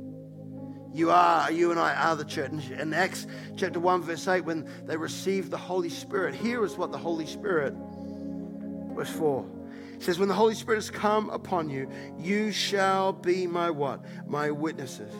You 0.95 1.11
are, 1.11 1.51
you 1.51 1.73
and 1.73 1.81
I 1.81 1.93
are 1.93 2.15
the 2.15 2.25
church. 2.25 2.53
In 2.71 2.95
Acts 2.95 3.27
chapter 3.57 3.81
1, 3.81 4.03
verse 4.03 4.29
8, 4.29 4.43
when 4.43 4.69
they 4.87 4.97
received 4.97 5.51
the 5.51 5.59
Holy 5.59 5.89
Spirit, 5.89 6.37
here 6.37 6.65
is 6.65 6.77
what 6.77 6.93
the 6.93 6.99
Holy 6.99 7.27
Spirit 7.27 7.75
was 7.75 9.11
for. 9.11 9.45
It 9.93 10.05
says, 10.05 10.21
When 10.21 10.29
the 10.29 10.35
Holy 10.35 10.55
Spirit 10.55 10.77
has 10.77 10.91
come 10.91 11.31
upon 11.31 11.69
you, 11.69 11.91
you 12.17 12.53
shall 12.53 13.13
be 13.13 13.47
my 13.49 13.71
what? 13.71 14.05
My 14.29 14.53
witnesses 14.53 15.13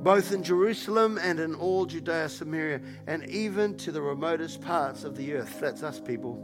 both 0.00 0.32
in 0.32 0.44
Jerusalem 0.44 1.18
and 1.20 1.40
in 1.40 1.54
all 1.56 1.84
Judea, 1.84 2.28
Samaria, 2.28 2.80
and 3.08 3.28
even 3.28 3.76
to 3.78 3.90
the 3.90 4.00
remotest 4.00 4.60
parts 4.60 5.02
of 5.02 5.16
the 5.16 5.34
earth. 5.34 5.58
That's 5.60 5.82
us, 5.82 5.98
people. 5.98 6.38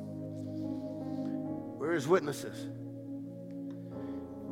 We're 1.79 1.93
his 1.93 2.09
witnesses. 2.09 2.67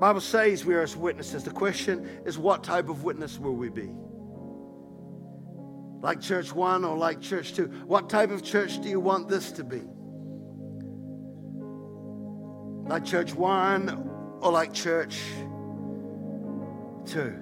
Bible 0.03 0.21
says 0.21 0.65
we're 0.65 0.81
his 0.81 0.97
witnesses. 0.97 1.45
The 1.45 1.53
question 1.53 2.09
is, 2.27 2.37
what 2.37 2.65
type 2.65 2.89
of 2.89 3.05
witness 3.05 3.39
will 3.39 3.55
we 3.55 3.69
be? 3.69 3.89
Like 6.01 6.21
church 6.21 6.53
one 6.53 6.85
or 6.85 6.97
like 6.97 7.21
church 7.21 7.55
two? 7.55 7.67
What 7.87 8.11
type 8.11 8.33
of 8.33 8.43
church 8.43 8.83
do 8.83 8.89
you 8.89 8.99
want 8.99 9.29
this 9.29 9.53
to 9.53 9.63
be? 9.63 9.81
Like 12.89 13.05
church 13.05 13.33
one 13.33 14.11
or 14.41 14.51
like 14.51 14.75
church 14.75 15.21
two? 17.07 17.33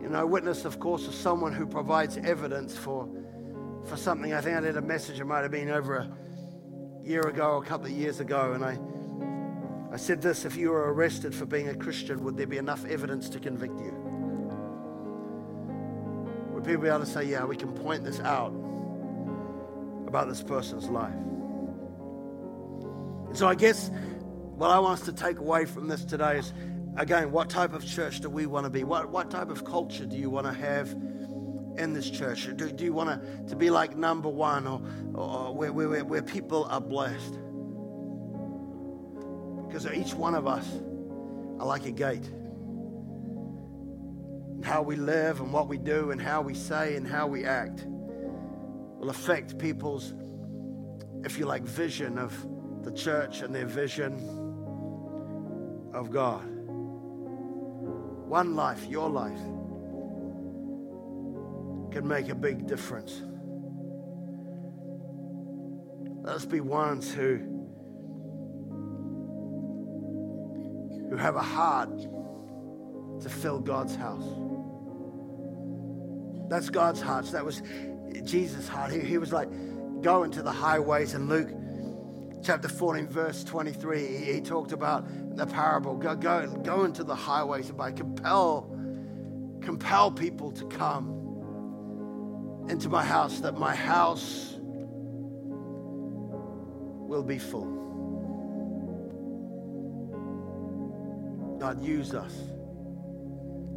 You 0.00 0.08
know, 0.08 0.26
witness, 0.26 0.64
of 0.64 0.80
course, 0.80 1.06
is 1.06 1.14
someone 1.14 1.52
who 1.52 1.66
provides 1.66 2.16
evidence 2.16 2.74
for, 2.74 3.06
for 3.84 3.98
something. 3.98 4.32
I 4.32 4.40
think 4.40 4.56
I 4.56 4.60
did 4.62 4.78
a 4.78 4.80
message, 4.80 5.20
it 5.20 5.26
might 5.26 5.42
have 5.42 5.50
been 5.50 5.68
over 5.68 5.96
a 5.96 6.10
year 7.04 7.28
ago 7.28 7.50
or 7.50 7.62
a 7.62 7.66
couple 7.66 7.88
of 7.88 7.92
years 7.92 8.20
ago, 8.20 8.54
and 8.54 8.64
I, 8.64 8.78
I 9.92 9.96
said 9.96 10.20
this 10.20 10.44
if 10.44 10.56
you 10.56 10.70
were 10.70 10.92
arrested 10.92 11.34
for 11.34 11.46
being 11.46 11.68
a 11.68 11.74
Christian, 11.74 12.24
would 12.24 12.36
there 12.36 12.46
be 12.46 12.58
enough 12.58 12.84
evidence 12.84 13.28
to 13.30 13.38
convict 13.38 13.78
you? 13.78 13.92
Would 16.52 16.64
people 16.64 16.82
be 16.82 16.88
able 16.88 17.00
to 17.00 17.06
say, 17.06 17.24
yeah, 17.24 17.44
we 17.44 17.56
can 17.56 17.72
point 17.72 18.04
this 18.04 18.20
out 18.20 18.52
about 20.06 20.28
this 20.28 20.42
person's 20.42 20.88
life? 20.88 21.14
And 23.28 23.36
so 23.36 23.46
I 23.46 23.54
guess 23.54 23.90
what 24.56 24.70
I 24.70 24.78
want 24.78 25.00
us 25.00 25.06
to 25.06 25.12
take 25.12 25.38
away 25.38 25.66
from 25.66 25.88
this 25.88 26.04
today 26.04 26.38
is 26.38 26.52
Again, 26.96 27.30
what 27.30 27.50
type 27.50 27.74
of 27.74 27.84
church 27.84 28.20
do 28.20 28.30
we 28.30 28.46
want 28.46 28.64
to 28.64 28.70
be? 28.70 28.82
What, 28.82 29.10
what 29.10 29.30
type 29.30 29.50
of 29.50 29.64
culture 29.64 30.06
do 30.06 30.16
you 30.16 30.30
want 30.30 30.46
to 30.46 30.52
have 30.54 30.90
in 31.76 31.92
this 31.92 32.08
church? 32.08 32.48
Do, 32.56 32.72
do 32.72 32.84
you 32.84 32.94
want 32.94 33.22
to, 33.22 33.48
to 33.50 33.56
be 33.56 33.68
like 33.68 33.96
number 33.96 34.30
one 34.30 34.66
or, 34.66 34.80
or 35.14 35.54
where, 35.54 35.72
where, 35.72 36.04
where 36.04 36.22
people 36.22 36.64
are 36.64 36.80
blessed? 36.80 37.38
Because 39.76 39.92
each 39.92 40.14
one 40.14 40.34
of 40.34 40.46
us 40.46 40.66
are 41.60 41.66
like 41.66 41.84
a 41.84 41.90
gate. 41.90 42.30
How 44.64 44.80
we 44.80 44.96
live 44.96 45.40
and 45.40 45.52
what 45.52 45.68
we 45.68 45.76
do 45.76 46.12
and 46.12 46.22
how 46.22 46.40
we 46.40 46.54
say 46.54 46.96
and 46.96 47.06
how 47.06 47.26
we 47.26 47.44
act 47.44 47.84
will 47.86 49.10
affect 49.10 49.58
people's, 49.58 50.14
if 51.24 51.38
you 51.38 51.44
like, 51.44 51.62
vision 51.62 52.16
of 52.16 52.34
the 52.84 52.90
church 52.90 53.42
and 53.42 53.54
their 53.54 53.66
vision 53.66 54.14
of 55.92 56.10
God. 56.10 56.46
One 58.30 58.56
life, 58.56 58.86
your 58.86 59.10
life, 59.10 59.42
can 61.92 62.08
make 62.08 62.30
a 62.30 62.34
big 62.34 62.66
difference. 62.66 63.20
Let 66.22 66.34
us 66.34 66.46
be 66.46 66.62
ones 66.62 67.12
who, 67.12 67.55
who 71.16 71.22
have 71.22 71.36
a 71.36 71.42
heart 71.42 71.98
to 73.22 73.30
fill 73.30 73.58
God's 73.58 73.96
house. 73.96 74.28
That's 76.50 76.68
God's 76.68 77.00
heart. 77.00 77.24
That 77.32 77.44
was 77.44 77.62
Jesus' 78.22 78.68
heart. 78.68 78.92
He, 78.92 79.00
he 79.00 79.16
was 79.16 79.32
like, 79.32 79.48
go 80.02 80.24
into 80.24 80.42
the 80.42 80.52
highways. 80.52 81.14
And 81.14 81.30
Luke 81.30 81.48
chapter 82.44 82.68
14, 82.68 83.08
verse 83.08 83.44
23, 83.44 84.06
he, 84.06 84.16
he 84.34 84.40
talked 84.42 84.72
about 84.72 85.06
the 85.36 85.46
parable. 85.46 85.96
Go, 85.96 86.14
go, 86.14 86.46
go 86.62 86.84
into 86.84 87.02
the 87.02 87.14
highways 87.14 87.70
and 87.70 87.78
by 87.78 87.92
compel, 87.92 88.70
compel 89.62 90.10
people 90.10 90.52
to 90.52 90.66
come 90.66 92.66
into 92.68 92.90
my 92.90 93.04
house, 93.04 93.40
that 93.40 93.56
my 93.56 93.74
house 93.74 94.58
will 97.08 97.22
be 97.22 97.38
full. 97.38 97.85
God, 101.58 101.82
use 101.82 102.14
us 102.14 102.34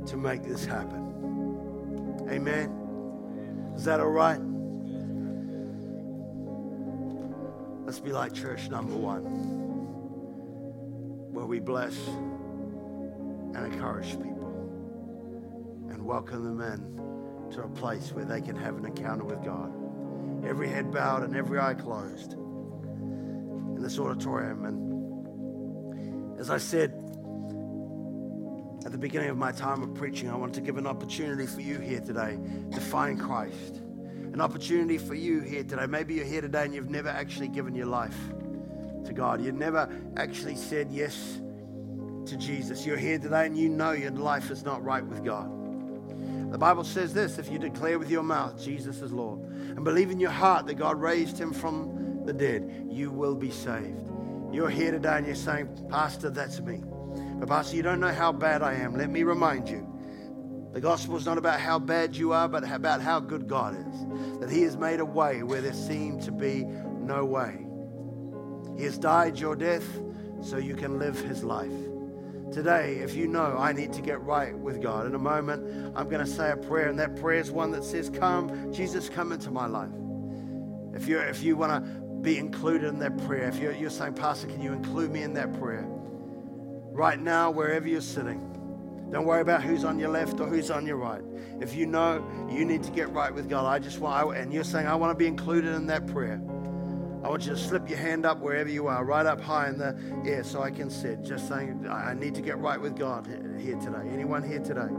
to 0.08 0.18
make 0.18 0.44
this 0.44 0.66
happen. 0.66 2.28
Amen. 2.30 3.74
Is 3.76 3.86
that 3.86 4.00
all 4.02 4.08
right? 4.08 4.40
Let's 7.86 8.00
be 8.00 8.12
like 8.12 8.34
church 8.34 8.70
number 8.70 8.94
one 8.94 9.24
where 11.32 11.46
we 11.46 11.60
bless 11.60 11.98
and 13.56 13.56
encourage 13.56 14.12
people 14.12 14.50
and 15.90 16.06
welcome 16.06 16.44
them 16.44 16.62
in 16.62 17.52
to 17.52 17.64
a 17.64 17.70
place 17.70 18.12
where 18.12 18.26
they 18.26 18.42
can 18.42 18.56
have 18.56 18.78
an 18.78 18.86
encounter 18.86 19.24
with 19.24 19.44
God. 19.44 19.74
Every 20.46 20.68
head 20.68 20.92
bowed 20.92 21.24
and 21.24 21.36
every 21.36 21.60
eye 21.60 21.74
closed 21.74 22.34
in 22.34 23.82
this 23.82 23.98
auditorium. 23.98 24.66
And 24.66 26.40
as 26.40 26.50
I 26.50 26.58
said 26.58 27.09
at 28.86 28.92
the 28.92 28.98
beginning 28.98 29.30
of 29.30 29.38
my 29.38 29.52
time 29.52 29.84
of 29.84 29.94
preaching, 29.94 30.30
I 30.30 30.36
want 30.36 30.54
to 30.54 30.62
give 30.62 30.78
an 30.78 30.88
opportunity 30.88 31.46
for 31.46 31.62
you 31.62 31.80
here 31.80 32.00
today 32.00 32.40
to 32.72 32.80
find 32.80 33.20
Christ. 33.20 33.78
An 34.34 34.40
opportunity 34.42 34.98
for 34.98 35.16
you 35.16 35.42
here 35.42 35.64
today. 35.64 35.86
Maybe 35.86 36.14
you're 36.14 36.26
here 36.26 36.42
today 36.42 36.64
and 36.64 36.74
you've 36.74 36.90
never 36.90 37.10
actually 37.10 37.50
given 37.50 37.76
your 37.76 37.88
life 37.88 38.18
to 39.06 39.12
God. 39.14 39.44
You've 39.44 39.56
never 39.56 39.90
actually 40.16 40.56
said 40.56 40.92
yes 40.92 41.42
to 42.26 42.38
Jesus. 42.38 42.86
You're 42.86 42.98
here 42.98 43.20
today 43.20 43.48
and 43.48 43.58
you 43.58 43.68
know 43.68 43.92
your 43.92 44.12
life 44.12 44.50
is 44.50 44.64
not 44.64 44.84
right 44.84 45.06
with 45.06 45.26
God. 45.26 45.52
The 46.52 46.58
Bible 46.58 46.84
says 46.84 47.14
this 47.14 47.38
if 47.38 47.52
you 47.52 47.60
declare 47.60 48.00
with 48.00 48.10
your 48.10 48.24
mouth 48.24 48.60
Jesus 48.62 49.02
is 49.02 49.12
Lord 49.12 49.40
and 49.42 49.84
believe 49.84 50.10
in 50.10 50.20
your 50.20 50.32
heart 50.32 50.66
that 50.68 50.76
God 50.76 51.00
raised 51.02 51.38
him 51.38 51.54
from 51.54 52.24
the 52.26 52.34
dead, 52.34 52.88
you 52.90 53.12
will 53.12 53.36
be 53.36 53.52
saved. 53.52 54.10
You're 54.52 54.70
here 54.70 54.92
today 54.92 55.18
and 55.18 55.26
you're 55.28 55.36
saying, 55.36 55.88
Pastor, 55.90 56.30
that's 56.30 56.60
me. 56.62 56.82
But, 57.40 57.50
Pastor, 57.50 57.76
you 57.76 57.84
don't 57.84 58.00
know 58.00 58.14
how 58.14 58.32
bad 58.32 58.62
I 58.62 58.74
am. 58.74 58.96
Let 58.96 59.10
me 59.10 59.24
remind 59.24 59.70
you 59.70 59.88
the 60.74 60.82
gospel 60.82 61.18
is 61.18 61.26
not 61.26 61.38
about 61.38 61.60
how 61.60 61.80
bad 61.80 62.16
you 62.16 62.34
are, 62.34 62.48
but 62.48 62.70
about 62.70 63.02
how 63.02 63.20
good 63.20 63.48
God 63.48 63.76
is. 63.76 64.40
That 64.40 64.50
He 64.50 64.62
has 64.64 64.78
made 64.78 65.00
a 65.00 65.06
way 65.06 65.44
where 65.44 65.62
there 65.62 65.74
seemed 65.74 66.22
to 66.24 66.32
be 66.32 66.64
no 66.64 67.26
way. 67.26 67.66
He 68.78 68.84
has 68.84 68.98
died 68.98 69.40
your 69.40 69.56
death 69.56 69.86
so 70.42 70.58
you 70.58 70.76
can 70.76 71.00
live 71.00 71.20
his 71.20 71.44
life. 71.44 71.72
Today, 72.52 73.00
if 73.00 73.14
you 73.14 73.28
know 73.28 73.58
I 73.58 73.74
need 73.74 73.94
to 73.94 74.02
get 74.02 74.22
right 74.22 74.58
with 74.58 74.82
God, 74.82 75.06
in 75.06 75.16
a 75.16 75.20
moment, 75.20 75.94
I'm 75.96 76.08
going 76.08 76.26
to 76.26 76.32
say 76.32 76.52
a 76.52 76.58
prayer, 76.58 76.88
and 76.88 76.98
that 77.00 77.16
prayer 77.16 77.40
is 77.40 77.52
one 77.52 77.72
that 77.72 77.84
says, 77.84 78.10
Come, 78.10 78.72
Jesus, 78.72 79.10
come 79.10 79.32
into 79.32 79.52
my 79.52 79.66
life. 79.66 79.90
If, 80.94 81.08
you 81.08 81.20
if 81.20 81.44
you 81.44 81.58
want 81.58 81.84
to 81.84 82.00
be 82.22 82.38
included 82.38 82.88
in 82.88 83.00
that 83.00 83.18
prayer. 83.26 83.48
If 83.48 83.60
you're, 83.60 83.74
you're 83.74 83.90
saying, 83.90 84.14
Pastor, 84.14 84.48
can 84.48 84.62
you 84.62 84.74
include 84.74 85.12
me 85.12 85.24
in 85.24 85.34
that 85.34 85.58
prayer? 85.60 85.88
Right 87.00 87.18
now, 87.18 87.50
wherever 87.50 87.88
you're 87.88 88.02
sitting, 88.02 88.40
don't 89.10 89.26
worry 89.26 89.40
about 89.40 89.64
who's 89.64 89.86
on 89.86 90.00
your 90.00 90.10
left 90.10 90.42
or 90.42 90.48
who's 90.48 90.70
on 90.70 90.86
your 90.86 90.98
right. 90.98 91.22
If 91.62 91.74
you 91.74 91.86
know 91.86 92.22
you 92.52 92.66
need 92.66 92.84
to 92.84 92.92
get 92.92 93.10
right 93.14 93.34
with 93.34 93.50
God, 93.50 93.66
I 93.66 93.80
just 93.80 94.00
want, 94.00 94.36
and 94.36 94.52
you're 94.52 94.66
saying, 94.66 94.86
I 94.86 94.96
want 94.96 95.12
to 95.12 95.16
be 95.16 95.26
included 95.26 95.76
in 95.76 95.88
that 95.88 96.08
prayer. 96.08 96.42
I 97.24 97.30
want 97.30 97.46
you 97.46 97.52
to 97.52 97.58
slip 97.58 97.88
your 97.88 98.00
hand 98.00 98.26
up 98.26 98.40
wherever 98.40 98.70
you 98.70 98.88
are, 98.88 99.06
right 99.06 99.26
up 99.26 99.40
high 99.40 99.70
in 99.70 99.78
the 99.78 99.98
air 100.26 100.44
so 100.44 100.62
I 100.62 100.72
can 100.72 100.90
see 100.90 101.08
it. 101.08 101.24
Just 101.24 101.48
saying, 101.48 101.88
I 101.90 102.14
need 102.16 102.36
to 102.36 102.42
get 102.42 102.58
right 102.58 102.82
with 102.82 102.98
God 102.98 103.28
here 103.58 103.78
today. 103.78 104.10
Anyone 104.12 104.44
here 104.44 104.60
today? 104.60 104.90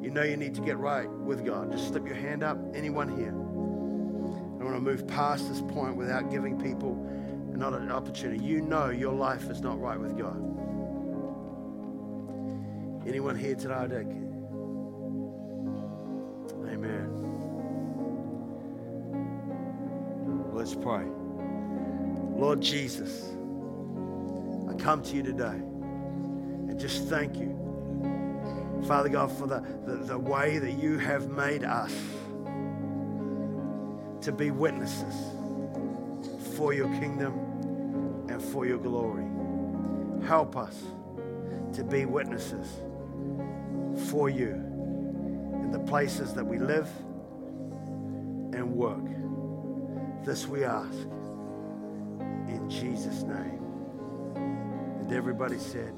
You 0.00 0.10
know 0.10 0.22
you 0.22 0.36
need 0.36 0.54
to 0.54 0.60
get 0.60 0.78
right 0.78 1.10
with 1.10 1.44
God. 1.44 1.72
Just 1.72 1.88
slip 1.88 2.06
your 2.06 2.14
hand 2.14 2.44
up. 2.44 2.56
Anyone 2.72 3.08
here? 3.18 3.30
I 3.30 4.64
want 4.64 4.76
to 4.76 4.80
move 4.80 5.08
past 5.08 5.48
this 5.48 5.60
point 5.60 5.96
without 5.96 6.30
giving 6.30 6.56
people 6.56 7.04
another 7.52 7.80
opportunity. 7.90 8.44
You 8.44 8.60
know 8.60 8.90
your 8.90 9.12
life 9.12 9.50
is 9.50 9.60
not 9.60 9.80
right 9.80 9.98
with 9.98 10.16
God. 10.16 10.61
Anyone 13.04 13.36
here 13.36 13.56
today? 13.56 14.06
Amen. 16.70 17.08
Let's 20.52 20.76
pray. 20.76 21.04
Lord 22.38 22.60
Jesus, 22.60 23.32
I 24.70 24.74
come 24.74 25.02
to 25.02 25.16
you 25.16 25.24
today 25.24 25.46
and 25.48 26.78
just 26.78 27.08
thank 27.08 27.36
you, 27.36 27.58
Father 28.86 29.08
God, 29.08 29.32
for 29.32 29.48
the, 29.48 29.64
the, 29.84 29.96
the 29.96 30.18
way 30.18 30.58
that 30.58 30.72
you 30.72 30.98
have 30.98 31.28
made 31.28 31.64
us 31.64 31.92
to 34.20 34.30
be 34.30 34.52
witnesses 34.52 35.14
for 36.56 36.72
your 36.72 36.88
kingdom 37.00 38.28
and 38.28 38.40
for 38.40 38.64
your 38.64 38.78
glory. 38.78 39.26
Help 40.24 40.56
us 40.56 40.80
to 41.72 41.82
be 41.82 42.04
witnesses 42.04 42.68
for 44.12 44.28
you 44.28 44.50
in 44.50 45.70
the 45.72 45.78
places 45.78 46.34
that 46.34 46.44
we 46.44 46.58
live 46.58 46.86
and 48.52 48.70
work. 48.70 49.06
This 50.22 50.46
we 50.46 50.64
ask 50.64 50.98
in 52.46 52.68
Jesus' 52.68 53.22
name. 53.22 53.64
And 54.36 55.10
everybody 55.14 55.58
said, 55.58 55.94